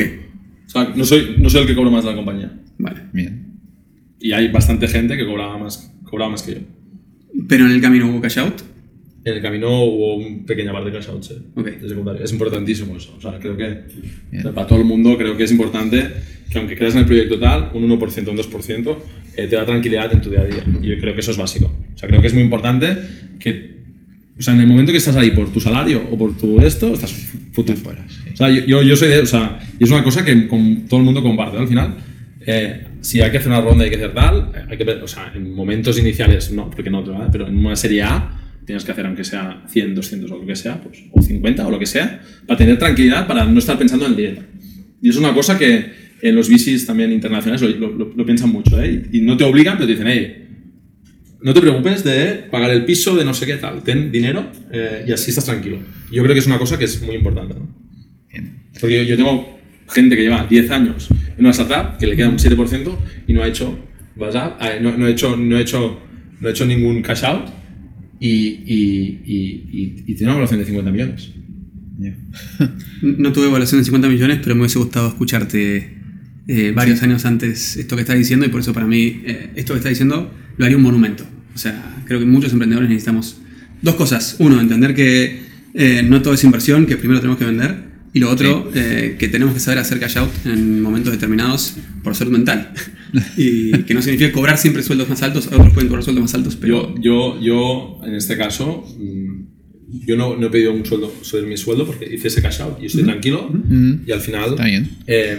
O 0.65 0.69
sea, 0.69 0.93
no 0.95 1.05
soy, 1.05 1.35
no 1.37 1.49
soy 1.49 1.61
el 1.61 1.67
que 1.67 1.75
cobro 1.75 1.91
más 1.91 2.03
de 2.03 2.09
la 2.09 2.15
compañía. 2.15 2.51
vale. 2.79 3.01
Bien. 3.13 3.59
Y 4.19 4.31
hay 4.31 4.51
bastante 4.51 4.87
gente 4.87 5.15
que 5.15 5.25
cobraba 5.25 5.57
más, 5.57 5.93
cobraba 6.03 6.31
más 6.31 6.41
que 6.41 6.53
yo. 6.53 6.59
Pero 7.47 7.65
en 7.67 7.71
el 7.71 7.81
camino 7.81 8.09
hubo 8.09 8.19
cash 8.19 8.39
out. 8.39 8.55
En 9.25 9.33
el 9.35 9.41
camino 9.41 9.83
hubo 9.83 10.15
una 10.15 10.45
pequeña 10.45 10.71
parte 10.71 10.91
de 10.91 10.97
cash 10.97 11.09
out, 11.09 11.23
sí, 11.23 11.33
Ok. 11.55 11.65
de 11.65 11.89
secundario. 11.89 12.23
Es 12.23 12.31
importantísimo 12.31 12.95
eso. 12.95 13.15
O 13.17 13.21
sea, 13.21 13.37
creo 13.37 13.57
que 13.57 13.83
o 14.37 14.41
sea, 14.41 14.51
para 14.53 14.65
todo 14.67 14.79
el 14.79 14.85
mundo 14.85 15.17
creo 15.17 15.35
que 15.35 15.43
es 15.43 15.51
importante 15.51 16.05
que 16.49 16.57
aunque 16.57 16.75
creas 16.75 16.93
en 16.93 17.01
el 17.01 17.05
proyecto 17.05 17.37
tal, 17.37 17.69
un 17.73 17.83
1%, 17.89 18.29
un 18.31 18.37
2%, 18.37 18.97
eh, 19.35 19.47
te 19.47 19.55
da 19.55 19.65
tranquilidad 19.65 20.11
en 20.13 20.21
tu 20.21 20.29
día 20.29 20.41
a 20.41 20.45
día. 20.45 20.63
Y 20.81 20.87
yo 20.87 20.99
creo 20.99 21.13
que 21.13 21.19
eso 21.19 21.31
es 21.31 21.37
básico. 21.37 21.71
O 21.93 21.97
sea, 21.97 22.07
creo 22.07 22.21
que 22.21 22.27
es 22.27 22.33
muy 22.33 22.43
importante 22.43 22.97
que, 23.39 23.77
o 24.37 24.41
sea, 24.41 24.53
en 24.53 24.61
el 24.61 24.67
momento 24.67 24.91
que 24.91 24.97
estás 24.97 25.15
ahí 25.15 25.31
por 25.31 25.51
tu 25.51 25.59
salario 25.59 26.01
o 26.11 26.17
por 26.17 26.35
tu 26.37 26.59
esto, 26.61 26.93
estás 26.93 27.11
fuera. 27.51 27.75
fuera, 27.75 28.05
sí. 28.07 28.29
O 28.33 28.37
sea, 28.37 28.49
yo, 28.49 28.81
yo, 28.81 28.95
soy 28.95 29.09
de, 29.09 29.19
o 29.19 29.25
sea, 29.25 29.59
y 29.77 29.83
es 29.83 29.91
una 29.91 30.03
cosa 30.03 30.23
que 30.23 30.47
con 30.47 30.87
todo 30.87 31.01
el 31.01 31.05
mundo 31.05 31.21
comparte. 31.21 31.55
¿no? 31.57 31.63
Al 31.63 31.67
final, 31.67 31.97
eh, 32.45 32.85
si 33.01 33.21
hay 33.21 33.31
que 33.31 33.37
hacer 33.37 33.51
una 33.51 33.61
ronda 33.61 33.83
y 33.83 33.85
hay 33.85 33.89
que 33.91 33.97
hacer 33.97 34.13
tal, 34.13 34.51
eh, 34.55 34.65
hay 34.69 34.77
que 34.77 34.89
o 34.91 35.07
sea, 35.07 35.31
en 35.35 35.53
momentos 35.53 35.99
iniciales 35.99 36.51
no, 36.51 36.69
porque 36.69 36.89
no, 36.89 37.03
¿verdad? 37.03 37.29
pero 37.31 37.47
en 37.47 37.57
una 37.57 37.75
serie 37.75 38.03
A 38.03 38.38
tienes 38.69 38.83
que 38.85 38.91
hacer 38.91 39.03
aunque 39.07 39.23
sea 39.23 39.63
100, 39.67 39.95
200 39.95 40.29
o 40.29 40.37
lo 40.37 40.45
que 40.45 40.55
sea, 40.55 40.79
pues, 40.79 40.99
o 41.11 41.19
50 41.23 41.65
o 41.65 41.71
lo 41.71 41.79
que 41.79 41.87
sea, 41.87 42.21
para 42.45 42.55
tener 42.59 42.77
tranquilidad, 42.77 43.25
para 43.25 43.43
no 43.45 43.57
estar 43.57 43.79
pensando 43.79 44.05
en 44.05 44.11
el 44.11 44.17
dinero. 44.17 44.41
Y 45.01 45.09
es 45.09 45.17
una 45.17 45.33
cosa 45.33 45.57
que 45.57 45.91
en 46.21 46.35
los 46.35 46.47
VCs 46.49 46.85
también 46.85 47.11
internacionales 47.11 47.63
lo, 47.63 47.89
lo- 47.89 48.13
lo- 48.15 48.25
piensan 48.27 48.51
mucho, 48.51 48.79
¿eh? 48.79 49.09
Y, 49.11 49.21
no 49.21 49.35
te 49.37 49.43
obligan, 49.43 49.73
pero 49.77 49.87
te 49.87 49.93
dicen, 49.93 50.07
hey, 50.07 50.45
no 51.41 51.51
te 51.51 51.61
preocupes 51.61 52.03
de 52.03 52.45
pagar 52.51 52.69
el 52.69 52.85
piso 52.85 53.15
de 53.15 53.25
no 53.25 53.33
sé 53.33 53.47
qué 53.47 53.55
tal, 53.55 53.81
ten 53.81 54.11
dinero 54.11 54.51
eh, 54.71 55.05
y 55.07 55.11
así 55.13 55.31
estás 55.31 55.45
tranquilo. 55.45 55.79
Yo 56.11 56.21
creo 56.21 56.33
que 56.35 56.39
es 56.39 56.45
una 56.47 56.59
cosa 56.59 56.77
que 56.77 56.85
es 56.85 57.01
muy 57.01 57.15
importante, 57.15 57.55
¿no? 57.55 57.67
Bien. 58.31 58.53
Porque 58.79 58.97
yo, 58.97 59.03
yo 59.03 59.15
tengo 59.17 59.59
gente 59.87 60.15
que 60.15 60.21
lleva 60.21 60.45
10 60.47 60.69
años 60.69 61.07
en 61.37 61.39
una 61.39 61.49
startup, 61.51 61.97
que 61.97 62.05
le 62.05 62.15
queda 62.15 62.29
un 62.29 62.37
7% 62.37 62.95
y 63.25 63.33
no 63.33 63.41
ha 63.41 63.47
hecho, 63.47 63.79
eh, 64.61 64.79
no, 64.79 64.95
no 64.95 65.05
ha 65.07 65.09
hecho, 65.09 65.35
no 65.35 65.57
ha 65.57 65.61
hecho, 65.61 65.99
no 66.39 66.47
ha 66.47 66.51
hecho 66.51 66.65
ningún 66.67 67.01
cash 67.01 67.23
out 67.23 67.47
y, 68.19 68.29
y, 68.29 69.21
y, 69.25 69.35
y- 69.71 70.03
y 70.07 70.15
tiene 70.15 70.23
una 70.25 70.31
evaluación 70.33 70.59
de 70.59 70.65
50 70.65 70.91
millones. 70.91 71.31
No 73.01 73.31
tuve 73.33 73.47
evaluación 73.47 73.81
de 73.81 73.85
50 73.85 74.07
millones, 74.09 74.39
pero 74.43 74.55
me 74.55 74.61
hubiese 74.61 74.79
gustado 74.79 75.07
escucharte 75.09 75.97
eh, 76.47 76.71
varios 76.75 77.01
años 77.03 77.25
antes 77.25 77.77
esto 77.77 77.95
que 77.95 78.01
estás 78.01 78.17
diciendo 78.17 78.45
y 78.45 78.49
por 78.49 78.61
eso 78.61 78.73
para 78.73 78.87
mí 78.87 79.21
eh, 79.25 79.51
esto 79.55 79.73
que 79.73 79.77
estás 79.79 79.91
diciendo 79.91 80.33
lo 80.57 80.65
haría 80.65 80.77
un 80.77 80.83
monumento. 80.83 81.25
O 81.53 81.57
sea, 81.57 82.03
creo 82.05 82.19
que 82.19 82.25
muchos 82.25 82.51
emprendedores 82.53 82.89
necesitamos 82.89 83.41
dos 83.81 83.95
cosas. 83.95 84.35
Uno, 84.39 84.59
entender 84.59 84.93
que 84.95 85.39
eh, 85.73 86.01
no 86.07 86.21
todo 86.21 86.33
es 86.33 86.43
inversión, 86.43 86.85
que 86.85 86.95
primero 86.97 87.19
tenemos 87.19 87.37
que 87.39 87.45
vender. 87.45 87.88
Y 88.13 88.19
lo 88.19 88.29
otro, 88.29 88.71
eh, 88.73 89.17
que 89.19 89.27
tenemos 89.27 89.53
que 89.53 89.59
saber 89.59 89.79
hacer 89.79 89.99
cash 89.99 90.17
out 90.17 90.31
en 90.45 90.81
momentos 90.81 91.13
determinados 91.13 91.75
por 92.03 92.15
salud 92.15 92.31
mental. 92.31 92.73
y 93.37 93.71
que 93.83 93.93
no 93.93 94.01
significa 94.01 94.31
cobrar 94.31 94.57
siempre 94.57 94.81
sueldos 94.83 95.09
más 95.09 95.21
altos, 95.21 95.47
otros 95.47 95.73
pueden 95.73 95.89
cobrar 95.89 96.03
sueldos 96.03 96.23
más 96.23 96.33
altos, 96.33 96.55
pero... 96.55 96.95
Yo, 96.95 97.39
yo, 97.39 97.41
yo, 97.41 98.01
en 98.05 98.15
este 98.15 98.37
caso, 98.37 98.85
mm, 98.97 100.05
yo 100.05 100.15
no, 100.15 100.35
no 100.35 100.47
he 100.47 100.49
pedido 100.49 100.73
un 100.73 100.85
sueldo 100.85 101.13
sobre 101.21 101.45
mi 101.45 101.57
sueldo 101.57 101.85
porque 101.85 102.05
hice 102.13 102.27
ese 102.27 102.41
cash 102.41 102.61
out 102.61 102.81
y 102.81 102.85
estoy 102.87 103.03
tranquilo 103.03 103.51
y 104.05 104.11
al 104.11 104.21
final 104.21 104.51
Está 104.51 104.65
bien. 104.65 104.89
eh, 105.07 105.37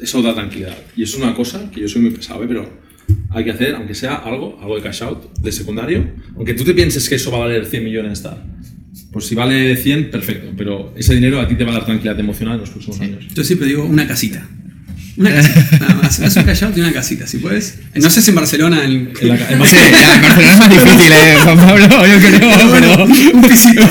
eso 0.00 0.22
da 0.22 0.34
tranquilidad. 0.34 0.76
Y 0.96 1.02
es 1.02 1.14
una 1.14 1.34
cosa 1.34 1.70
que 1.70 1.80
yo 1.80 1.88
soy 1.88 2.02
muy 2.02 2.10
pesado, 2.10 2.42
¿eh? 2.44 2.46
pero 2.48 2.70
hay 3.30 3.44
que 3.44 3.50
hacer, 3.50 3.74
aunque 3.74 3.94
sea 3.94 4.16
algo, 4.16 4.58
algo 4.60 4.76
de 4.76 4.82
cash 4.82 5.02
out, 5.02 5.38
de 5.38 5.52
secundario, 5.52 6.06
aunque 6.36 6.54
tú 6.54 6.64
te 6.64 6.74
pienses 6.74 7.08
que 7.08 7.14
eso 7.16 7.30
va 7.30 7.38
a 7.38 7.40
valer 7.40 7.66
100 7.66 7.84
millones, 7.84 8.22
tal. 8.22 8.57
Pues 9.12 9.26
si 9.26 9.34
vale 9.34 9.76
100, 9.76 10.10
perfecto, 10.10 10.52
pero 10.56 10.92
ese 10.96 11.14
dinero 11.14 11.40
a 11.40 11.48
ti 11.48 11.54
te 11.54 11.64
va 11.64 11.70
a 11.70 11.74
dar 11.74 11.84
tranquilidad 11.86 12.18
emocional 12.20 12.54
en 12.54 12.60
los 12.60 12.70
próximos 12.70 13.00
años. 13.00 13.24
Yo 13.34 13.42
siempre 13.44 13.66
digo 13.68 13.84
una 13.84 14.06
casita. 14.06 14.46
Una 15.16 15.30
casita, 15.34 15.78
nada 15.80 15.94
más. 16.02 16.20
Haz 16.20 16.36
un 16.36 16.42
cash 16.44 16.62
out 16.64 16.76
y 16.76 16.80
una 16.80 16.92
casita, 16.92 17.26
si 17.26 17.38
puedes. 17.38 17.78
No 17.96 18.08
sé 18.10 18.22
si 18.22 18.30
en 18.30 18.36
Barcelona. 18.36 18.84
En, 18.84 19.10
En 19.20 19.28
la 19.28 19.34
en 19.50 19.62
Sí, 19.66 19.76
ya, 19.90 20.14
en 20.16 20.22
Barcelona 20.22 20.52
es 20.52 20.58
más 20.58 20.70
difícil, 20.70 21.12
¿eh? 21.12 21.36
Juan 21.42 21.56
Pablo, 21.56 21.86
yo 21.88 22.28
creo, 22.28 22.50
pero... 22.70 23.04
un 23.34 23.42
pisito. 23.42 23.82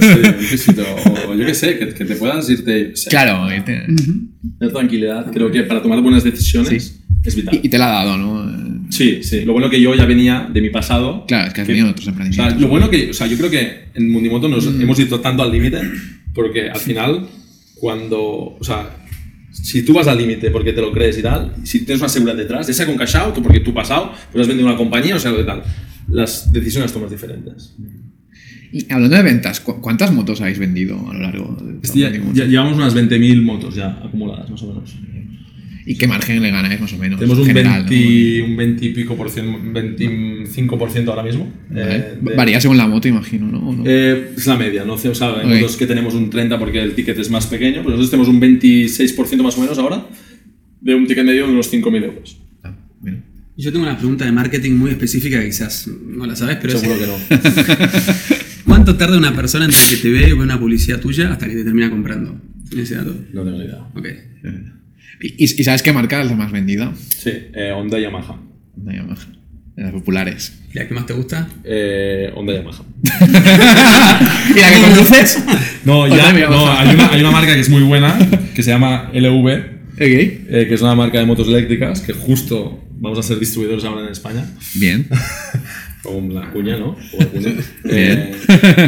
Sí, 0.00 0.28
un 0.28 0.46
pisito, 0.50 0.84
o 1.28 1.34
yo 1.34 1.44
qué 1.46 1.54
sé, 1.54 1.78
que, 1.78 1.88
que 1.94 2.04
te 2.04 2.14
puedas 2.16 2.48
irte. 2.48 2.92
o 2.92 2.96
sea, 2.96 3.10
Claro, 3.10 3.54
y 3.54 3.60
te, 3.60 3.82
tranquilidad, 4.72 5.30
creo 5.32 5.50
que 5.50 5.62
para 5.64 5.82
tomar 5.82 6.00
buenas 6.00 6.24
decisiones 6.24 7.00
es 7.24 7.36
vital. 7.36 7.54
y- 7.62 7.66
y 7.66 7.68
te 7.68 7.76
la 7.78 7.86
ha 7.88 8.04
dado, 8.04 8.16
¿no? 8.16 8.73
Sí, 8.94 9.22
sí. 9.22 9.44
Lo 9.44 9.52
bueno 9.52 9.68
que 9.70 9.80
yo 9.80 9.94
ya 9.94 10.04
venía 10.06 10.48
de 10.52 10.60
mi 10.60 10.70
pasado. 10.70 11.24
Claro, 11.26 11.48
es 11.48 11.54
que 11.54 11.60
has 11.62 11.66
tenido 11.66 11.88
otros 11.90 12.00
O 12.08 12.10
sea, 12.10 12.12
emprendimientos. 12.12 12.60
lo 12.60 12.68
bueno 12.68 12.88
que, 12.90 13.10
o 13.10 13.14
sea, 13.14 13.26
yo 13.26 13.36
creo 13.36 13.50
que 13.50 13.84
en 13.94 14.10
Mundimoto 14.10 14.48
nos 14.48 14.66
hemos 14.66 14.98
ido 15.00 15.20
tanto 15.20 15.42
al 15.42 15.50
límite 15.52 15.80
porque 16.32 16.68
al 16.70 16.78
final, 16.80 17.26
cuando, 17.74 18.20
o 18.58 18.58
sea, 18.62 18.96
si 19.52 19.84
tú 19.84 19.92
vas 19.92 20.06
al 20.08 20.18
límite 20.18 20.50
porque 20.50 20.72
te 20.72 20.80
lo 20.80 20.90
crees 20.92 21.18
y 21.18 21.22
tal, 21.22 21.54
si 21.64 21.84
tienes 21.84 22.00
una 22.00 22.08
seguridad 22.08 22.36
detrás, 22.36 22.66
ya 22.66 22.72
sea 22.74 22.86
con 22.86 22.96
cash 22.96 23.16
out 23.16 23.36
o 23.38 23.42
porque 23.42 23.60
tú 23.60 23.72
pasado, 23.74 24.12
pues 24.32 24.42
has 24.42 24.48
vendido 24.48 24.68
una 24.68 24.76
compañía 24.76 25.16
o 25.16 25.18
sea, 25.18 25.30
lo 25.30 25.38
de 25.38 25.44
tal, 25.44 25.62
las 26.08 26.52
decisiones 26.52 26.86
las 26.90 26.92
tomas 26.92 27.10
diferentes. 27.10 27.74
Y 28.72 28.92
hablando 28.92 29.16
de 29.16 29.22
ventas, 29.22 29.60
¿cu- 29.60 29.80
¿cuántas 29.80 30.12
motos 30.12 30.40
habéis 30.40 30.58
vendido 30.58 30.98
a 31.08 31.14
lo 31.14 31.20
largo 31.20 31.56
de 31.62 31.78
Este 31.82 32.00
ya- 32.00 32.10
ya 32.32 32.44
llevamos 32.44 32.76
unas 32.76 32.94
20.000 32.94 33.40
motos 33.42 33.76
ya 33.76 34.00
acumuladas, 34.04 34.50
más 34.50 34.62
o 34.62 34.66
menos. 34.68 34.96
¿Y 35.86 35.96
qué 35.96 36.06
margen 36.06 36.40
le 36.42 36.50
ganáis 36.50 36.80
más 36.80 36.92
o 36.94 36.98
menos? 36.98 37.18
Tenemos 37.20 37.38
un, 37.38 37.46
general, 37.46 37.84
20, 37.88 38.42
un 38.42 38.56
20 38.56 38.84
y 38.86 38.88
pico 38.94 39.16
por 39.16 39.30
ciento, 39.30 39.58
25% 39.58 41.08
ahora 41.08 41.22
mismo. 41.22 41.52
¿no? 41.70 41.78
eh, 41.80 41.84
Vale. 42.20 42.30
de- 42.30 42.36
Varía 42.36 42.60
según 42.60 42.76
la 42.78 42.86
moto, 42.86 43.06
imagino, 43.08 43.46
¿no? 43.48 43.68
¿O 43.68 43.72
no? 43.76 43.82
Eh, 43.86 44.30
es 44.36 44.46
la 44.46 44.56
media, 44.56 44.84
¿no? 44.84 44.94
O 44.94 44.98
sea, 44.98 45.10
hay 45.40 45.46
Ok. 45.46 45.60
motos 45.60 45.76
que 45.76 45.86
tenemos 45.86 46.14
un 46.14 46.30
30 46.30 46.58
porque 46.58 46.80
el 46.82 46.94
ticket 46.94 47.18
es 47.18 47.30
más 47.30 47.46
pequeño, 47.46 47.82
pero 47.84 47.96
nosotros 47.96 48.10
tenemos 48.10 48.28
un 48.28 48.40
26% 48.40 49.42
más 49.42 49.58
o 49.58 49.60
menos 49.60 49.78
ahora 49.78 50.06
de 50.80 50.94
un 50.94 51.06
ticket 51.06 51.24
medio 51.24 51.46
de 51.46 51.52
unos 51.52 51.70
5.000 51.72 52.02
euros. 52.04 52.38
Ah. 52.62 52.74
Yo 53.56 53.70
tengo 53.72 53.84
una 53.84 53.96
pregunta 53.96 54.24
de 54.24 54.32
marketing 54.32 54.72
muy 54.72 54.90
específica 54.90 55.38
que 55.38 55.46
quizás 55.46 55.86
no 55.88 56.24
la 56.26 56.34
sabes, 56.34 56.56
pero 56.62 56.74
es- 56.74 56.80
Seguro 56.80 56.98
que 56.98 57.06
no. 57.06 57.14
¿Cuánto 58.64 58.96
tarda 58.96 59.18
una 59.18 59.34
persona 59.36 59.66
entre 59.66 59.78
que 59.90 59.96
te 59.96 60.10
ve 60.10 60.32
o 60.32 60.38
ve 60.38 60.42
una 60.44 60.58
publicidad 60.58 60.98
tuya 61.00 61.30
hasta 61.32 61.46
que 61.46 61.54
te 61.54 61.64
termina 61.64 61.90
comprando? 61.90 62.40
¿Tienes 62.68 62.90
ese 62.90 62.96
dato? 62.98 63.14
No 63.32 63.44
tengo 63.44 63.58
ni 63.58 63.64
idea. 63.64 63.78
Ok. 63.94 64.06
¿Y, 65.20 65.46
sabes 65.64 65.82
qué 65.82 65.92
marca 65.92 66.20
es 66.22 66.28
la 66.28 66.36
más 66.36 66.52
vendida? 66.52 66.92
Sí, 67.16 67.30
eh, 67.54 67.72
Honda 67.74 67.98
Yamaha. 67.98 68.36
Una 68.76 68.94
Yamaha. 68.94 69.26
De 69.76 69.82
las 69.82 69.92
populares. 69.92 70.60
¿Y 70.72 70.78
la 70.78 70.86
que 70.88 70.94
más 70.94 71.06
te 71.06 71.12
gusta? 71.14 71.48
Eh, 71.64 72.30
Honda 72.34 72.52
Yamaha. 72.54 72.82
¿Y 74.54 74.60
la 74.60 74.70
que 74.72 74.80
conduces? 74.82 75.42
No, 75.84 76.00
Honda 76.00 76.16
ya, 76.16 76.32
no 76.48 76.70
hay, 76.70 76.94
una, 76.94 77.08
hay 77.12 77.20
una 77.20 77.30
marca 77.30 77.54
que 77.54 77.60
es 77.60 77.68
muy 77.68 77.82
buena, 77.82 78.16
que 78.54 78.62
se 78.62 78.70
llama 78.70 79.10
LV, 79.12 79.46
Ok. 79.94 80.00
eh, 80.00 80.64
que 80.68 80.74
es 80.74 80.80
una 80.82 80.94
marca 80.94 81.18
de 81.18 81.26
motos 81.26 81.46
eléctricas, 81.48 82.00
que 82.00 82.12
justo 82.14 82.82
vamos 82.96 83.18
a 83.18 83.22
ser 83.22 83.38
distribuidores 83.38 83.84
ahora 83.84 84.02
en 84.06 84.12
España. 84.12 84.46
Bien. 84.76 85.06
Con 86.02 86.34
la 86.34 86.50
cuña, 86.50 86.76
¿no? 86.78 86.96
La 87.18 87.26
cuña. 87.26 87.52
Eh, 87.84 88.34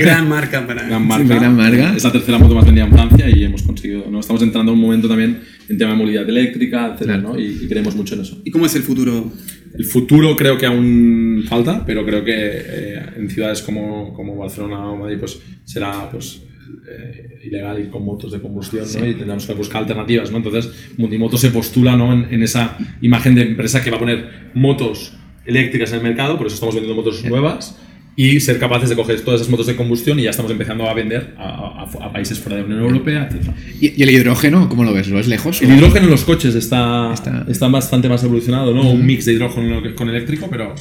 Gran 0.00 0.28
marca 0.28 0.66
para... 0.66 0.82
gran 0.82 1.06
marca. 1.06 1.34
gran 1.34 1.56
marca. 1.56 1.94
Es 1.96 2.04
la 2.04 2.12
tercera 2.12 2.38
moto 2.38 2.54
más 2.54 2.64
vendida 2.66 2.84
en 2.84 2.92
Francia 2.92 3.28
y 3.30 3.42
hemos 3.44 3.62
conseguido. 3.62 4.04
¿no? 4.10 4.20
Estamos 4.20 4.42
entrando 4.42 4.72
en 4.72 4.78
un 4.78 4.84
momento 4.84 5.08
también 5.08 5.40
en 5.68 5.78
tema 5.78 5.92
de 5.92 5.96
movilidad 5.96 6.28
eléctrica, 6.28 6.92
etcétera, 6.92 7.18
¿no? 7.18 7.38
y, 7.38 7.60
y 7.62 7.68
creemos 7.68 7.94
mucho 7.94 8.14
en 8.14 8.20
eso. 8.22 8.40
¿Y 8.44 8.50
cómo 8.50 8.66
es 8.66 8.74
el 8.74 8.82
futuro? 8.82 9.32
El 9.74 9.84
futuro 9.84 10.36
creo 10.36 10.56
que 10.56 10.66
aún 10.66 11.44
falta, 11.48 11.84
pero 11.84 12.04
creo 12.04 12.24
que 12.24 12.34
eh, 12.34 13.02
en 13.16 13.28
ciudades 13.28 13.62
como, 13.62 14.14
como 14.14 14.36
Barcelona 14.36 14.90
o 14.90 14.96
Madrid 14.96 15.18
pues, 15.18 15.40
será 15.64 16.08
pues, 16.10 16.42
eh, 16.88 17.40
ilegal 17.44 17.78
ir 17.78 17.90
con 17.90 18.04
motos 18.04 18.32
de 18.32 18.40
combustión 18.40 18.86
¿no? 18.98 19.06
y 19.06 19.14
tendremos 19.14 19.46
que 19.46 19.52
buscar 19.54 19.82
alternativas. 19.82 20.30
¿no? 20.30 20.38
Entonces, 20.38 20.70
Mundimoto 20.96 21.36
se 21.36 21.50
postula 21.50 21.96
¿no? 21.96 22.12
en, 22.12 22.32
en 22.32 22.42
esa 22.42 22.78
imagen 23.02 23.34
de 23.34 23.42
empresa 23.42 23.82
que 23.82 23.90
va 23.90 23.96
a 23.96 24.00
poner 24.00 24.50
motos 24.54 25.12
eléctricas 25.44 25.90
en 25.92 25.98
el 25.98 26.02
mercado, 26.02 26.38
por 26.38 26.46
eso 26.46 26.54
estamos 26.54 26.74
vendiendo 26.74 27.00
motos 27.00 27.24
nuevas 27.24 27.78
y 28.18 28.40
ser 28.40 28.58
capaces 28.58 28.88
de 28.88 28.96
coger 28.96 29.20
todas 29.20 29.40
esas 29.42 29.50
motos 29.50 29.66
de 29.66 29.76
combustión 29.76 30.18
y 30.18 30.22
ya 30.22 30.30
estamos 30.30 30.50
empezando 30.50 30.88
a 30.88 30.94
vender 30.94 31.34
a, 31.36 31.82
a- 31.84 32.06
a 32.06 32.12
países 32.12 32.38
fuera 32.40 32.56
de 32.56 32.62
la 32.62 32.68
Unión 32.68 32.82
Europea, 32.84 33.28
etc. 33.30 33.50
¿Y, 33.80 33.92
y 34.00 34.02
el 34.02 34.10
hidrógeno, 34.10 34.68
cómo 34.70 34.84
lo 34.84 34.94
ves? 34.94 35.08
¿Lo 35.08 35.16
ves 35.16 35.28
lejos? 35.28 35.60
El 35.60 35.72
hidrógeno 35.76 36.06
en 36.06 36.10
los 36.10 36.24
coches 36.24 36.54
está, 36.54 37.12
Está- 37.12 37.44
está, 37.48 37.68
bastante 37.68 38.08
más 38.08 38.24
evolucionado, 38.24 38.72
¿no? 38.74 38.88
Un 38.90 39.04
mix 39.04 39.26
de 39.26 39.34
hidrógeno 39.34 39.82
con 39.94 40.08
eléctrico, 40.08 40.48
pero, 40.50 40.74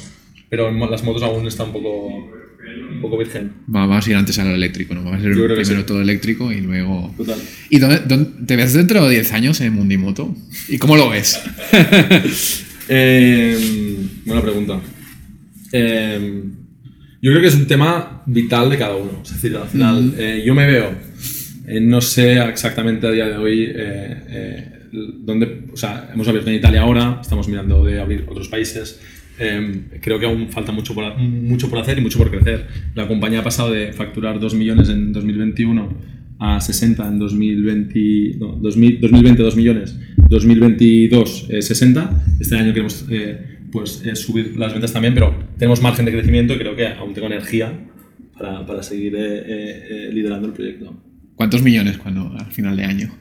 pero 0.50 0.72
las 0.72 1.04
motos 1.04 1.24
aún 1.24 1.46
está 1.46 1.66
un 1.66 1.74
poco, 1.74 2.08
un 2.08 3.02
poco 3.02 3.18
virgen. 3.18 3.52
Va- 3.68 3.86
Vamos 3.86 4.08
a 4.08 4.10
ir 4.10 4.16
antes 4.16 4.40
a 4.40 4.46
lo 4.46 4.56
eléctrico, 4.56 4.94
¿no? 4.96 5.04
Vamos 5.04 5.20
a 5.20 5.24
ser 5.24 5.34
primero 5.34 5.64
sí. 5.66 5.86
todo 5.86 6.02
eléctrico 6.02 6.54
y 6.54 6.62
luego... 6.62 7.14
Total. 7.18 7.38
¿Y 7.70 7.80
dónde, 7.80 8.00
dónde- 8.08 8.46
te 8.46 8.56
ves 8.56 8.72
dentro 8.72 9.04
de 9.10 9.16
10 9.16 9.34
años 9.34 9.60
en 9.60 9.74
Mundimoto? 9.74 10.34
¿Y 10.70 10.78
cómo 10.78 10.96
lo 10.96 11.10
ves? 11.10 11.42
Eh, 12.88 13.98
buena 14.26 14.42
pregunta. 14.44 14.80
Eh, 15.72 16.44
yo 17.26 17.32
creo 17.32 17.42
que 17.42 17.48
es 17.48 17.56
un 17.56 17.66
tema 17.66 18.22
vital 18.28 18.70
de 18.70 18.78
cada 18.78 18.96
uno. 18.96 19.10
Es 19.24 19.34
decir, 19.34 19.58
al 19.58 19.68
final, 19.68 20.14
eh, 20.16 20.44
yo 20.46 20.54
me 20.54 20.68
veo, 20.68 20.92
eh, 21.66 21.80
no 21.82 22.00
sé 22.00 22.38
exactamente 22.38 23.08
a 23.08 23.10
día 23.10 23.28
de 23.28 23.38
hoy 23.38 23.64
eh, 23.64 24.24
eh, 24.30 24.72
dónde, 24.92 25.66
o 25.74 25.76
sea, 25.76 26.12
hemos 26.14 26.28
abierto 26.28 26.52
en 26.52 26.58
Italia 26.58 26.82
ahora, 26.82 27.18
estamos 27.20 27.48
mirando 27.48 27.84
de 27.84 28.00
abrir 28.00 28.26
otros 28.30 28.48
países. 28.48 29.02
Eh, 29.40 29.86
creo 30.02 30.20
que 30.20 30.28
aún 30.28 30.50
falta 30.50 30.72
mucho 30.72 30.94
por, 30.94 31.18
mucho 31.18 31.68
por 31.68 31.80
hacer 31.80 31.98
y 31.98 32.02
mucho 32.02 32.20
por 32.20 32.30
crecer. 32.30 32.68
La 32.94 33.08
compañía 33.08 33.40
ha 33.40 33.44
pasado 33.44 33.72
de 33.72 33.92
facturar 33.92 34.40
2 34.40 34.54
millones 34.54 34.90
en 34.90 35.12
2021 35.12 35.98
a 36.38 36.62
60 36.62 37.08
en 37.08 37.18
2020, 37.18 38.38
no, 38.38 38.58
2000 38.62 39.02
2020 39.02 39.42
2 39.42 39.56
millones, 39.56 40.00
2022 40.30 41.48
eh, 41.50 41.62
60. 41.64 42.24
Este 42.40 42.56
año 42.56 42.72
queremos 42.72 43.04
eh, 43.10 43.55
pues, 43.76 44.02
eh, 44.06 44.16
subir 44.16 44.58
las 44.58 44.72
ventas 44.72 44.94
también, 44.94 45.14
pero 45.14 45.36
tenemos 45.58 45.82
margen 45.82 46.06
de 46.06 46.14
crecimiento 46.14 46.54
y 46.54 46.58
creo 46.58 46.78
que 46.78 46.88
aún 46.88 47.14
tengo 47.14 47.28
energía 47.28 47.74
para, 48.38 48.66
para 48.66 48.82
seguir 48.82 49.14
eh, 49.18 49.20
eh, 49.20 49.88
eh, 49.90 50.10
liderando 50.14 50.48
el 50.48 50.54
proyecto. 50.54 50.96
¿Cuántos 51.36 51.62
millones 51.62 51.98
cuando 51.98 52.34
al 52.40 52.54
final 52.54 52.78
de 52.78 52.86
año? 52.86 53.14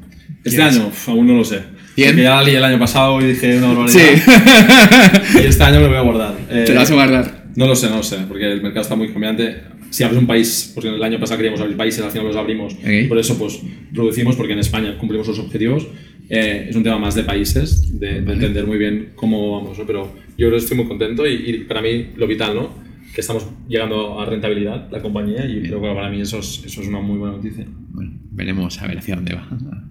Este 0.44 0.62
año 0.62 0.86
uf, 0.86 1.08
aún 1.08 1.26
no 1.26 1.34
lo 1.34 1.44
sé. 1.44 1.60
Bien. 1.96 2.10
Porque 2.10 2.22
ya 2.22 2.36
la 2.36 2.44
lié 2.44 2.58
el 2.58 2.64
año 2.64 2.78
pasado 2.78 3.20
y 3.20 3.32
dije 3.32 3.58
una 3.58 3.66
barbaridad. 3.66 4.00
Sí. 4.00 5.38
Y 5.42 5.46
este 5.48 5.64
año 5.64 5.80
me 5.80 5.82
lo 5.82 5.88
voy 5.88 5.96
a 5.96 6.02
guardar. 6.02 6.34
Eh, 6.48 6.62
Te 6.66 6.72
lo 6.72 6.80
vas 6.80 6.90
a 6.92 6.94
guardar. 6.94 7.44
No 7.56 7.66
lo 7.66 7.74
sé, 7.74 7.90
no 7.90 7.96
lo 7.96 8.02
sé, 8.04 8.18
porque 8.28 8.52
el 8.52 8.62
mercado 8.62 8.82
está 8.82 8.94
muy 8.94 9.12
cambiante. 9.12 9.60
Si 9.90 10.04
abres 10.04 10.20
un 10.20 10.26
país, 10.28 10.70
porque 10.72 10.88
el 10.88 11.02
año 11.02 11.18
pasado 11.18 11.38
queríamos 11.38 11.60
abrir 11.60 11.76
países, 11.76 12.04
al 12.04 12.12
final 12.12 12.28
los 12.28 12.36
abrimos. 12.36 12.74
Ok. 12.74 12.88
Y 13.04 13.04
por 13.08 13.18
eso, 13.18 13.36
pues, 13.36 13.60
producimos, 13.92 14.36
porque 14.36 14.52
en 14.52 14.60
España 14.60 14.96
cumplimos 14.98 15.26
los 15.26 15.40
objetivos. 15.40 15.88
Eh, 16.28 16.66
es 16.70 16.76
un 16.76 16.82
tema 16.82 16.98
más 16.98 17.14
de 17.14 17.22
países, 17.24 17.98
de, 18.00 18.22
de 18.22 18.32
entender 18.32 18.66
muy 18.66 18.78
bien 18.78 19.10
cómo 19.14 19.58
vamos, 19.60 19.78
¿no? 19.78 19.84
Pero 19.86 20.12
yo 20.38 20.46
creo 20.48 20.50
que 20.52 20.56
estoy 20.56 20.76
muy 20.76 20.86
contento 20.86 21.26
y, 21.26 21.34
y 21.34 21.52
para 21.64 21.82
mí 21.82 22.06
lo 22.16 22.26
vital, 22.26 22.54
¿no? 22.54 22.70
Que 23.14 23.20
estamos 23.20 23.46
llegando 23.68 24.20
a 24.20 24.24
rentabilidad, 24.26 24.88
la 24.90 25.00
compañía, 25.00 25.44
y 25.46 25.60
creo 25.62 25.80
que 25.80 25.88
para 25.94 26.08
mí 26.10 26.20
eso 26.20 26.38
es, 26.40 26.62
eso 26.66 26.80
es 26.80 26.88
una 26.88 27.00
muy 27.00 27.18
buena 27.18 27.36
noticia. 27.36 27.64
Bueno, 27.90 28.12
veremos 28.32 28.80
a 28.82 28.86
ver 28.88 28.98
hacia 28.98 29.14
dónde 29.16 29.34
va. 29.34 29.46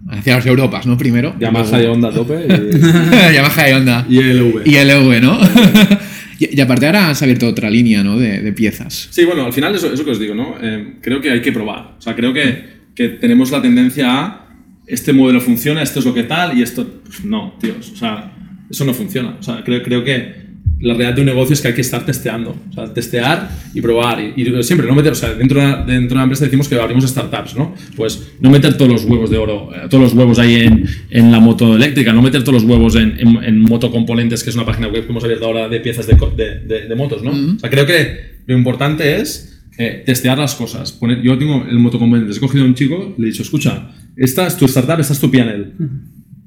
Hacia 0.08 0.36
las 0.36 0.44
Europas, 0.46 0.86
¿no? 0.86 0.98
Primero. 0.98 1.34
Yamaha 1.38 1.78
de 1.78 1.88
onda 1.88 2.08
a 2.08 2.12
tope 2.12 2.46
Yamaha 3.34 3.62
de 3.64 3.74
Honda. 3.74 4.06
y, 4.08 4.18
y 4.18 4.22
LV. 4.34 4.62
Y 4.66 4.74
LV, 4.76 5.20
¿no? 5.22 5.38
y, 6.38 6.58
y 6.58 6.60
aparte 6.60 6.86
ahora 6.86 7.10
has 7.10 7.22
abierto 7.22 7.46
otra 7.46 7.70
línea, 7.70 8.02
¿no? 8.04 8.18
De, 8.18 8.40
de 8.42 8.52
piezas. 8.52 9.08
Sí, 9.10 9.24
bueno, 9.24 9.46
al 9.46 9.52
final 9.52 9.74
eso, 9.74 9.90
eso 9.92 10.04
que 10.04 10.10
os 10.10 10.18
digo, 10.20 10.34
¿no? 10.34 10.56
Eh, 10.60 10.96
creo 11.00 11.20
que 11.22 11.30
hay 11.30 11.40
que 11.40 11.52
probar. 11.52 11.94
O 11.98 12.02
sea, 12.02 12.14
creo 12.14 12.34
que, 12.34 12.64
que 12.94 13.08
tenemos 13.08 13.50
la 13.52 13.62
tendencia 13.62 14.10
a 14.12 14.43
este 14.86 15.12
modelo 15.12 15.40
funciona, 15.40 15.82
esto 15.82 15.98
es 16.00 16.04
lo 16.04 16.14
que 16.14 16.24
tal 16.24 16.56
y 16.58 16.62
esto, 16.62 16.86
pues 17.04 17.24
no, 17.24 17.54
tíos, 17.60 17.92
o 17.92 17.96
sea, 17.96 18.32
eso 18.70 18.84
no 18.84 18.94
funciona. 18.94 19.36
O 19.38 19.42
sea, 19.42 19.62
creo, 19.64 19.82
creo 19.82 20.04
que 20.04 20.44
la 20.80 20.92
realidad 20.92 21.14
de 21.14 21.20
un 21.22 21.26
negocio 21.28 21.54
es 21.54 21.62
que 21.62 21.68
hay 21.68 21.74
que 21.74 21.80
estar 21.80 22.04
testeando, 22.04 22.54
o 22.70 22.72
sea, 22.74 22.92
testear 22.92 23.48
y 23.72 23.80
probar. 23.80 24.20
Y, 24.20 24.42
y 24.42 24.62
siempre, 24.62 24.86
no 24.86 24.94
meter, 24.94 25.12
o 25.12 25.14
sea, 25.14 25.32
dentro 25.32 25.58
de, 25.60 25.66
una, 25.66 25.76
dentro 25.84 26.08
de 26.08 26.14
una 26.14 26.22
empresa 26.24 26.44
decimos 26.44 26.68
que 26.68 26.74
abrimos 26.78 27.08
startups, 27.08 27.56
¿no? 27.56 27.74
Pues 27.96 28.32
no 28.40 28.50
meter 28.50 28.76
todos 28.76 28.90
los 28.90 29.04
huevos 29.04 29.30
de 29.30 29.38
oro, 29.38 29.70
eh, 29.74 29.86
todos 29.88 30.04
los 30.04 30.12
huevos 30.14 30.38
ahí 30.38 30.56
en, 30.56 30.84
en 31.10 31.32
la 31.32 31.40
moto 31.40 31.76
eléctrica, 31.76 32.12
no 32.12 32.20
meter 32.20 32.42
todos 32.44 32.62
los 32.62 32.70
huevos 32.70 32.96
en, 32.96 33.16
en, 33.18 33.42
en 33.44 33.60
Motocomponentes, 33.60 34.42
que 34.44 34.50
es 34.50 34.56
una 34.56 34.66
página 34.66 34.88
web 34.88 35.04
que 35.06 35.10
hemos 35.10 35.24
abierto 35.24 35.46
ahora 35.46 35.68
de 35.68 35.80
piezas 35.80 36.06
de, 36.06 36.14
de, 36.14 36.88
de- 36.88 36.94
motos, 36.96 37.22
¿no? 37.22 37.30
O 37.30 37.58
sea, 37.58 37.70
creo 37.70 37.86
que 37.86 38.34
lo 38.46 38.56
importante 38.56 39.20
es 39.20 39.62
eh, 39.78 40.02
testear 40.04 40.38
las 40.38 40.54
cosas. 40.54 40.92
Poner, 40.92 41.22
yo 41.22 41.38
tengo 41.38 41.64
el 41.68 41.78
Motocomponentes, 41.78 42.36
he 42.36 42.40
cogido 42.40 42.64
a 42.64 42.66
un 42.66 42.74
chico, 42.74 43.14
le 43.16 43.28
he 43.28 43.30
dicho, 43.30 43.42
escucha, 43.42 43.90
esta 44.16 44.46
es 44.46 44.56
tu 44.56 44.64
startup, 44.66 45.00
esta 45.00 45.12
es 45.12 45.20
tu 45.20 45.30
PNL. 45.30 45.72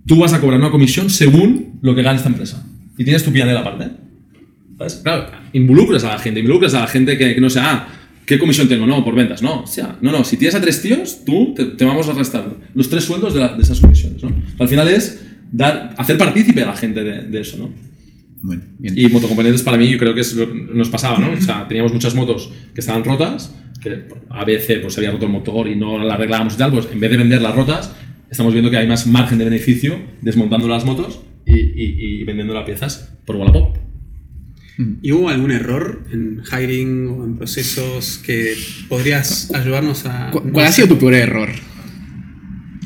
Tú 0.05 0.17
vas 0.19 0.33
a 0.33 0.39
cobrar 0.39 0.59
una 0.59 0.71
comisión 0.71 1.09
según 1.09 1.79
lo 1.81 1.93
que 1.95 2.01
gane 2.01 2.17
esta 2.17 2.29
empresa. 2.29 2.65
Y 2.97 3.03
tienes 3.03 3.23
tu 3.23 3.31
PNL 3.31 3.57
aparte. 3.57 3.89
¿Sabes? 4.77 4.95
Claro, 5.03 5.25
involucras 5.53 6.03
a 6.03 6.09
la 6.09 6.19
gente, 6.19 6.39
involucras 6.39 6.73
a 6.75 6.81
la 6.81 6.87
gente 6.87 7.17
que, 7.17 7.33
que 7.35 7.41
no 7.41 7.49
sea, 7.49 7.71
ah, 7.73 7.87
¿qué 8.25 8.37
comisión 8.37 8.67
tengo? 8.67 8.85
No, 8.85 9.03
por 9.03 9.15
ventas, 9.15 9.41
no. 9.41 9.61
O 9.63 9.67
sea, 9.67 9.97
no, 10.01 10.11
no, 10.11 10.23
si 10.23 10.37
tienes 10.37 10.55
a 10.55 10.61
tres 10.61 10.81
tíos, 10.81 11.25
tú 11.25 11.53
te, 11.55 11.65
te 11.65 11.83
vamos 11.85 12.07
a 12.07 12.13
restar 12.13 12.45
los 12.75 12.89
tres 12.89 13.03
sueldos 13.03 13.33
de, 13.33 13.39
la- 13.39 13.55
de 13.55 13.63
esas 13.63 13.79
comisiones, 13.79 14.23
¿no? 14.23 14.31
Al 14.59 14.67
final 14.67 14.87
es 14.87 15.25
dar, 15.51 15.95
hacer 15.97 16.17
partícipe 16.17 16.61
a 16.61 16.67
la 16.67 16.75
gente 16.75 17.03
de, 17.03 17.23
de 17.23 17.41
eso, 17.41 17.57
¿no? 17.57 17.69
Bueno, 18.43 18.61
bien. 18.77 18.93
Y 18.97 19.07
motocomponentes 19.07 19.63
para 19.63 19.77
mí 19.77 19.89
yo 19.89 19.97
creo 19.97 20.13
que 20.13 20.21
es 20.21 20.35
lo 20.35 20.45
nos 20.53 20.89
pasaba, 20.89 21.17
¿no? 21.17 21.31
O 21.31 21.41
sea, 21.41 21.67
teníamos 21.67 21.91
muchas 21.91 22.13
motos 22.13 22.51
que 22.75 22.81
estaban 22.81 23.03
rotas, 23.03 23.51
que 23.89 24.15
a 24.29 24.45
veces 24.45 24.79
pues 24.79 24.93
se 24.93 24.99
había 24.99 25.11
roto 25.11 25.25
el 25.25 25.31
motor 25.31 25.67
y 25.67 25.75
no 25.75 25.97
la 26.03 26.15
arreglábamos 26.15 26.55
y 26.55 26.57
tal, 26.57 26.71
pues 26.71 26.87
en 26.91 26.99
vez 26.99 27.11
de 27.11 27.17
venderlas 27.17 27.55
rotas, 27.55 27.95
estamos 28.29 28.53
viendo 28.53 28.69
que 28.71 28.77
hay 28.77 28.87
más 28.87 29.07
margen 29.07 29.37
de 29.37 29.45
beneficio 29.45 29.99
desmontando 30.21 30.67
las 30.67 30.85
motos 30.85 31.21
y, 31.45 31.57
y, 31.59 32.21
y 32.21 32.23
vendiendo 32.23 32.53
las 32.53 32.65
piezas 32.65 33.17
por 33.25 33.35
Wallapop. 33.37 33.77
¿Y 35.01 35.11
hubo 35.11 35.29
algún 35.29 35.49
error 35.51 36.03
en 36.13 36.43
hiring 36.51 37.07
o 37.07 37.25
en 37.25 37.37
procesos 37.37 38.19
que 38.19 38.53
podrías 38.87 39.51
ayudarnos 39.55 40.05
a... 40.05 40.29
¿Cu- 40.31 40.51
¿Cuál 40.51 40.67
ha 40.67 40.71
sido 40.71 40.87
tu 40.89 40.99
peor 40.99 41.15
error? 41.15 41.49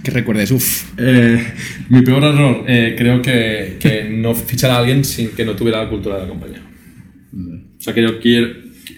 Que 0.02 0.10
recuerdes, 0.12 0.52
uff. 0.52 0.86
Eh, 0.98 1.46
mi 1.90 2.02
peor 2.02 2.24
error, 2.24 2.64
eh, 2.66 2.96
creo 2.98 3.22
que, 3.22 3.76
que 3.80 4.10
no 4.10 4.34
fichar 4.34 4.72
a 4.72 4.78
alguien 4.78 5.04
sin 5.04 5.32
que 5.32 5.44
no 5.44 5.54
tuviera 5.56 5.84
la 5.84 5.90
cultura 5.90 6.16
de 6.16 6.22
la 6.24 6.28
compañía. 6.30 6.62
O 7.34 7.82
sea, 7.82 7.94
que 7.94 8.02
yo 8.02 8.20
quiero, 8.22 8.48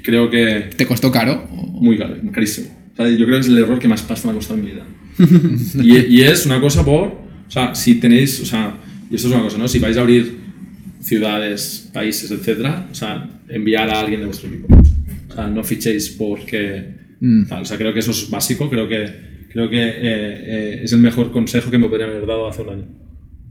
creo 0.03 0.29
que 0.29 0.69
¿Te 0.75 0.85
costó 0.85 1.11
caro? 1.11 1.47
muy 1.49 1.97
caro, 1.97 2.15
carísimo. 2.31 2.67
O 2.93 2.95
sea, 2.95 3.09
yo 3.09 3.25
creo 3.25 3.37
que 3.37 3.41
es 3.41 3.47
el 3.47 3.57
error 3.57 3.79
que 3.79 3.87
más 3.87 4.03
pasta 4.03 4.27
me 4.27 4.33
ha 4.33 4.35
costado 4.35 4.59
en 4.59 4.65
mi 4.65 4.71
vida. 4.71 4.85
y, 5.83 6.17
y 6.17 6.21
es 6.21 6.45
una 6.45 6.61
cosa 6.61 6.85
por, 6.85 7.07
o 7.07 7.51
sea, 7.51 7.73
si 7.73 7.95
tenéis, 7.95 8.39
o 8.41 8.45
sea, 8.45 8.77
y 9.09 9.15
esto 9.15 9.27
es 9.27 9.33
una 9.33 9.43
cosa, 9.43 9.57
¿no? 9.57 9.67
Si 9.67 9.79
vais 9.79 9.97
a 9.97 10.01
abrir 10.01 10.43
ciudades, 11.01 11.89
países, 11.93 12.31
etcétera, 12.31 12.87
o 12.91 12.95
sea, 12.95 13.29
enviar 13.49 13.89
a 13.89 13.99
alguien 13.99 14.21
de 14.21 14.25
vuestro 14.27 14.49
equipo. 14.49 14.75
O 15.29 15.33
sea, 15.33 15.47
no 15.47 15.63
fichéis 15.63 16.09
porque, 16.09 16.95
tal. 17.49 17.61
o 17.61 17.65
sea, 17.65 17.77
creo 17.77 17.93
que 17.93 17.99
eso 17.99 18.11
es 18.11 18.29
básico, 18.29 18.69
creo 18.69 18.87
que, 18.87 19.09
creo 19.51 19.69
que 19.69 19.81
eh, 19.81 19.93
eh, 20.01 20.79
es 20.83 20.93
el 20.93 20.99
mejor 20.99 21.31
consejo 21.31 21.69
que 21.69 21.77
me 21.77 21.89
podrían 21.89 22.11
haber 22.11 22.25
dado 22.25 22.47
hace 22.47 22.61
un 22.61 22.69
año. 22.69 22.85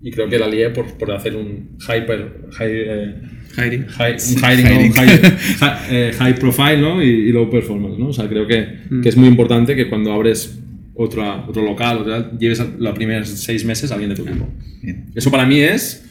Y 0.03 0.11
creo 0.11 0.29
que 0.29 0.39
la 0.39 0.49
lié 0.49 0.71
por, 0.71 0.87
por 0.99 1.13
hacer 1.13 1.37
un 1.37 1.77
hyper, 1.79 2.49
high, 2.53 2.71
eh, 2.73 3.15
Hiring. 3.57 3.87
high, 3.87 4.13
un 4.13 4.39
hiring, 4.39 4.69
¿no? 4.69 4.87
Un 4.87 4.93
high, 4.93 5.19
high, 5.61 5.79
eh, 5.91 6.13
high 6.19 6.35
profile 6.39 6.79
¿no? 6.79 7.03
y, 7.03 7.09
y 7.09 7.33
low 7.33 7.51
performance. 7.51 7.99
¿no? 7.99 8.09
O 8.09 8.13
sea, 8.13 8.29
creo 8.29 8.47
que, 8.47 8.67
que 9.03 9.09
es 9.09 9.17
muy 9.17 9.29
importante 9.29 9.75
que 9.77 9.89
cuando 9.89 10.13
abres 10.13 10.59
otra, 10.95 11.45
otro 11.49 11.63
local 11.63 12.33
lleves 12.39 12.63
los 12.79 12.95
primeros 12.95 13.29
seis 13.29 13.65
meses 13.65 13.91
a 13.91 13.95
alguien 13.95 14.11
de 14.11 14.17
tu 14.17 14.23
equipo. 14.23 14.49
Bien. 14.83 15.07
Eso 15.15 15.31
para 15.31 15.47
mí 15.47 15.61
es, 15.61 16.05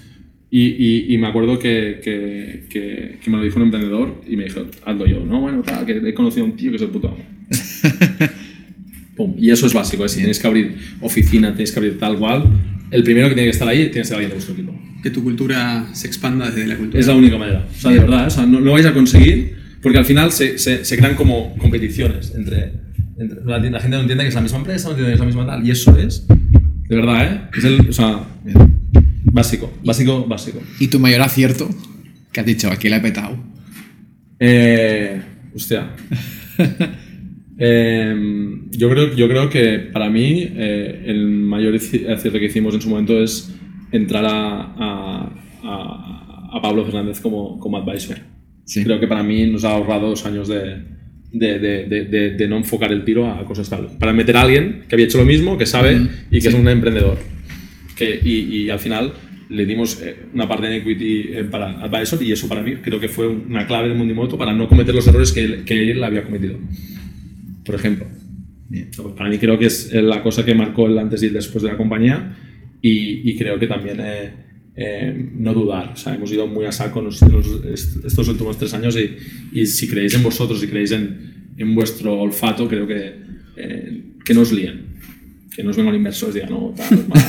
y, 0.49 0.67
y, 0.67 1.13
y 1.13 1.17
me 1.17 1.27
acuerdo 1.27 1.57
que, 1.57 2.01
que, 2.03 2.65
que, 2.69 3.17
que 3.23 3.31
me 3.31 3.37
lo 3.37 3.43
dijo 3.43 3.57
un 3.57 3.63
emprendedor 3.63 4.21
y 4.27 4.35
me 4.35 4.45
dijo, 4.45 4.65
hazlo 4.85 5.05
yo, 5.05 5.23
no, 5.25 5.39
bueno, 5.41 5.61
tal, 5.63 5.85
que 5.85 5.97
he 5.97 6.13
conocido 6.13 6.45
a 6.45 6.49
un 6.49 6.55
tío 6.55 6.71
que 6.71 6.75
es 6.77 6.81
el 6.81 6.89
puto 6.89 7.07
amo. 7.07 7.23
Pum. 9.25 9.35
Y 9.37 9.51
eso 9.51 9.65
es 9.67 9.73
básico, 9.73 10.05
es 10.05 10.11
si 10.13 10.19
tenéis 10.19 10.39
que 10.39 10.47
abrir 10.47 10.75
oficina, 11.01 11.51
tenéis 11.51 11.71
que 11.71 11.79
abrir 11.79 11.99
tal 11.99 12.17
cual, 12.17 12.43
el 12.89 13.03
primero 13.03 13.27
que 13.29 13.35
tiene 13.35 13.47
que 13.47 13.51
estar 13.53 13.67
ahí 13.67 13.77
tiene 13.85 13.91
que 14.01 14.05
ser 14.05 14.15
alguien 14.15 14.29
de 14.29 14.35
vuestro 14.35 14.53
equipo. 14.55 14.73
Que 15.03 15.09
tu 15.09 15.23
cultura 15.23 15.87
se 15.93 16.07
expanda 16.07 16.49
desde 16.49 16.67
la 16.67 16.75
cultura. 16.77 16.99
Es 16.99 17.07
la 17.07 17.15
única 17.15 17.37
manera. 17.37 17.65
O 17.75 17.79
sea, 17.79 17.91
de 17.91 17.99
verdad, 17.99 18.27
o 18.27 18.29
sea, 18.29 18.45
no, 18.45 18.59
no 18.59 18.71
vais 18.73 18.85
a 18.85 18.93
conseguir, 18.93 19.55
porque 19.81 19.97
al 19.97 20.05
final 20.05 20.31
se, 20.31 20.57
se, 20.57 20.83
se 20.85 20.97
crean 20.97 21.15
como 21.15 21.55
competiciones 21.57 22.33
entre, 22.35 22.73
entre- 23.17 23.43
la, 23.45 23.57
la 23.59 23.79
gente 23.79 23.95
no 23.95 24.01
entiende 24.01 24.23
que 24.23 24.29
es 24.29 24.35
la 24.35 24.41
misma 24.41 24.57
empresa, 24.59 24.85
no 24.89 24.91
entiende 24.91 25.11
que 25.11 25.13
es 25.15 25.19
la 25.19 25.25
misma 25.25 25.45
tal, 25.45 25.65
y 25.67 25.71
eso 25.71 25.97
es, 25.97 26.27
de 26.27 26.95
verdad, 26.95 27.25
¿eh? 27.25 27.41
Es 27.57 27.63
el, 27.63 27.79
o 27.89 27.93
sea, 27.93 28.23
básico, 29.25 29.71
básico, 29.83 30.25
básico. 30.27 30.61
¿Y 30.79 30.87
tu 30.87 30.99
mayor 30.99 31.21
acierto? 31.21 31.69
Que 32.31 32.39
has 32.41 32.45
dicho, 32.45 32.69
aquí 32.69 32.89
la 32.89 32.97
he 32.97 33.01
petado. 33.01 33.37
Eh, 34.39 35.21
hostia. 35.55 35.89
Eh, 37.63 38.15
yo, 38.71 38.89
creo, 38.89 39.13
yo 39.15 39.27
creo 39.29 39.47
que 39.49 39.77
para 39.93 40.09
mí 40.09 40.47
eh, 40.55 41.03
el 41.05 41.27
mayor 41.27 41.75
aci- 41.75 42.09
acierto 42.09 42.39
que 42.39 42.45
hicimos 42.45 42.73
en 42.73 42.81
su 42.81 42.89
momento 42.89 43.21
es 43.21 43.53
entrar 43.91 44.25
a, 44.25 44.61
a, 44.77 45.35
a- 45.63 46.49
a 46.57 46.61
Pablo 46.61 46.83
Fernández 46.85 47.19
como, 47.21 47.59
como 47.59 47.77
advisor. 47.77 48.17
Sí. 48.65 48.83
Creo 48.83 48.99
que 48.99 49.07
para 49.07 49.21
mí 49.21 49.45
nos 49.45 49.63
ha 49.63 49.73
ahorrado 49.73 50.09
dos 50.09 50.25
años 50.25 50.47
de, 50.47 50.81
de, 51.31 51.59
de, 51.59 51.85
de- 51.85 52.31
de- 52.31 52.47
no 52.47 52.57
enfocar 52.57 52.91
el 52.91 53.03
tiro 53.05 53.27
a 53.31 53.45
cosas 53.45 53.69
tal. 53.69 53.89
Para 53.99 54.11
meter 54.11 54.35
a 54.37 54.41
alguien 54.41 54.83
que 54.89 54.95
había 54.95 55.05
hecho 55.05 55.19
lo 55.19 55.25
mismo, 55.25 55.55
que 55.57 55.67
sabe 55.67 56.01
y 56.31 56.41
que 56.41 56.47
es 56.47 56.53
un 56.55 56.67
emprendedor. 56.67 57.19
Que, 57.95 58.19
y, 58.23 58.63
y 58.63 58.69
al 58.71 58.79
final 58.79 59.13
le 59.49 59.65
dimos 59.67 60.01
eh, 60.01 60.15
una 60.33 60.47
parte 60.47 60.67
de 60.67 60.77
equity 60.77 61.21
eh, 61.33 61.43
para 61.43 61.79
advisor 61.83 62.23
y 62.23 62.31
eso 62.31 62.47
para 62.47 62.63
mí 62.63 62.75
creo 62.81 62.99
que 62.99 63.07
fue 63.09 63.27
una 63.27 63.67
clave 63.67 63.89
del 63.89 63.97
Mundimoto 63.97 64.35
para 64.37 64.51
no 64.53 64.67
cometer 64.67 64.95
los 64.95 65.05
errores 65.07 65.31
que 65.31 65.41
él, 65.43 65.63
que 65.65 65.91
él 65.91 66.03
había 66.03 66.23
cometido. 66.23 66.57
Por 67.71 67.79
ejemplo. 67.79 68.05
Para 69.17 69.29
mí 69.29 69.37
creo 69.37 69.57
que 69.59 69.65
es 69.65 69.91
la 69.93 70.21
cosa 70.23 70.43
que 70.45 70.53
marcó 70.55 70.87
el 70.87 70.97
antes 70.97 71.21
y 71.23 71.27
el 71.27 71.33
después 71.33 71.63
de 71.63 71.69
la 71.71 71.77
compañía 71.77 72.37
y, 72.81 73.29
y 73.29 73.37
creo 73.37 73.59
que 73.59 73.67
también 73.67 73.97
eh, 73.99 74.31
eh, 74.75 75.29
no 75.35 75.53
dudar. 75.53 75.91
O 75.93 75.97
sea, 75.97 76.15
hemos 76.15 76.31
ido 76.31 76.47
muy 76.47 76.65
a 76.65 76.71
saco 76.71 77.01
nos- 77.01 77.21
est- 77.21 78.05
estos 78.05 78.27
últimos 78.29 78.57
tres 78.57 78.73
años 78.73 78.95
y, 78.97 79.59
y 79.59 79.65
si 79.65 79.87
creéis 79.87 80.13
en 80.15 80.23
vosotros 80.23 80.63
y 80.63 80.67
creéis 80.67 80.91
en, 80.91 81.51
en 81.57 81.75
vuestro 81.75 82.19
olfato, 82.19 82.67
creo 82.67 82.87
que, 82.87 83.13
eh, 83.57 84.03
que 84.23 84.33
no 84.33 84.41
os 84.41 84.51
líen. 84.53 84.91
Que 85.53 85.63
no 85.63 85.71
os 85.71 85.77
vengan 85.77 85.95
inversores 85.95 86.35
y 86.35 86.39
digan, 86.39 86.53
no, 86.53 86.73
tal, 86.75 87.05
mal. 87.09 87.21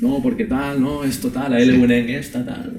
no, 0.00 0.22
porque 0.22 0.46
tal, 0.46 0.80
no, 0.80 1.04
esto 1.04 1.28
tal, 1.28 1.50
la 1.52 1.60
en 1.62 2.08
esta, 2.10 2.44
tal, 2.44 2.78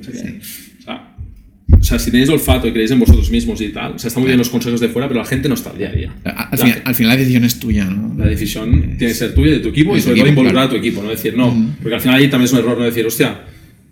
sea, 1.92 2.00
si 2.00 2.12
tenéis 2.12 2.30
olfato 2.30 2.68
y 2.68 2.72
creéis 2.72 2.92
en 2.92 3.00
vosotros 3.00 3.30
mismos 3.32 3.62
y 3.62 3.70
tal, 3.70 3.94
o 3.94 4.00
sea, 4.00 4.08
está 4.08 4.20
muy 4.20 4.28
bien 4.28 4.38
los 4.39 4.50
consejos 4.50 4.80
de 4.80 4.89
fuera, 4.89 5.08
pero 5.08 5.20
la 5.20 5.26
gente 5.26 5.48
no 5.48 5.56
está 5.56 5.70
al 5.70 5.78
día 5.78 5.89
a 5.89 5.94
día. 5.94 6.14
Al, 6.24 6.58
final, 6.58 6.82
al 6.86 6.96
final 6.96 7.10
la 7.12 7.18
decisión 7.18 7.44
es 7.46 7.60
tuya, 7.60 7.86
¿no? 7.86 8.16
la 8.18 8.28
decisión 8.28 8.72
tiene 8.72 8.98
que 8.98 9.14
ser 9.14 9.34
tuya 9.36 9.52
y 9.52 9.54
de 9.56 9.60
tu 9.60 9.70
equipo 9.70 9.96
y 9.96 10.02
sobre 10.02 10.16
todo 10.16 10.26
equipo, 10.26 10.30
involucrar 10.30 10.54
claro. 10.54 10.68
a 10.68 10.70
tu 10.72 10.76
equipo, 10.78 11.04
no 11.04 11.10
decir 11.10 11.36
no. 11.38 11.76
Porque 11.82 11.96
al 11.96 12.02
final 12.02 12.18
ahí 12.20 12.30
también 12.30 12.46
es 12.46 12.54
un 12.54 12.60
error 12.60 12.78
no 12.78 12.84
decir, 12.86 13.06
hostia, 13.06 13.42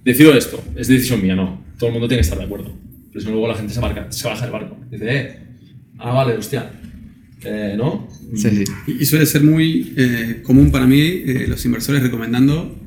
decido 0.03 0.33
esto, 0.33 0.63
es 0.75 0.87
decisión 0.87 1.21
mía, 1.21 1.35
no. 1.35 1.63
Todo 1.77 1.87
el 1.89 1.93
mundo 1.93 2.07
tiene 2.07 2.19
que 2.19 2.23
estar 2.25 2.37
de 2.39 2.45
acuerdo. 2.45 2.73
Pero 3.11 3.19
si 3.21 3.25
no, 3.27 3.31
luego 3.33 3.47
la 3.47 3.55
gente 3.55 3.73
se, 3.73 3.79
barca- 3.79 4.07
se 4.11 4.27
baja 4.27 4.41
del 4.43 4.51
barco. 4.51 4.77
Dice, 4.91 5.05
eh, 5.09 5.37
ah, 5.97 6.11
vale, 6.13 6.33
hostia, 6.37 6.71
eh, 7.43 7.73
¿no? 7.77 8.07
Sí, 8.35 8.49
sí. 8.49 8.63
Y 8.87 9.01
y 9.01 9.05
suele 9.05 9.25
ser 9.25 9.43
muy 9.43 9.93
eh, 9.97 10.41
común 10.43 10.71
para 10.71 10.85
mí 10.85 10.99
eh, 11.01 11.45
los 11.47 11.63
inversores 11.65 12.03
recomendando 12.03 12.77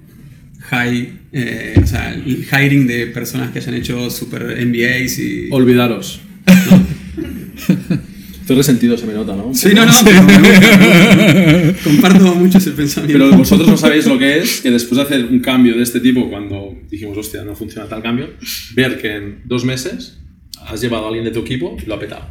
high, 0.73 1.13
eh, 1.33 1.75
o 1.83 1.87
sea, 1.87 2.15
el 2.15 2.47
hiring 2.51 2.87
de 2.87 3.07
personas 3.09 3.51
que 3.51 3.59
hayan 3.59 3.75
hecho 3.75 4.09
super 4.11 4.43
MBAs 4.67 5.19
y... 5.19 5.49
Olvidaros. 5.51 6.21
Estoy 8.41 8.57
resentido, 8.57 8.97
se 8.97 9.07
me 9.07 9.13
nota, 9.13 9.37
¿no? 9.37 9.55
Sí, 9.55 9.69
no, 9.75 9.87
no, 9.87 9.93
pero 10.05 10.23
me 10.25 10.39
gusta, 10.39 10.77
me 10.79 11.69
gusta. 11.69 11.85
Comparto 11.85 12.35
mucho 12.35 12.59
ese 12.59 12.73
pensamiento. 12.73 13.25
Pero 13.27 13.37
vosotros 13.39 13.69
no 13.69 13.77
sabéis 13.77 14.07
lo 14.07 14.19
que 14.19 14.39
es 14.39 14.63
que 14.63 14.71
después 14.71 14.97
de 14.97 15.03
hacer 15.03 15.25
un 15.27 15.39
cambio 15.41 15.77
de 15.77 15.83
este 15.83 16.01
tipo, 16.01 16.29
cuando 16.29 16.75
dijimos, 16.91 17.17
hostia, 17.17 17.45
no 17.45 17.55
funciona 17.55 17.87
tal 17.89 18.03
cambio, 18.03 18.31
ver 18.75 18.99
que 19.01 19.15
en 19.17 19.43
dos 19.45 19.65
meses 19.65 20.19
has 20.67 20.81
llevado 20.81 21.05
a 21.05 21.09
alguien 21.09 21.25
de 21.25 21.31
tu 21.31 21.41
equipo 21.41 21.77
y 21.81 21.87
lo 21.87 21.95
ha 21.95 22.01
petado. 22.01 22.27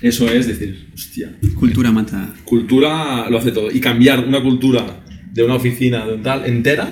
Eso 0.00 0.28
es 0.30 0.46
decir, 0.46 0.90
hostia, 0.94 1.36
Cultura 1.58 1.90
mata. 1.90 2.32
cultura 2.44 3.28
lo 3.28 3.38
hace 3.38 3.50
todo. 3.50 3.70
Y 3.70 3.80
cambiar 3.80 4.24
una 4.26 4.40
cultura 4.42 5.00
de 5.32 5.42
una 5.42 5.54
oficina 5.54 6.06
de 6.06 6.14
un 6.14 6.22
tal 6.22 6.46
entera, 6.46 6.88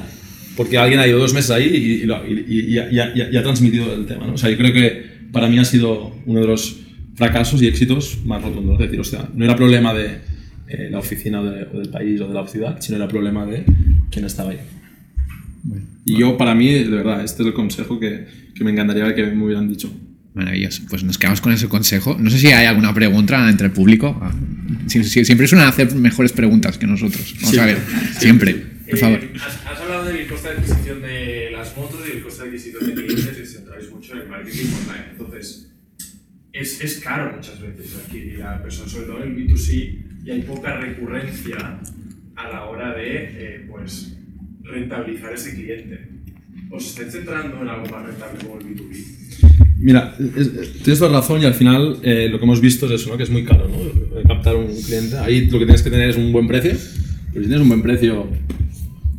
porque 0.59 0.76
alguien 0.76 1.00
ha 1.00 1.06
ido 1.06 1.18
dos 1.18 1.32
meses 1.32 1.50
ahí 1.52 1.64
y, 1.66 1.76
y 1.76 2.54
y- 2.54 2.70
y- 2.74 2.78
ha- 2.98 3.38
ha- 3.40 3.42
transmitido 3.42 3.94
el 3.94 4.04
tema. 4.06 4.26
¿no? 4.26 4.34
O 4.34 4.36
sea, 4.38 4.50
yo 4.50 4.59
creo 4.59 4.72
que 4.74 5.04
para 5.32 5.48
mí 5.48 5.59
ha 5.59 5.64
sido 5.64 6.14
uno 6.26 6.40
de 6.40 6.46
los 6.46 6.80
fracasos 7.14 7.62
y 7.62 7.66
éxitos 7.68 8.18
más 8.26 8.42
rotundos. 8.42 8.74
Es 8.74 8.86
decir, 8.86 9.00
hostia, 9.00 9.28
no 9.34 9.44
era 9.44 9.54
problema 9.56 9.94
de 9.94 10.06
eh, 10.68 10.88
la 10.90 10.98
oficina 10.98 11.40
o, 11.40 11.44
de- 11.44 11.66
o 11.72 11.78
del 11.78 11.88
país 11.88 12.20
o 12.20 12.28
de 12.28 12.34
la 12.34 12.46
ciudad, 12.46 12.76
sino 12.80 12.96
era 12.96 13.09
problema 13.09 13.46
de 13.46 13.64
quién 14.11 14.24
estaba 14.24 14.50
ahí. 14.50 14.59
Y 16.04 16.18
yo, 16.18 16.36
para 16.36 16.54
mí, 16.54 16.72
de 16.72 16.88
verdad, 16.88 17.24
este 17.24 17.42
es 17.42 17.46
el 17.48 17.54
consejo 17.54 17.98
que, 18.00 18.26
que 18.54 18.64
me 18.64 18.70
encantaría 18.72 19.14
que 19.14 19.24
me 19.26 19.44
hubieran 19.44 19.68
dicho. 19.68 19.92
Maravilloso. 20.34 20.82
Pues 20.88 21.02
nos 21.04 21.18
quedamos 21.18 21.40
con 21.40 21.52
ese 21.52 21.68
consejo. 21.68 22.16
No 22.18 22.30
sé 22.30 22.38
si 22.38 22.46
hay 22.48 22.66
alguna 22.66 22.94
pregunta 22.94 23.48
entre 23.50 23.66
el 23.66 23.72
público. 23.72 24.18
Ah, 24.22 24.32
siempre 24.86 25.46
suelen 25.46 25.66
hacer 25.68 25.94
mejores 25.94 26.32
preguntas 26.32 26.78
que 26.78 26.86
nosotros. 26.86 27.34
Vamos 27.42 27.59
a 27.59 27.66
ver. 27.66 27.78
Siempre. 28.18 28.78
Por 28.91 28.99
favor. 28.99 29.18
Eh, 29.24 29.30
has, 29.45 29.66
has 29.66 29.80
hablado 29.80 30.05
del 30.07 30.26
coste 30.26 30.49
de 30.49 30.55
adquisición 30.55 31.03
de 31.03 31.51
las 31.53 31.76
motos 31.76 32.01
y 32.09 32.12
del 32.14 32.22
coste 32.22 32.43
de 32.43 32.49
adquisición 32.49 32.86
de 32.86 32.95
clientes 32.95 33.39
y 33.43 33.47
centráis 33.47 33.91
mucho 33.91 34.12
en 34.14 34.18
el 34.20 34.28
marketing 34.28 34.66
online. 34.84 35.05
Entonces, 35.12 35.70
es, 36.53 36.80
es 36.80 36.99
caro 36.99 37.34
muchas 37.36 37.61
veces 37.61 37.95
adquirir 37.97 38.43
a 38.43 38.62
personas, 38.62 38.91
sobre 38.93 39.07
todo 39.07 39.22
en 39.24 39.36
B2C, 39.36 40.03
y 40.24 40.30
hay 40.30 40.43
poca 40.43 40.76
recurrencia 40.78 41.80
a 42.36 42.49
la 42.49 42.64
hora 42.64 42.95
de 42.95 43.24
eh, 43.24 43.66
pues, 43.70 44.16
rentabilizar 44.62 45.32
ese 45.32 45.55
cliente. 45.55 46.09
¿Os 46.70 46.86
estáis 46.89 47.12
centrando 47.12 47.62
en 47.62 47.68
algo 47.68 47.86
más 47.89 48.07
rentable 48.07 48.39
como 48.43 48.59
el 48.61 48.66
B2B? 48.66 49.05
Mira, 49.80 50.16
es- 50.36 50.47
es- 50.49 50.72
tienes 50.82 50.99
toda 50.99 51.12
razón 51.20 51.41
y 51.41 51.45
al 51.47 51.55
final 51.55 51.99
eh, 52.03 52.28
lo 52.30 52.39
que 52.39 52.45
hemos 52.45 52.61
visto 52.61 52.86
es 52.86 53.01
eso, 53.01 53.11
¿no? 53.11 53.16
que 53.16 53.22
es 53.22 53.30
muy 53.30 53.45
caro 53.45 53.68
¿no? 53.68 54.22
Captar 54.28 54.57
un 54.57 54.66
cliente. 54.82 55.16
Ahí 55.18 55.47
lo 55.47 55.59
que 55.59 55.64
tienes 55.66 55.82
que 55.82 55.91
tener 55.91 56.11
es 56.11 56.16
un 56.16 56.32
buen 56.32 56.47
precio, 56.49 56.72
pero 57.32 57.43
si 57.45 57.49
tienes 57.49 57.61
un 57.61 57.68
buen 57.68 57.82
precio, 57.82 58.28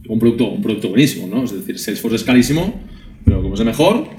un 0.10 0.20
producto, 0.20 0.46
un 0.50 0.62
producto 0.62 0.90
buenísimo, 0.90 1.28
¿no? 1.28 1.44
es 1.44 1.54
decir, 1.54 1.78
Salesforce 1.80 2.18
es 2.18 2.24
carísimo, 2.24 2.82
pero 3.26 3.42
como 3.42 3.54
es 3.54 3.60
el 3.60 3.66
mejor, 3.68 4.10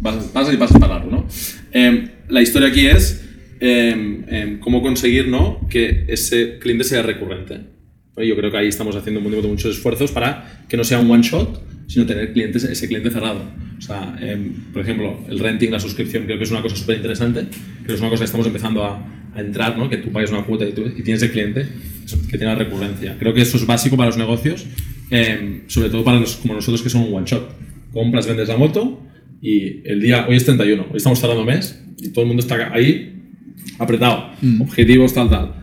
vas- 0.00 0.24
pasas 0.32 0.54
y 0.54 0.56
pasas 0.56 0.78
para 0.80 0.94
largo. 0.94 1.10
¿no? 1.10 1.26
Em, 1.72 2.08
la 2.28 2.42
historia 2.42 2.68
aquí 2.68 2.86
es 2.86 3.20
em, 3.60 4.24
em, 4.28 4.58
cómo 4.58 4.82
conseguir 4.82 5.28
¿no? 5.28 5.60
que 5.70 6.04
ese 6.08 6.58
cliente 6.58 6.84
sea 6.84 7.02
recurrente. 7.02 7.60
Yo 8.16 8.36
creo 8.36 8.50
que 8.50 8.56
ahí 8.58 8.68
estamos 8.68 8.94
haciendo 8.96 9.20
muchos 9.20 9.76
esfuerzos 9.76 10.12
para 10.12 10.64
que 10.68 10.76
no 10.76 10.84
sea 10.84 11.00
un 11.00 11.10
one 11.10 11.22
shot, 11.22 11.62
sino 11.88 12.06
tener 12.06 12.32
clientes, 12.32 12.62
ese 12.64 12.86
cliente 12.86 13.10
cerrado. 13.10 13.40
O 13.76 13.80
sea, 13.82 14.16
em, 14.20 14.52
por 14.72 14.82
ejemplo, 14.82 15.18
el 15.28 15.38
renting, 15.40 15.70
la 15.70 15.80
suscripción, 15.80 16.24
creo 16.24 16.38
que 16.38 16.44
es 16.44 16.50
una 16.50 16.62
cosa 16.62 16.76
súper 16.76 16.96
interesante. 16.96 17.40
Creo 17.50 17.86
que 17.88 17.94
es 17.94 18.00
una 18.00 18.10
cosa 18.10 18.20
que 18.20 18.26
estamos 18.26 18.46
empezando 18.46 18.84
a, 18.84 19.04
a 19.34 19.40
entrar, 19.40 19.76
¿no? 19.76 19.90
que 19.90 19.96
tú 19.98 20.10
pagues 20.12 20.30
una 20.30 20.44
cuota 20.44 20.64
y, 20.64 20.72
tú- 20.72 20.86
y 20.96 21.02
tienes 21.02 21.22
el 21.22 21.32
cliente 21.32 21.66
que 22.30 22.38
tiene 22.38 22.52
la 22.52 22.54
recurrencia. 22.54 23.16
Creo 23.18 23.34
que 23.34 23.42
eso 23.42 23.56
es 23.56 23.66
básico 23.66 23.96
para 23.96 24.06
los 24.10 24.16
negocios, 24.18 24.64
em, 25.14 25.62
sobre 25.68 25.88
todo 25.90 26.02
para 26.04 26.18
los 26.18 26.36
como 26.36 26.54
nosotros 26.54 26.82
que 26.82 26.90
son 26.90 27.02
un 27.02 27.14
one 27.14 27.26
shot. 27.26 27.48
Compras, 27.92 28.26
vendes 28.26 28.48
la 28.48 28.56
moto 28.56 29.00
y 29.40 29.86
el 29.88 30.00
día, 30.00 30.26
hoy 30.28 30.36
es 30.36 30.44
31, 30.44 30.86
hoy 30.90 30.96
estamos 30.96 31.20
cerrando 31.20 31.44
mes 31.44 31.80
y 31.98 32.08
todo 32.08 32.22
el 32.22 32.28
mundo 32.28 32.42
está 32.42 32.72
ahí 32.72 33.14
apretado, 33.78 34.30
objetivos, 34.60 35.14
tal, 35.14 35.30
tal. 35.30 35.54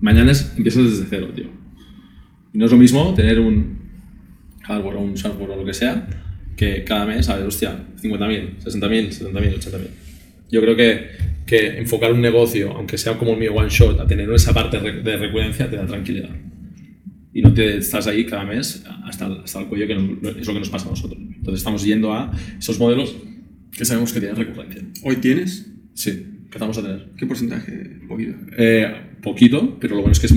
Mañana 0.00 0.32
es, 0.32 0.54
empiezas 0.56 0.84
desde 0.84 1.06
cero, 1.08 1.28
tío. 1.34 1.46
Y 2.52 2.58
no 2.58 2.66
es 2.66 2.70
lo 2.70 2.78
mismo 2.78 3.12
tener 3.14 3.40
un 3.40 3.78
hardware 4.62 4.96
o 4.96 5.00
un 5.00 5.16
software 5.16 5.50
o 5.50 5.56
lo 5.56 5.64
que 5.64 5.74
sea, 5.74 6.06
que 6.56 6.84
cada 6.84 7.06
mes, 7.06 7.28
a 7.28 7.36
ver, 7.36 7.46
hostia, 7.46 7.76
50.000, 8.02 8.58
60.000, 8.64 9.08
70.000, 9.08 9.58
80.000. 9.58 9.80
Yo 10.50 10.60
creo 10.60 10.76
que, 10.76 11.08
que 11.46 11.78
enfocar 11.78 12.12
un 12.12 12.20
negocio, 12.20 12.72
aunque 12.76 12.96
sea 12.98 13.18
como 13.18 13.32
el 13.32 13.38
mío 13.38 13.54
one 13.54 13.68
shot, 13.68 14.00
a 14.00 14.06
tener 14.06 14.30
esa 14.32 14.54
parte 14.54 14.78
de 14.78 15.02
de 15.02 15.16
recurrencia 15.16 15.68
te 15.68 15.76
da 15.76 15.86
tranquilidad. 15.86 16.30
Y 17.34 17.42
no 17.42 17.52
te 17.52 17.76
estás 17.78 18.06
ahí 18.06 18.24
cada 18.24 18.44
mes 18.44 18.84
hasta 19.04 19.26
el, 19.26 19.38
hasta 19.40 19.60
el 19.60 19.66
cuello, 19.66 19.86
que 19.88 19.94
no- 19.96 20.28
es 20.30 20.46
lo 20.46 20.52
que 20.54 20.60
nos 20.60 20.70
pasa 20.70 20.86
a 20.86 20.90
nosotros. 20.90 21.20
Entonces 21.20 21.58
estamos 21.60 21.84
yendo 21.84 22.12
a 22.14 22.30
esos 22.58 22.78
modelos 22.78 23.14
que 23.76 23.84
sabemos 23.84 24.12
que 24.12 24.20
tienen 24.20 24.36
recurrencia. 24.36 24.82
¿Hoy 25.02 25.16
tienes? 25.16 25.70
Sí, 25.94 26.10
empezamos 26.44 26.78
a 26.78 26.82
tener. 26.82 27.10
¿Qué 27.16 27.26
porcentaje? 27.26 27.72
Poquito. 28.08 28.34
Eh, 28.56 28.86
poquito, 29.22 29.76
pero 29.80 29.96
lo 29.96 30.02
bueno 30.02 30.12
es 30.12 30.20
que 30.20 30.26
es, 30.26 30.34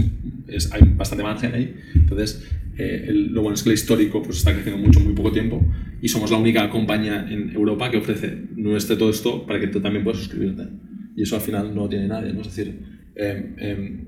es- 0.48 0.74
hay 0.74 0.82
bastante 0.96 1.24
margen 1.24 1.54
ahí. 1.54 1.76
Entonces, 1.94 2.44
eh, 2.78 3.06
el- 3.10 3.28
lo 3.32 3.42
bueno 3.44 3.54
es 3.56 3.62
que 3.64 3.70
el 3.70 3.76
histórico 3.76 4.24
pues, 4.24 4.38
está 4.40 4.54
creciendo 4.54 4.82
mucho 4.82 5.00
en 5.00 5.06
muy 5.06 5.14
poco 5.14 5.32
tiempo 5.32 5.64
y 6.02 6.08
somos 6.08 6.32
la 6.32 6.38
única 6.38 6.68
compañía 6.72 7.28
en 7.30 7.52
Europa 7.52 7.92
que 7.92 7.98
ofrece 7.98 8.44
nuestro 8.56 8.98
todo 8.98 9.12
esto 9.12 9.46
para 9.46 9.60
que 9.60 9.68
tú 9.68 9.80
también 9.82 10.04
puedas 10.04 10.20
suscribirte. 10.20 10.64
Y 11.16 11.22
eso 11.24 11.36
al 11.36 11.42
final 11.42 11.76
no 11.76 11.88
tiene 11.90 12.08
nadie, 12.08 12.34
¿no? 12.34 12.42
Es 12.42 12.48
decir, 12.56 12.80
eh, 13.16 13.56
eh, 13.60 14.04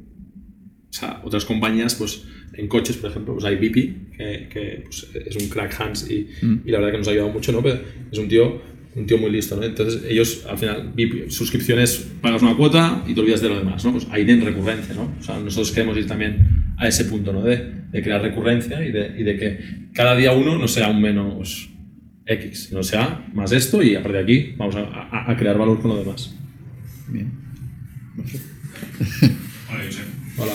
o 0.89 0.93
sea, 0.93 1.21
otras 1.23 1.45
compañías, 1.45 1.93
pues 1.95 2.23
en 2.53 2.67
coches, 2.67 2.97
por 2.97 3.09
ejemplo, 3.11 3.33
pues 3.33 3.45
hay 3.45 3.55
Bipi, 3.55 3.93
que, 4.17 4.47
que, 4.51 4.81
pues, 4.83 5.07
es 5.27 5.35
un 5.35 5.49
crack 5.49 5.79
Hans 5.79 6.09
y, 6.09 6.27
y 6.65 6.71
la 6.71 6.79
verdad 6.79 6.91
que 6.93 6.97
nos 6.99 7.07
ha 7.07 7.11
ayudado 7.11 7.29
mucho, 7.31 7.51
¿no? 7.51 7.61
Pero 7.63 7.79
es 8.11 8.17
un 8.19 8.27
tío, 8.27 8.61
un 8.95 9.05
tío 9.05 9.17
muy 9.17 9.31
listo, 9.31 9.55
¿no? 9.55 9.63
Entonces 9.63 10.01
ellos, 10.09 10.45
al 10.49 10.57
final, 10.57 10.93
suscripciones, 11.29 12.07
pagas 12.21 12.41
una 12.41 12.55
cuota 12.57 13.03
y 13.07 13.13
te 13.13 13.19
olvidas 13.21 13.41
de 13.41 13.49
lo 13.49 13.57
demás, 13.59 13.83
¿no? 13.85 13.91
Pues 13.93 14.07
ahí 14.11 14.25
tienen 14.25 14.45
recurrencia, 14.45 14.93
¿no? 14.95 15.13
O 15.19 15.23
sea, 15.23 15.39
nosotros 15.39 15.71
queremos 15.71 15.97
ir 15.97 16.07
también 16.07 16.73
a 16.77 16.87
ese 16.87 17.05
punto, 17.05 17.31
¿no? 17.33 17.41
De, 17.43 17.71
de 17.91 18.01
crear 18.01 18.21
recurrencia 18.21 18.85
y 18.85 18.91
de, 18.91 19.15
y 19.19 19.23
de 19.23 19.37
que 19.37 19.59
cada 19.93 20.15
día 20.15 20.31
uno 20.33 20.57
no 20.57 20.67
sea 20.67 20.89
un 20.89 21.01
menos 21.01 21.69
X, 22.25 22.65
sino 22.69 22.83
sea 22.83 23.25
más 23.33 23.51
esto 23.51 23.81
y 23.81 23.95
a 23.95 24.03
partir 24.03 24.17
de 24.17 24.23
aquí 24.23 24.53
vamos 24.57 24.75
a, 24.75 24.81
a- 24.81 25.31
a 25.31 25.35
crear 25.37 25.57
valor 25.57 25.81
con 25.81 25.91
lo 25.91 25.97
demás. 25.97 26.35
Bien. 27.07 27.31
Hola, 29.71 29.83
Josep. 29.85 30.05
Hola. 30.39 30.53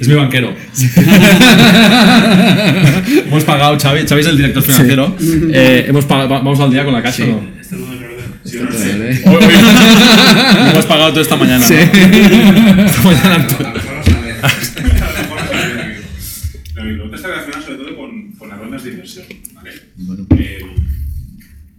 Es 0.00 0.08
mi 0.08 0.14
banquero. 0.14 0.54
hemos 3.26 3.44
pagado, 3.44 3.78
Xavi, 3.78 4.06
Xavi 4.06 4.20
es 4.20 4.26
el 4.26 4.36
director 4.36 4.62
financiero. 4.62 5.16
Eh, 5.52 5.84
hemos 5.88 6.04
pagado- 6.06 6.28
vamos 6.28 6.58
al 6.60 6.70
día 6.70 6.84
con 6.84 6.92
la 6.94 7.02
caja, 7.02 7.24
¿no? 7.26 7.42
Este. 7.60 7.76
Sí, 8.44 8.58
no 8.62 8.72
sé. 8.72 8.92
Vale. 8.92 9.20
Hoy- 9.26 9.44
hoy- 9.44 9.54
hemos 10.72 10.86
pagado 10.86 11.10
todo 11.10 11.20
esta 11.20 11.36
mañana. 11.36 11.66
¿no? 11.68 11.74
Esta 11.74 13.02
mañana. 13.02 13.34
A 13.34 13.38
lo 13.38 13.44
mejor 13.44 13.94
no 13.94 14.04
sabe. 14.04 14.32
A 14.32 14.42
lo 14.42 14.48
mejor 15.18 15.40
no 15.40 15.48
sabe. 15.48 16.00
No, 16.74 16.84
Mi 16.84 16.92
pregunta 16.94 17.16
está 17.16 17.28
relacionada 17.28 17.62
sobre 17.62 17.76
todo 17.78 17.96
con, 17.96 18.32
con 18.32 18.48
las 18.48 18.58
rondas 18.58 18.82
de 18.84 18.90
inversión. 18.90 19.26
¿vale? 19.52 19.70
Eh, 20.38 20.60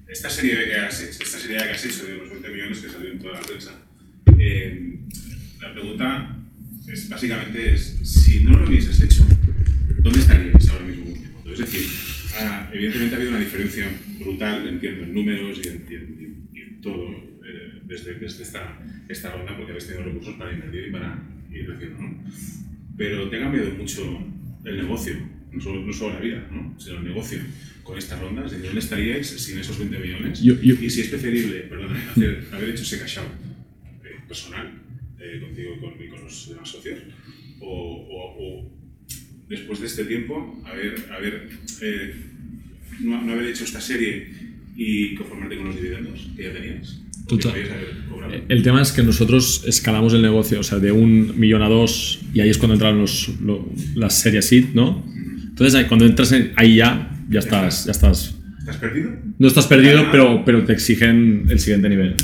esta 0.08 0.30
serie 0.30 0.66
que 0.66 0.76
has 0.76 1.02
hecho, 1.02 1.24
esta 1.24 1.40
serie 1.40 1.58
que 1.58 1.64
has 1.72 1.86
hecho 1.86 2.06
de 2.06 2.18
los 2.18 2.30
20 2.30 2.50
millones 2.50 2.78
que 2.80 2.90
salió 2.90 3.12
en 3.12 3.20
toda 3.20 3.34
la 3.34 3.40
prensa, 3.42 3.72
eh, 4.38 4.96
la 5.62 5.74
pregunta 5.74 6.36
es 6.88 7.10
básicamente 7.10 7.74
es, 7.74 7.98
si 8.04 8.44
no 8.44 8.58
lo 8.58 8.68
hubieses 8.68 9.00
hecho, 9.02 9.26
¿dónde 10.00 10.20
estaríais 10.20 10.70
ahora 10.70 10.86
mismo? 10.86 11.06
Es 11.52 11.60
decir, 11.60 11.84
ah, 12.40 12.70
evidentemente 12.74 13.16
ha 13.16 13.18
habido 13.18 13.32
una 13.32 13.40
diferencia 13.42 13.86
brutal, 14.20 14.68
entiendo, 14.68 15.04
en 15.04 15.14
números 15.14 15.60
y 15.64 15.68
en, 15.68 15.86
y 15.90 15.96
en- 15.96 16.48
y 16.54 16.60
en 16.62 16.82
todo 16.82 17.10
eh, 17.46 17.82
desde, 17.86 18.16
desde 18.16 18.44
esta, 18.44 18.80
esta 19.10 19.32
ronda, 19.32 19.56
porque 19.56 19.72
habéis 19.72 19.88
tenido 19.88 20.06
recursos 20.06 20.36
para 20.36 20.54
invertir 20.54 20.88
y 20.88 20.92
para 20.92 21.20
ir 21.52 21.66
creciendo, 21.66 22.02
¿no? 22.02 22.24
Pero 22.98 23.30
te 23.30 23.38
ha 23.38 23.42
cambiado 23.42 23.72
mucho 23.72 24.24
el 24.66 24.78
negocio, 24.78 25.16
no 25.52 25.62
solo, 25.62 25.82
no 25.86 25.94
solo 25.94 26.14
la 26.16 26.20
vida, 26.20 26.48
¿no? 26.52 26.76
sino 26.80 26.98
el 26.98 27.04
negocio 27.04 27.40
con 27.84 27.98
estas 27.98 28.20
rondas. 28.20 28.52
¿De 28.52 28.60
dónde 28.60 28.80
estaríais 28.80 29.28
sin 29.28 29.58
esos 29.58 29.78
20 29.80 29.98
millones? 30.00 30.42
Yo- 30.42 30.60
yo- 30.62 30.76
Y 30.80 30.90
si 30.90 31.02
es 31.02 31.08
preferible, 31.10 31.62
perdón, 31.62 31.98
haber 32.54 32.70
hecho 32.70 32.84
ese 32.84 33.00
cash 33.00 33.18
out 33.20 33.28
eh, 34.06 34.20
personal 34.28 34.72
eh, 35.22 35.40
contigo 35.42 35.76
y 35.76 35.80
con, 35.80 35.94
y 36.04 36.08
con 36.10 36.24
los 36.24 36.50
demás 36.50 36.70
socios, 36.70 37.00
o, 37.60 37.68
o- 37.68 38.36
o 38.40 38.72
después 39.50 39.80
de 39.80 39.88
este 39.88 40.06
tiempo 40.06 40.62
haber, 40.66 40.96
haber 41.12 41.50
eh, 41.82 42.16
no, 43.02 43.22
no 43.22 43.34
haber 43.34 43.48
hecho 43.48 43.64
esta 43.64 43.82
serie 43.82 44.28
y 44.76 45.16
conformarte 45.16 45.58
con 45.58 45.66
los 45.68 45.76
dividendos 45.76 46.28
que 46.36 46.44
ya 46.44 46.54
tenías. 46.54 47.02
Total. 47.28 47.54
El 48.50 48.64
tema 48.64 48.82
es 48.82 48.92
que 48.92 49.04
nosotros 49.04 49.64
escalamos 49.68 50.14
el 50.14 50.22
negocio, 50.22 50.60
o 50.60 50.64
sea, 50.64 50.80
de 50.80 50.92
un 50.92 51.40
millón 51.40 51.62
a 51.62 51.70
dos, 51.70 52.20
y 52.34 52.40
ahí 52.42 52.50
es 52.50 52.58
cuando 52.58 52.74
entraron 52.74 53.00
los, 53.00 53.30
lo- 53.42 53.70
las 53.96 54.20
series 54.20 54.46
SID, 54.48 54.70
¿no? 54.74 55.06
Entonces, 55.50 55.86
cuando 55.86 56.06
entras 56.06 56.32
en- 56.32 56.52
ahí 56.56 56.78
ya, 56.78 57.24
ya 57.30 57.40
estás, 57.40 57.86
ya 57.86 57.92
estás. 57.92 58.36
¿Estás 58.60 58.78
perdido? 58.78 59.12
No 59.38 59.48
estás 59.48 59.68
perdido, 59.68 60.08
pero, 60.12 60.44
pero 60.46 60.64
te 60.66 60.74
exigen 60.74 61.46
el 61.50 61.60
siguiente 61.60 61.90
nivel. 61.90 62.16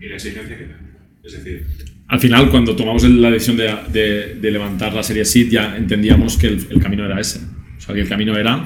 ¿Y 0.00 0.06
la 0.08 0.16
exigencia 0.16 0.56
qué 0.58 0.64
tal? 0.64 0.76
Es 1.24 1.32
decir, 1.32 1.66
Al 2.08 2.20
final, 2.20 2.50
cuando 2.50 2.76
tomamos 2.76 3.02
la 3.04 3.30
decisión 3.30 3.56
de, 3.56 3.74
de- 3.92 4.34
de 4.40 4.50
levantar 4.50 4.92
la 4.94 5.02
serie 5.02 5.24
SID, 5.24 5.50
ya 5.50 5.76
entendíamos 5.76 6.36
que 6.36 6.46
el, 6.48 6.66
el 6.70 6.80
camino 6.80 7.04
era 7.04 7.20
ese. 7.20 7.40
O 7.76 7.80
sea, 7.80 7.94
que 7.94 8.00
el 8.02 8.08
camino 8.08 8.36
era 8.36 8.64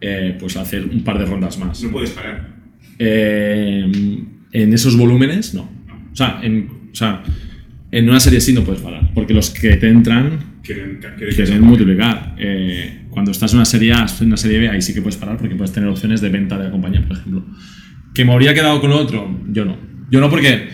eh, 0.00 0.36
pues 0.40 0.56
hacer 0.56 0.84
un 0.84 1.02
par 1.04 1.18
de 1.18 1.26
rondas 1.26 1.58
más. 1.58 1.82
no 1.82 1.90
puedes 1.90 2.10
parar. 2.10 2.48
Eh, 2.98 4.22
en 4.52 4.72
esos 4.72 4.96
volúmenes, 4.96 5.54
no. 5.54 5.62
O 6.12 6.16
sea, 6.16 6.40
en, 6.42 6.68
o 6.92 6.94
sea, 6.94 7.22
en 7.90 8.08
una 8.08 8.20
serie 8.20 8.40
SID 8.40 8.54
no 8.54 8.64
puedes 8.64 8.80
parar, 8.82 9.10
porque 9.14 9.34
los 9.34 9.50
que 9.50 9.76
te 9.76 9.88
entran 9.88 10.58
Quieren, 10.62 10.98
quieren 11.16 11.34
quieren 11.34 11.60
multiplicar. 11.62 12.34
Eh, 12.38 13.06
cuando 13.10 13.30
estás 13.30 13.52
en 13.52 13.58
una 13.58 13.64
serie 13.64 13.92
A, 13.92 14.06
en 14.20 14.26
una 14.26 14.36
serie 14.36 14.58
B, 14.58 14.68
ahí 14.68 14.82
sí 14.82 14.92
que 14.92 15.00
puedes 15.00 15.16
parar 15.16 15.38
porque 15.38 15.54
puedes 15.54 15.72
tener 15.72 15.88
opciones 15.88 16.20
de 16.20 16.28
venta 16.28 16.58
de 16.58 16.64
la 16.64 16.70
compañía, 16.70 17.02
por 17.06 17.16
ejemplo. 17.16 17.44
¿Que 18.14 18.24
me 18.24 18.32
habría 18.32 18.52
quedado 18.52 18.80
con 18.80 18.92
otro? 18.92 19.40
Yo 19.50 19.64
no. 19.64 19.76
Yo 20.10 20.20
no 20.20 20.28
porque 20.28 20.68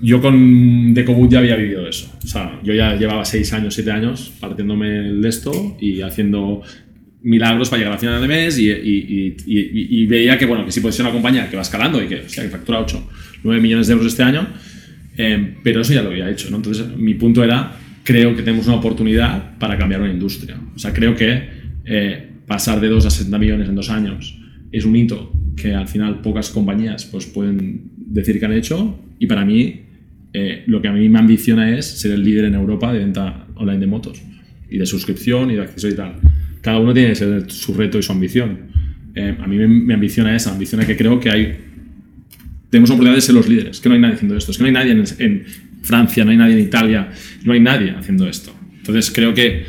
yo 0.00 0.20
con 0.20 0.94
Decobut 0.94 1.30
ya 1.30 1.38
había 1.38 1.56
vivido 1.56 1.86
eso. 1.88 2.12
O 2.22 2.26
sea, 2.26 2.60
yo 2.62 2.74
ya 2.74 2.96
llevaba 2.96 3.24
6 3.24 3.52
años, 3.54 3.74
7 3.74 3.90
años 3.90 4.32
partiéndome 4.40 4.88
de 4.90 5.28
esto 5.28 5.76
y 5.80 6.00
haciendo 6.02 6.62
milagros 7.22 7.70
para 7.70 7.80
llegar 7.80 7.94
a 7.96 7.98
final 7.98 8.20
de 8.20 8.28
mes 8.28 8.58
y, 8.58 8.70
y- 8.70 10.06
veía 10.06 10.38
que, 10.38 10.46
bueno, 10.46 10.64
que 10.64 10.70
sí 10.72 10.80
puede 10.80 10.92
ser 10.92 11.04
una 11.06 11.12
compañía 11.12 11.48
que 11.50 11.56
va 11.56 11.62
escalando 11.62 12.02
y 12.02 12.06
que, 12.06 12.20
o 12.20 12.28
sea, 12.28 12.44
que 12.44 12.50
factura 12.50 12.80
8, 12.80 13.10
9 13.42 13.60
millones 13.60 13.86
de 13.88 13.92
euros 13.94 14.06
este 14.08 14.22
año, 14.22 14.46
eh, 15.16 15.54
pero 15.64 15.80
eso 15.80 15.92
ya 15.92 16.02
lo 16.02 16.10
había 16.10 16.30
hecho. 16.30 16.54
Entonces, 16.54 16.86
mi 16.96 17.14
punto 17.14 17.42
era, 17.42 17.72
creo 18.04 18.36
que 18.36 18.42
tenemos 18.42 18.66
una 18.66 18.76
oportunidad 18.76 19.58
para 19.58 19.76
cambiar 19.76 20.02
una 20.02 20.12
industria. 20.12 20.56
O 20.74 20.78
sea, 20.78 20.92
creo 20.92 21.14
que 21.16 21.48
eh, 21.84 22.28
pasar 22.46 22.80
de 22.80 22.88
2 22.88 23.06
a 23.06 23.10
60 23.10 23.38
millones 23.38 23.68
en 23.68 23.74
dos 23.74 23.90
años 23.90 24.38
es 24.70 24.84
un 24.84 24.94
hito 24.94 25.32
que 25.56 25.74
al 25.74 25.88
final 25.88 26.20
pocas 26.20 26.50
compañías 26.50 27.06
pues, 27.06 27.26
pueden 27.26 27.90
decir 27.96 28.38
que 28.38 28.44
han 28.44 28.52
hecho 28.52 29.00
Y 29.18 29.26
para 29.26 29.44
mí, 29.44 29.85
eh, 30.32 30.64
lo 30.66 30.82
que 30.82 30.88
a 30.88 30.92
mí 30.92 31.08
me 31.08 31.18
ambiciona 31.18 31.76
es 31.76 31.86
ser 31.86 32.12
el 32.12 32.24
líder 32.24 32.46
en 32.46 32.54
Europa 32.54 32.92
de 32.92 32.98
venta 33.00 33.46
online 33.54 33.78
de 33.78 33.86
motos 33.86 34.22
y 34.68 34.78
de 34.78 34.86
suscripción 34.86 35.50
y 35.50 35.54
de 35.54 35.62
acceso 35.62 35.88
y 35.88 35.94
tal. 35.94 36.16
Cada 36.60 36.78
uno 36.78 36.92
tiene 36.92 37.10
que 37.10 37.14
ser 37.14 37.50
su 37.50 37.74
reto 37.74 37.98
y 37.98 38.02
su 38.02 38.12
ambición. 38.12 38.58
Eh, 39.14 39.36
a 39.40 39.46
mí 39.46 39.56
me, 39.56 39.66
me 39.66 39.94
ambiciona 39.94 40.34
esa, 40.34 40.52
ambiciona 40.52 40.86
que 40.86 40.96
creo 40.96 41.18
que 41.18 41.30
hay 41.30 41.56
tenemos 42.70 42.90
oportunidad 42.90 43.14
de 43.14 43.20
ser 43.20 43.34
los 43.34 43.48
líderes, 43.48 43.80
que 43.80 43.88
no 43.88 43.94
hay 43.94 44.00
nadie 44.00 44.16
haciendo 44.16 44.36
esto, 44.36 44.50
es 44.50 44.58
que 44.58 44.62
no 44.64 44.66
hay 44.66 44.74
nadie 44.74 44.92
en, 44.92 45.04
en 45.18 45.44
Francia, 45.82 46.24
no 46.24 46.30
hay 46.32 46.36
nadie 46.36 46.54
en 46.54 46.60
Italia, 46.60 47.10
no 47.44 47.52
hay 47.52 47.60
nadie 47.60 47.92
haciendo 47.92 48.28
esto. 48.28 48.52
Entonces 48.76 49.10
creo 49.10 49.32
que 49.32 49.64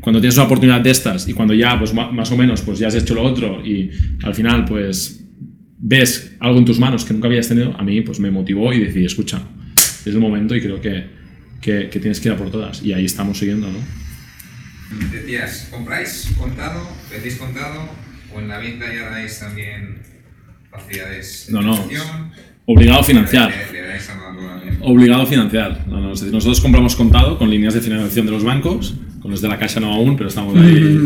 cuando 0.00 0.20
tienes 0.20 0.36
una 0.36 0.46
oportunidad 0.46 0.80
de 0.80 0.90
estas 0.90 1.28
y 1.28 1.32
cuando 1.32 1.54
ya 1.54 1.78
pues 1.78 1.94
más 1.94 2.30
o 2.32 2.36
menos 2.36 2.62
pues 2.62 2.78
ya 2.78 2.88
has 2.88 2.94
hecho 2.94 3.14
lo 3.14 3.22
otro 3.22 3.64
y 3.64 3.90
al 4.22 4.34
final 4.34 4.64
pues 4.64 5.24
ves 5.78 6.36
algo 6.40 6.58
en 6.58 6.64
tus 6.64 6.78
manos 6.78 7.04
que 7.04 7.12
nunca 7.12 7.28
habías 7.28 7.48
tenido, 7.48 7.74
a 7.76 7.82
mí 7.82 8.00
pues 8.00 8.18
me 8.20 8.30
motivó 8.30 8.72
y 8.72 8.80
decidí, 8.80 9.04
escucha, 9.04 9.42
es 10.08 10.14
el 10.14 10.20
momento 10.20 10.54
y 10.56 10.60
creo 10.62 10.80
que, 10.80 11.06
que, 11.60 11.88
que 11.90 12.00
tienes 12.00 12.20
que 12.20 12.28
ir 12.28 12.34
a 12.34 12.36
por 12.38 12.50
todas 12.50 12.82
y 12.82 12.92
ahí 12.92 13.04
estamos 13.04 13.38
siguiendo, 13.38 13.68
¿no? 13.70 13.78
Decías, 15.12 15.68
¿compráis 15.70 16.32
contado? 16.36 16.88
¿Vendéis 17.10 17.36
contado? 17.36 17.88
¿O 18.34 18.40
en 18.40 18.48
la 18.48 18.58
venta 18.58 18.86
ya 18.92 19.10
dais 19.10 19.38
también 19.38 19.98
facilidades 20.70 21.46
de 21.46 21.52
No, 21.52 21.62
no. 21.62 21.74
financiación? 21.74 22.30
Obligado 22.66 23.00
a 23.00 23.04
financiar. 23.04 23.52
Obligado 24.82 25.22
a 25.22 25.26
financiar. 25.26 25.86
No, 25.88 26.00
no, 26.00 26.12
es 26.12 26.20
decir, 26.20 26.32
nosotros 26.32 26.60
compramos 26.60 26.96
contado 26.96 27.38
con 27.38 27.50
líneas 27.50 27.74
de 27.74 27.80
financiación 27.80 28.26
de 28.26 28.32
los 28.32 28.44
bancos, 28.44 28.94
con 29.20 29.30
los 29.30 29.40
de 29.40 29.48
la 29.48 29.58
Caixa 29.58 29.80
no 29.80 29.92
aún, 29.92 30.16
pero 30.16 30.28
estamos 30.28 30.56
ahí 30.56 30.98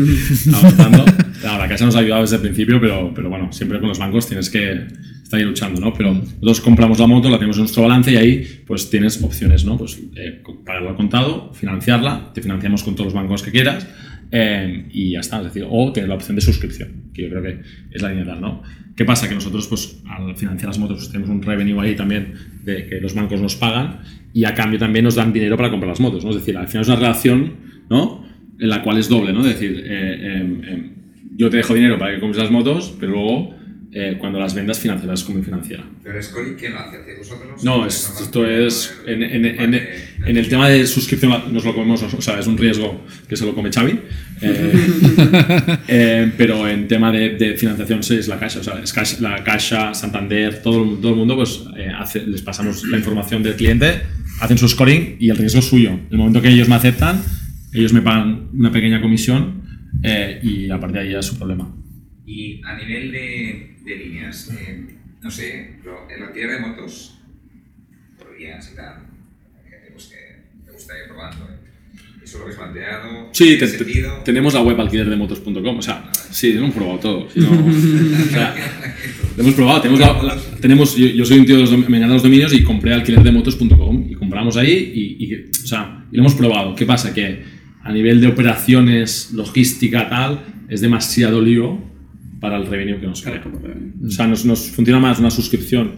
avanzando. 0.53 1.05
Claro, 1.45 1.61
la 1.61 1.67
Caixa 1.67 1.85
nos 1.85 1.95
ha 1.95 1.99
ayudado 1.99 2.21
desde 2.21 2.37
el 2.37 2.41
principio, 2.41 2.81
pero, 2.81 3.11
pero 3.13 3.29
bueno, 3.29 3.53
siempre 3.53 3.79
con 3.79 3.87
los 3.87 3.99
bancos 3.99 4.25
tienes 4.25 4.49
que 4.49 4.87
estar 5.21 5.39
ahí 5.39 5.45
luchando, 5.45 5.79
¿no? 5.79 5.93
Pero 5.93 6.11
nosotros 6.11 6.59
compramos 6.59 6.97
la 6.97 7.05
moto, 7.05 7.29
la 7.29 7.37
tenemos 7.37 7.57
en 7.57 7.61
nuestro 7.61 7.83
balance 7.83 8.11
y 8.11 8.15
ahí 8.15 8.63
pues 8.65 8.89
tienes 8.89 9.21
opciones, 9.21 9.63
¿no? 9.63 9.77
Pues 9.77 10.01
eh, 10.15 10.41
pagarla 10.65 10.89
al 10.89 10.95
contado, 10.95 11.53
financiarla, 11.53 12.31
te 12.33 12.41
financiamos 12.41 12.81
con 12.81 12.95
todos 12.95 13.05
los 13.05 13.13
bancos 13.13 13.43
que 13.43 13.51
quieras 13.51 13.85
eh, 14.31 14.87
y 14.91 15.11
ya 15.11 15.19
está. 15.19 15.37
Es 15.37 15.43
decir, 15.43 15.67
o 15.69 15.93
tener 15.93 16.09
la 16.09 16.15
opción 16.15 16.35
de 16.35 16.41
suscripción, 16.41 17.11
que 17.13 17.21
yo 17.21 17.29
creo 17.29 17.43
que 17.43 17.61
es 17.91 18.01
la 18.01 18.09
línea 18.09 18.33
¿no? 18.37 18.63
¿Qué 18.95 19.05
pasa? 19.05 19.29
Que 19.29 19.35
nosotros, 19.35 19.67
pues, 19.67 20.01
al 20.09 20.35
financiar 20.35 20.69
las 20.69 20.79
motos, 20.79 20.97
pues, 20.97 21.11
tenemos 21.11 21.29
un 21.29 21.43
revenue 21.43 21.79
ahí 21.79 21.95
también 21.95 22.33
de 22.63 22.87
que 22.87 22.99
los 22.99 23.13
bancos 23.13 23.39
nos 23.39 23.55
pagan 23.55 23.99
y 24.33 24.45
a 24.45 24.55
cambio 24.55 24.79
también 24.79 25.05
nos 25.05 25.13
dan 25.13 25.31
dinero 25.31 25.57
para 25.57 25.69
comprar 25.69 25.89
las 25.89 25.99
motos, 25.99 26.23
¿no? 26.23 26.31
Es 26.31 26.37
decir, 26.37 26.57
al 26.57 26.67
final 26.67 26.81
es 26.81 26.87
una 26.87 26.97
relación, 26.97 27.53
¿no? 27.87 28.25
En 28.59 28.67
la 28.67 28.81
cual 28.81 28.97
es 28.97 29.07
doble, 29.09 29.31
¿no? 29.31 29.41
Es 29.41 29.59
decir, 29.59 29.83
eh, 29.85 30.39
em, 30.39 30.63
em, 30.63 31.04
yo 31.35 31.49
te 31.49 31.57
dejo 31.57 31.73
dinero 31.73 31.97
para 31.99 32.13
que 32.15 32.19
compres 32.19 32.41
las 32.41 32.51
motos, 32.51 32.93
pero 32.99 33.11
luego, 33.13 33.55
eh, 33.91 34.17
cuando 34.19 34.39
las 34.39 34.53
vendas, 34.53 34.79
financiarlas 34.79 35.23
como 35.23 35.41
financiera. 35.41 35.83
¿Pero 36.03 36.21
Scoring 36.21 36.55
quién 36.55 36.73
lo 36.73 36.79
hace? 36.79 36.97
¿Hacéis 36.97 37.17
vosotros? 37.19 37.63
No, 37.63 37.85
es- 37.85 38.13
esto 38.21 38.45
es. 38.45 38.93
En, 39.07 39.23
en- 39.23 39.45
en- 39.45 39.81
en 40.25 40.37
el 40.37 40.49
tema 40.49 40.67
de 40.69 40.85
suscripción 40.85 41.31
nos 41.53 41.63
lo 41.63 41.73
comemos, 41.73 42.03
o 42.03 42.21
sea, 42.21 42.37
es 42.39 42.47
un 42.47 42.57
riesgo 42.57 43.05
que 43.29 43.35
se 43.37 43.45
lo 43.45 43.55
come 43.55 43.71
Xavi. 43.71 43.99
eh, 44.41 44.73
eh, 45.87 46.31
pero 46.37 46.67
en 46.67 46.87
tema 46.87 47.11
de, 47.11 47.31
de 47.37 47.55
financiación 47.55 48.03
sí 48.03 48.15
es 48.15 48.27
la 48.27 48.37
Caixa. 48.39 48.59
O 48.59 48.63
sea, 48.63 48.79
es 48.83 48.93
Caixa- 48.93 49.19
la 49.19 49.43
Caixa, 49.43 49.93
Santander, 49.93 50.61
todo, 50.61 50.83
el- 50.83 50.99
todo 50.99 51.11
el 51.11 51.17
mundo, 51.17 51.35
pues 51.35 51.61
eh, 51.77 51.89
hace- 51.97 52.25
les 52.25 52.41
pasamos 52.41 52.83
la 52.85 52.97
información 52.97 53.43
del 53.43 53.55
cliente, 53.55 54.01
hacen 54.41 54.57
su 54.57 54.67
scoring 54.67 55.17
y 55.19 55.29
el 55.29 55.37
riesgo 55.37 55.59
es 55.59 55.65
suyo. 55.65 55.97
El 56.11 56.17
momento 56.17 56.41
que 56.41 56.49
ellos 56.49 56.67
me 56.67 56.75
aceptan, 56.75 57.21
ellos 57.73 57.93
me 57.93 58.01
pagan 58.01 58.49
una 58.53 58.71
pequeña 58.71 59.01
comisión 59.01 59.63
eh, 60.03 60.39
y 60.43 60.69
a 60.69 60.79
partir 60.79 60.97
de 61.01 61.03
ahí 61.07 61.11
ya 61.13 61.19
es 61.19 61.25
su 61.25 61.37
problema. 61.37 61.73
Y 62.25 62.61
a 62.63 62.75
nivel 62.77 63.11
de, 63.11 63.75
de 63.83 63.95
líneas, 63.95 64.51
eh, 64.51 64.85
no 65.21 65.29
sé, 65.31 65.75
pero 65.83 66.07
el 66.09 66.23
alquiler 66.23 66.51
de 66.51 66.59
motos, 66.59 67.19
por 68.17 68.35
días 68.37 68.69
y 68.71 68.75
tal, 68.75 68.95
gente 69.69 69.91
pues, 69.93 70.05
que 70.07 70.15
te 70.65 70.71
gustaría 70.71 71.05
probando. 71.07 71.45
¿eh? 71.45 71.57
¿Eso 72.23 72.39
lo 72.39 72.45
habéis 72.45 72.57
planteado? 72.57 73.29
Sí, 73.33 73.55
¿Tiene 73.57 73.67
te- 73.77 73.85
te- 73.85 74.03
tenemos 74.25 74.53
la 74.55 74.61
web 74.63 74.79
alquilerdemotos.com, 74.81 75.77
o 75.77 75.81
sea, 75.83 76.09
sí, 76.31 76.53
lo 76.53 76.61
hemos 76.61 76.73
probado 76.73 76.99
todo. 76.99 77.29
si 77.29 77.39
no- 77.41 77.51
o 77.51 78.29
sea, 78.31 78.55
lo 79.37 79.43
hemos 79.43 79.53
probado, 79.53 79.81
tenemos, 79.81 79.99
la- 79.99 80.23
la- 80.23 80.41
tenemos 80.59 80.95
yo, 80.97 81.05
yo 81.05 81.23
soy 81.25 81.37
un 81.39 81.45
tío 81.45 81.55
de 81.57 81.61
los, 81.61 81.71
me 81.71 81.77
encantan 81.97 82.09
los 82.13 82.23
dominios 82.23 82.51
y 82.53 82.63
compré 82.63 82.93
alquilerdemotos.com 82.95 84.07
y 84.09 84.15
compramos 84.15 84.57
ahí 84.57 84.91
y, 84.95 85.25
y, 85.25 85.35
o 85.63 85.67
sea, 85.67 86.03
y 86.11 86.15
lo 86.17 86.23
hemos 86.23 86.33
probado. 86.33 86.73
¿Qué 86.73 86.85
pasa? 86.87 87.13
Que 87.13 87.43
a 87.85 87.91
nivel 87.91 88.19
de 88.19 88.27
operaciones, 88.27 89.31
logística, 89.31 90.09
tal, 90.09 90.43
es 90.67 90.81
demasiado 90.81 91.39
lío 91.39 91.79
para 92.41 92.57
el 92.57 92.65
revenue 92.65 92.99
que 92.99 93.05
nos 93.05 93.21
crea. 93.21 93.43
O 94.03 94.09
sea, 94.09 94.25
nos, 94.25 94.43
nos 94.43 94.71
funciona 94.71 94.99
más 94.99 95.19
una 95.19 95.29
suscripción 95.29 95.91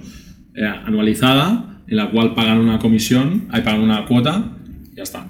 eh, 0.53 0.65
anualizada 0.65 1.81
en 1.87 1.95
la 1.95 2.11
cual 2.11 2.35
pagan 2.35 2.57
una 2.59 2.77
comisión, 2.77 3.47
ahí 3.51 3.61
pagan 3.61 3.79
una 3.79 4.05
cuota 4.05 4.57
y 4.91 4.97
ya 4.97 5.03
está. 5.03 5.25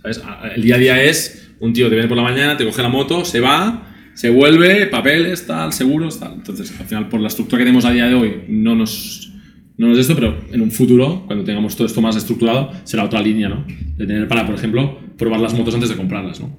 ¿Sabes? 0.00 0.22
El 0.54 0.62
día 0.62 0.76
a 0.76 0.78
día 0.78 1.02
es 1.02 1.50
un 1.58 1.72
tío 1.72 1.88
te 1.88 1.96
viene 1.96 2.08
por 2.08 2.16
la 2.16 2.22
mañana, 2.22 2.56
te 2.56 2.64
coge 2.64 2.82
la 2.82 2.88
moto, 2.88 3.24
se 3.24 3.40
va, 3.40 3.88
se 4.14 4.30
vuelve, 4.30 4.86
papeles, 4.86 5.44
tal, 5.44 5.72
seguros, 5.72 6.20
tal. 6.20 6.34
Entonces, 6.34 6.72
al 6.78 6.86
final, 6.86 7.08
por 7.08 7.20
la 7.20 7.28
estructura 7.28 7.58
que 7.58 7.64
tenemos 7.64 7.84
a 7.84 7.90
día 7.90 8.06
de 8.06 8.14
hoy, 8.14 8.44
no 8.48 8.76
nos, 8.76 9.32
no 9.78 9.88
nos 9.88 9.98
esto, 9.98 10.14
pero 10.14 10.42
en 10.50 10.62
un 10.62 10.70
futuro, 10.70 11.24
cuando 11.26 11.44
tengamos 11.44 11.76
todo 11.76 11.86
esto 11.86 12.00
más 12.00 12.16
estructurado, 12.16 12.72
será 12.84 13.04
otra 13.04 13.20
línea, 13.20 13.48
¿no? 13.48 13.66
De 13.96 14.06
tener 14.06 14.26
para, 14.26 14.46
por 14.46 14.54
ejemplo, 14.54 14.98
probar 15.18 15.40
las 15.40 15.52
motos 15.52 15.74
antes 15.74 15.90
de 15.90 15.96
comprarlas, 15.96 16.40
¿no? 16.40 16.56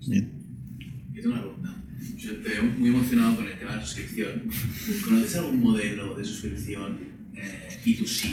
Yo 0.00 0.22
tengo 1.14 1.34
una 1.34 1.42
pregunta. 1.42 1.76
Yo 2.16 2.36
te 2.36 2.48
veo 2.48 2.64
muy 2.78 2.88
emocionado 2.88 3.36
con 3.36 3.46
el 3.46 3.58
tema 3.58 3.72
de 3.72 3.76
la 3.76 3.84
suscripción. 3.84 4.42
¿Conoces 5.04 5.36
algún 5.36 5.60
modelo 5.60 6.14
de 6.16 6.24
suscripción 6.24 6.98
eh, 7.36 7.68
B2C 7.84 8.28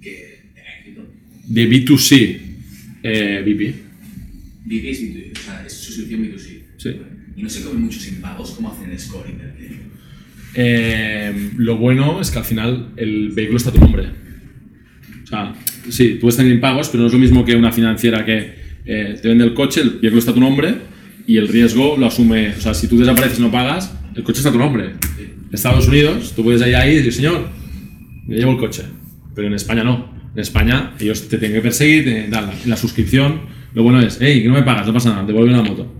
que 0.00 0.52
tenga 0.54 0.78
éxito? 0.78 1.06
De 1.48 1.70
B2C, 1.70 2.40
eh, 3.02 3.42
BP. 3.44 3.88
BP 4.66 4.84
es 4.84 5.02
B2C, 5.02 5.32
o 5.32 5.42
sea, 5.42 5.66
es 5.66 5.72
suscripción 5.72 6.22
B2C. 6.22 6.62
Sí. 6.76 6.90
Y 7.36 7.42
no 7.42 7.48
se 7.48 7.62
come 7.62 7.80
muchos 7.80 8.06
impagos, 8.06 8.52
¿cómo 8.52 8.70
hacen 8.70 8.90
el 8.90 8.98
scoring 8.98 9.38
del 9.38 9.54
cliente? 9.54 9.87
Eh, 10.60 11.50
lo 11.56 11.76
bueno 11.76 12.20
es 12.20 12.32
que 12.32 12.38
al 12.38 12.44
final 12.44 12.88
el 12.96 13.28
vehículo 13.28 13.58
está 13.58 13.70
a 13.70 13.72
tu 13.74 13.78
nombre. 13.78 14.06
O 15.22 15.26
sea, 15.28 15.54
sí, 15.88 16.14
tú 16.14 16.22
puedes 16.22 16.36
tener 16.36 16.50
impagos, 16.50 16.88
pero 16.88 17.02
no 17.02 17.06
es 17.06 17.12
lo 17.12 17.20
mismo 17.20 17.44
que 17.44 17.54
una 17.54 17.70
financiera 17.70 18.24
que 18.24 18.54
eh, 18.84 19.16
te 19.22 19.28
vende 19.28 19.44
el 19.44 19.54
coche, 19.54 19.82
el 19.82 19.90
vehículo 20.00 20.18
está 20.18 20.32
a 20.32 20.34
tu 20.34 20.40
nombre 20.40 20.74
y 21.28 21.36
el 21.36 21.46
riesgo 21.46 21.96
lo 21.96 22.06
asume. 22.06 22.54
O 22.56 22.60
sea, 22.60 22.74
si 22.74 22.88
tú 22.88 22.98
desapareces 22.98 23.38
y 23.38 23.42
no 23.42 23.52
pagas, 23.52 23.94
el 24.16 24.24
coche 24.24 24.38
está 24.38 24.48
a 24.48 24.52
tu 24.52 24.58
nombre. 24.58 24.94
En 25.20 25.48
Estados 25.52 25.86
Unidos, 25.86 26.32
tú 26.34 26.42
puedes 26.42 26.66
ir 26.66 26.74
ahí 26.74 26.94
y 26.94 26.96
decir, 26.96 27.12
señor, 27.12 27.48
me 28.26 28.34
llevo 28.34 28.50
el 28.50 28.58
coche. 28.58 28.82
Pero 29.36 29.46
en 29.46 29.54
España 29.54 29.84
no. 29.84 30.12
En 30.34 30.40
España 30.40 30.94
ellos 30.98 31.28
te 31.28 31.38
tienen 31.38 31.58
que 31.58 31.62
perseguir, 31.62 32.02
te 32.02 32.28
dan 32.28 32.46
la, 32.46 32.54
la 32.66 32.76
suscripción. 32.76 33.42
Lo 33.74 33.84
bueno 33.84 34.00
es, 34.00 34.18
hey, 34.20 34.42
que 34.42 34.48
no 34.48 34.54
me 34.54 34.62
pagas, 34.64 34.88
no 34.88 34.92
pasa 34.92 35.10
nada, 35.10 35.24
devuelve 35.24 35.52
la 35.52 35.62
moto 35.62 35.94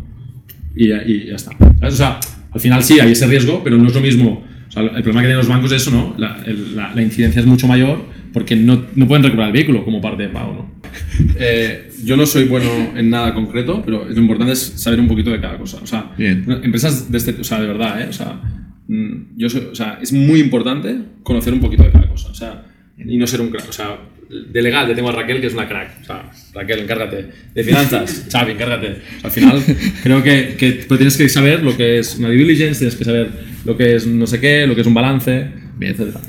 y, 0.75 0.91
y 0.93 1.27
ya 1.27 1.37
está. 1.37 1.53
¿Sabes? 1.79 1.95
O 1.95 1.97
sea, 1.97 2.21
al 2.59 2.63
final 2.63 2.83
sí 2.83 2.99
hay 3.01 3.13
ese 3.13 3.27
riesgo, 3.27 3.63
pero 3.63 3.77
no 3.79 3.87
es 3.87 3.95
lo 3.95 4.01
mismo. 4.01 4.45
O 4.69 4.71
sea, 4.71 4.83
el 4.83 4.91
problema 4.91 5.21
que 5.23 5.29
tienen 5.29 5.39
los 5.39 5.49
bancos 5.49 5.73
es 5.73 5.83
eso, 5.83 5.91
¿no? 5.93 6.15
La, 6.19 6.43
el- 6.45 6.75
la- 6.77 6.93
la 6.95 7.03
incidencia 7.03 7.41
es 7.41 7.47
mucho 7.47 7.67
mayor 7.67 8.05
porque 8.33 8.55
no, 8.57 8.85
no 8.95 9.07
pueden 9.09 9.23
recuperar 9.23 9.49
el 9.49 9.53
vehículo 9.55 9.85
como 9.85 10.01
parte 10.01 10.25
de 10.25 10.29
pago, 10.29 10.53
¿no? 10.55 10.79
Eh, 11.41 11.91
yo 12.05 12.17
no 12.17 12.27
soy 12.27 12.45
bueno 12.45 12.69
en 12.97 13.11
nada 13.11 13.33
concreto, 13.35 13.83
pero 13.85 14.05
lo 14.09 14.21
importante 14.21 14.53
es 14.53 14.61
saber 14.77 15.01
un 15.01 15.09
poquito 15.09 15.31
de 15.31 15.41
cada 15.41 15.57
cosa. 15.59 15.79
O 15.83 15.87
sea, 15.87 16.13
Bien. 16.19 16.45
empresas 16.63 17.11
de 17.11 17.19
este, 17.19 17.33
o 17.41 17.45
sea, 17.45 17.61
de 17.61 17.67
verdad, 17.67 18.01
¿eh? 18.03 18.07
O 18.09 18.13
sea, 18.13 18.41
mm, 18.89 19.37
yo 19.37 19.49
soy- 19.49 19.69
o 19.73 19.75
sea, 19.75 19.99
es 20.03 20.13
muy 20.13 20.41
importante 20.41 20.97
conocer 21.23 21.53
un 21.55 21.61
poquito 21.61 21.83
de 21.85 21.91
cada 21.91 22.09
cosa. 22.09 22.29
O 22.31 22.35
sea, 22.35 22.65
y 22.99 23.17
no 23.17 23.27
ser 23.27 23.41
un 23.41 23.51
crack. 23.51 23.69
O 23.69 23.73
sea, 23.73 23.99
de 24.29 24.63
legal 24.63 24.87
ya 24.89 24.95
tengo 24.95 25.09
a 25.09 25.13
Raquel, 25.13 25.41
que 25.41 25.47
es 25.47 25.55
una 25.55 25.69
crack. 25.69 26.03
O 26.03 26.05
sea, 26.05 26.31
Raquel, 26.55 26.81
encárgate. 26.81 27.27
De 27.55 27.65
finanzas, 27.65 28.27
Xavi, 28.33 28.53
encárgate. 28.53 28.89
O 28.89 28.93
sea, 28.93 29.25
al 29.25 29.31
final, 29.31 29.63
creo 30.03 30.23
que, 30.23 30.57
que 30.59 30.73
pero 30.89 30.99
tienes 30.99 31.17
que 31.17 31.29
saber 31.29 31.63
lo 31.63 31.77
que 31.77 31.99
es 31.99 32.17
una 32.17 32.29
due 32.29 32.37
diligence, 32.39 32.79
tienes 32.79 32.97
que 32.97 33.05
saber 33.05 33.31
lo 33.65 33.77
que 33.77 33.97
es 33.97 34.07
no 34.07 34.27
sé 34.27 34.41
qué, 34.41 34.67
lo 34.67 34.75
que 34.75 34.83
es 34.83 34.87
un 34.87 34.95
balance, 34.95 35.49
Bien. 35.79 35.93
etcétera. 35.93 36.21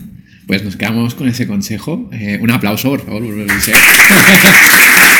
Pues 0.47 0.63
nos 0.63 0.75
quedamos 0.75 1.13
con 1.13 1.27
ese 1.27 1.45
consejo. 1.45 2.09
Eh, 2.11 2.39
un 2.41 2.49
aplauso, 2.49 2.89
por 2.89 3.05
favor, 3.05 3.21
por. 3.23 3.35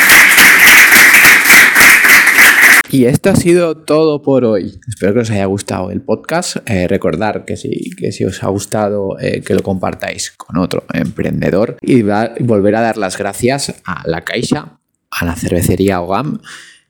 Y 2.92 3.04
esto 3.04 3.30
ha 3.30 3.36
sido 3.36 3.76
todo 3.76 4.20
por 4.22 4.44
hoy. 4.44 4.80
Espero 4.88 5.14
que 5.14 5.20
os 5.20 5.30
haya 5.30 5.44
gustado 5.44 5.92
el 5.92 6.00
podcast. 6.00 6.56
Eh, 6.66 6.88
recordar 6.88 7.44
que 7.44 7.56
si, 7.56 7.90
que 7.90 8.10
si 8.10 8.24
os 8.24 8.42
ha 8.42 8.48
gustado, 8.48 9.16
eh, 9.20 9.42
que 9.42 9.54
lo 9.54 9.62
compartáis 9.62 10.32
con 10.32 10.58
otro 10.58 10.84
emprendedor 10.92 11.76
y, 11.80 12.02
volver 12.02 12.74
a 12.74 12.80
dar 12.80 12.96
las 12.96 13.16
gracias 13.16 13.74
a 13.84 14.02
la 14.08 14.22
Caixa, 14.22 14.80
a 15.10 15.24
la 15.24 15.36
cervecería 15.36 16.00
OGAM 16.00 16.40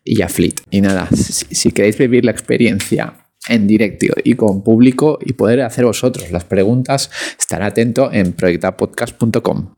y 0.03 0.23
a 0.23 0.29
Fleet. 0.29 0.55
Y 0.71 0.81
nada, 0.81 1.07
si, 1.15 1.55
si 1.55 1.73
queréis 1.73 1.99
vivir 1.99 2.25
la 2.25 2.31
experiencia 2.31 3.27
en 3.49 3.67
directo 3.67 4.07
y 4.25 4.35
con 4.35 4.63
público 4.63 5.19
y 5.21 5.35
poder 5.35 5.61
hacer 5.61 5.85
vosotros 5.85 6.31
las 6.31 6.45
preguntas, 6.45 7.11
estar 7.39 7.63
atento 7.63 8.11
en 8.13 8.33
proyectapodcast.com. 8.33 9.69